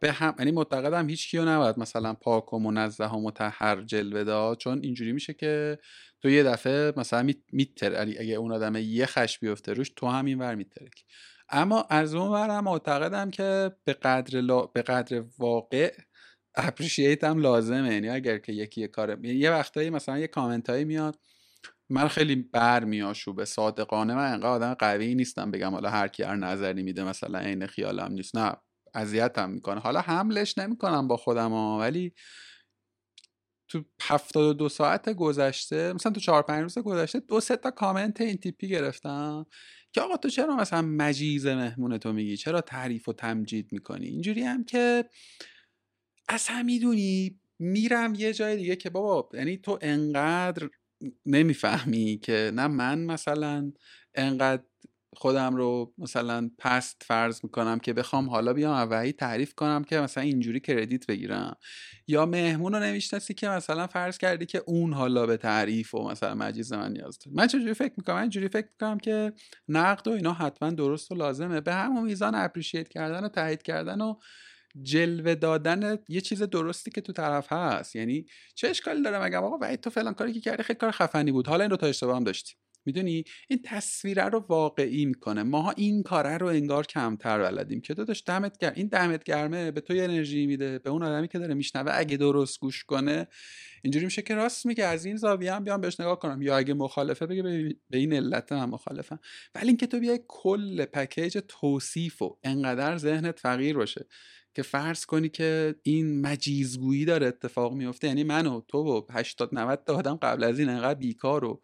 به 0.00 0.12
هم 0.12 0.34
یعنی 0.38 0.50
معتقدم 0.50 1.08
هیچ 1.08 1.30
کیو 1.30 1.44
نباید 1.44 1.78
مثلا 1.78 2.14
پاک 2.14 2.52
و 2.52 2.58
منزه 2.58 3.06
و 3.06 3.20
متحر 3.20 3.82
جلوه 3.82 4.24
داد 4.24 4.58
چون 4.58 4.80
اینجوری 4.82 5.12
میشه 5.12 5.34
که 5.34 5.78
تو 6.22 6.30
یه 6.30 6.42
دفعه 6.42 6.92
مثلا 6.96 7.32
میتر 7.52 8.00
اگه 8.00 8.34
اون 8.34 8.52
آدم 8.52 8.76
یه 8.76 9.06
خش 9.06 9.38
بیفته 9.38 9.72
روش 9.72 9.90
تو 9.96 10.06
هم 10.06 10.24
این 10.24 10.38
ور 10.38 10.54
میترکی. 10.54 11.04
اما 11.48 11.82
از 11.90 12.14
اون 12.14 12.28
ورم 12.28 12.64
معتقدم 12.64 13.30
که 13.30 13.72
به 13.84 13.92
قدر, 13.92 14.40
لا... 14.40 14.62
به 14.66 14.82
قدر 14.82 15.24
واقع 15.38 15.94
اپریشیت 16.54 17.24
هم 17.24 17.38
لازمه. 17.38 17.94
یعنی 17.94 18.08
اگر 18.08 18.38
که 18.38 18.52
یکی 18.52 18.80
یه 18.80 18.88
کار 18.88 19.08
یعنی 19.08 19.28
یه 19.28 19.50
وقتایی 19.50 19.90
مثلا 19.90 20.18
یه 20.18 20.26
کامنت 20.26 20.70
هایی 20.70 20.84
میاد 20.84 21.18
من 21.90 22.08
خیلی 22.08 22.36
بر 22.36 22.84
به 23.36 23.44
صادقانه 23.44 24.14
من 24.14 24.32
انقدر 24.32 24.46
آدم 24.46 24.74
قوی 24.74 25.14
نیستم 25.14 25.50
بگم 25.50 25.70
حالا 25.70 25.90
هر 25.90 26.08
کی 26.08 26.22
هر 26.22 26.36
نظری 26.36 26.82
میده 26.82 27.04
مثلا 27.04 27.38
عین 27.38 27.66
خیالم 27.66 28.12
نیست. 28.12 28.36
نه. 28.36 28.56
اذیتم 28.96 29.50
می‌کنه. 29.50 29.80
حالا 29.80 30.00
حملش 30.00 30.58
نمی‌کنم 30.58 31.08
با 31.08 31.16
خودم 31.16 31.50
ها 31.50 31.78
ولی 31.78 32.12
تو 33.68 33.84
72 34.02 34.68
ساعت 34.68 35.08
گذشته 35.08 35.92
مثلا 35.92 36.12
تو 36.12 36.20
4 36.20 36.42
5 36.42 36.62
روز 36.62 36.78
گذشته 36.78 37.20
دو 37.20 37.40
سه 37.40 37.56
تا 37.56 37.70
کامنت 37.70 38.20
این 38.20 38.36
تیپی 38.36 38.68
گرفتم 38.68 39.46
که 39.92 40.00
آقا 40.00 40.16
تو 40.16 40.28
چرا 40.28 40.56
مثلا 40.56 40.82
مجیز 40.82 41.46
مهمون 41.46 41.98
تو 41.98 42.12
میگی؟ 42.12 42.36
چرا 42.36 42.60
تعریف 42.60 43.08
و 43.08 43.12
تمجید 43.12 43.72
می‌کنی؟ 43.72 44.06
اینجوری 44.06 44.42
هم 44.42 44.64
که 44.64 45.04
اصلا 46.28 46.62
می‌دونی 46.62 47.40
میرم 47.58 48.14
یه 48.14 48.32
جای 48.32 48.56
دیگه 48.56 48.76
که 48.76 48.90
بابا 48.90 49.38
یعنی 49.38 49.56
تو 49.56 49.78
انقدر 49.82 50.68
نمی‌فهمی 51.26 52.18
که 52.22 52.50
نه 52.54 52.66
من 52.66 52.98
مثلا 52.98 53.72
انقدر 54.14 54.62
خودم 55.16 55.56
رو 55.56 55.94
مثلا 55.98 56.50
پست 56.58 57.02
فرض 57.06 57.40
می‌کنم 57.44 57.78
که 57.78 57.92
بخوام 57.92 58.30
حالا 58.30 58.52
بیام 58.52 58.92
اوهی 58.92 59.12
تعریف 59.12 59.54
کنم 59.54 59.84
که 59.84 60.00
مثلا 60.00 60.22
اینجوری 60.22 60.60
کردیت 60.60 61.06
بگیرم. 61.06 61.56
یا 62.08 62.26
مهمون 62.26 62.72
رو 62.72 62.80
نمی‌شناسی 62.80 63.34
که 63.34 63.48
مثلا 63.48 63.86
فرض 63.86 64.18
کردی 64.18 64.46
که 64.46 64.62
اون 64.66 64.92
حالا 64.92 65.26
به 65.26 65.36
تعریف 65.36 65.94
و 65.94 66.08
مثلا 66.08 66.34
مجیز 66.34 66.72
من 66.72 66.92
نیاز 66.92 67.18
داره. 67.18 67.36
من 67.36 67.46
چجوری 67.46 67.74
فکر 67.74 67.92
می‌کنم؟ 67.96 68.14
من 68.14 68.22
اینجوری 68.22 68.48
فکر 68.48 68.68
می‌کنم 68.72 68.98
که 68.98 69.32
نقد 69.68 70.08
و 70.08 70.10
اینا 70.10 70.32
حتما 70.32 70.70
درست 70.70 71.12
و 71.12 71.14
لازمه. 71.14 71.60
به 71.60 71.74
همون 71.74 72.04
میزان 72.04 72.34
اپریشیت 72.34 72.88
کردن 72.88 73.24
و 73.24 73.28
تایید 73.28 73.62
کردن 73.62 74.00
و 74.00 74.14
جلوه 74.82 75.34
دادن 75.34 75.98
یه 76.08 76.20
چیز 76.20 76.42
درستی 76.42 76.90
که 76.90 77.00
تو 77.00 77.12
طرف 77.12 77.52
هست. 77.52 77.96
یعنی 77.96 78.26
چه 78.54 78.68
اشکالی 78.68 79.02
داره؟ 79.02 79.24
مگم 79.24 79.44
آقا 79.44 79.58
وحید 79.60 79.80
تو 79.80 79.90
فلان 79.90 80.14
کاری 80.14 80.32
که 80.32 80.40
کردی 80.40 80.62
خیلی 80.62 80.78
کار 80.78 80.90
خفنی 80.90 81.32
بود. 81.32 81.46
حالا 81.46 81.64
این 81.64 81.70
رو 81.70 81.76
تا 81.76 81.86
اشتباه 81.86 82.16
هم 82.16 82.24
داشتی. 82.24 82.54
می‌دونی؟ 82.86 83.24
این 83.48 83.60
تصویره 83.64 84.24
رو 84.24 84.44
واقعی 84.48 85.04
می‌کنه. 85.04 85.42
ماها 85.42 85.70
این 85.70 86.02
کاره 86.02 86.36
رو 86.36 86.46
انگار 86.46 86.86
کمتر 86.86 87.38
بلدیم 87.38 87.80
که 87.80 87.94
داداش 87.94 88.22
دمت 88.26 88.58
گرم 88.58 88.72
این 88.76 88.86
دمت 88.86 89.24
گرمه 89.24 89.70
به 89.70 89.80
تو 89.80 89.94
انرژی 89.96 90.46
میده 90.46 90.78
به 90.78 90.90
اون 90.90 91.02
آدمی 91.02 91.28
که 91.28 91.38
داره 91.38 91.54
میشنوه 91.54 91.92
اگه 91.94 92.16
درست 92.16 92.60
گوش 92.60 92.84
کنه. 92.84 93.26
اینجوری 93.82 94.04
میشه 94.04 94.22
که 94.22 94.34
راست 94.34 94.66
میگه 94.66 94.84
از 94.84 95.04
این 95.04 95.16
زاویه 95.16 95.52
هم 95.54 95.64
بیام 95.64 95.80
بهش 95.80 96.00
نگاه 96.00 96.18
کنم. 96.18 96.42
یا 96.42 96.56
اگه 96.56 96.74
مخالفه 96.74 97.26
بگه 97.26 97.42
به 97.90 97.98
این 97.98 98.12
علت 98.12 98.52
من 98.52 98.64
مخالفم. 98.64 99.18
ولی 99.54 99.68
اینکه 99.68 99.86
تو 99.86 100.00
بیای 100.00 100.20
کل 100.28 100.84
پکیج 100.84 101.38
توصیف 101.48 102.22
و 102.22 102.38
انقدر 102.44 102.98
ذهنت 102.98 103.38
فقیر 103.38 103.76
باشه 103.76 104.06
که 104.54 104.62
فرض 104.62 105.06
کنی 105.06 105.28
که 105.28 105.74
این 105.82 106.20
مجیزگویی 106.20 107.04
داره 107.04 107.26
اتفاق 107.26 107.72
میفته 107.72 108.08
یعنی 108.08 108.24
من 108.24 108.46
و 108.46 108.60
تو 108.68 108.78
و 108.78 109.02
80 109.10 109.54
90 109.54 109.82
تا 109.86 109.96
آدم 109.96 110.16
قبل 110.16 110.44
از 110.44 110.58
این 110.58 110.68
انقدر 110.68 110.98
بیکار 110.98 111.44
و 111.44 111.62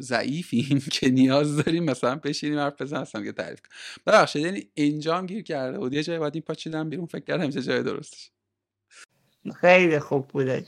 ضعیفیم 0.00 0.78
که 0.92 1.10
نیاز 1.10 1.56
داریم 1.56 1.84
مثلا 1.84 2.16
بشینیم 2.16 2.58
حرف 2.58 2.82
بزنیم 2.82 3.24
که 3.24 3.32
تعریف 3.32 3.60
کنم 3.60 3.70
ببخشید 4.06 4.42
یعنی 4.44 4.70
اینجا 4.74 5.18
هم 5.18 5.26
گیر 5.26 5.42
کرده 5.42 5.78
بود 5.78 5.92
یه 5.92 6.02
جای 6.02 6.18
بعد 6.18 6.34
این 6.34 6.42
پاچیدم 6.42 6.90
بیرون 6.90 7.06
فکر 7.06 7.24
کردم 7.24 7.50
چه 7.50 7.62
جای 7.62 7.82
درستش. 7.82 8.30
خیلی 9.60 9.98
خوب 9.98 10.28
بودش. 10.28 10.66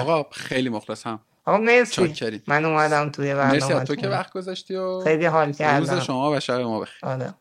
آقا 0.00 0.30
خیلی 0.32 0.68
مخلصم. 0.68 1.20
آقا 1.44 1.58
مرسی. 1.58 2.42
من 2.46 2.64
اومدم 2.64 3.10
توی 3.10 3.34
برنامه 3.34 3.74
مرسی 3.74 3.84
تو 3.84 3.94
که 3.96 4.08
وقت 4.08 4.32
گذاشتی 4.32 4.74
و 4.74 5.00
خیلی 5.00 5.26
حال 5.26 5.52
کردم. 5.52 5.92
روز 5.92 6.04
شما 6.04 6.30
و 6.30 6.40
شب 6.40 6.60
ما 6.60 6.80
بخیر. 6.80 7.08
آره. 7.08 7.34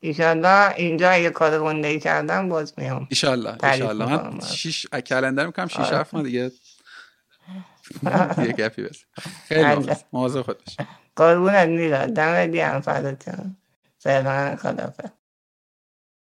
ایشالله 0.00 0.74
اینجا 0.76 1.10
اگه 1.10 1.30
کار 1.30 1.60
گنده 1.60 1.88
ای 1.88 2.00
کردم 2.00 2.48
باز 2.48 2.74
میام. 2.78 3.06
ایشالله 3.10 3.64
ایشالله. 3.64 4.06
من 4.06 4.40
شیش 4.40 4.86
کلندر 4.86 5.46
می‌کنم 5.46 5.68
شیش 5.68 5.78
آره. 5.80 6.06
ما 6.12 6.22
دیگه 6.22 6.52
یه 8.38 8.52
گپی 8.52 8.82
بس. 8.82 9.04
خیلی 9.48 9.64
بله. 9.64 9.96
مواظب 10.12 10.42
خود 10.42 10.58
باش 10.58 10.76
قربونت 11.16 11.68
میرم. 11.68 12.06
دم 12.06 12.46
دیگه 12.46 12.66
هم 12.66 12.80
فدات 12.82 13.24
فعلا 13.98 14.56
خدافظ 14.56 15.10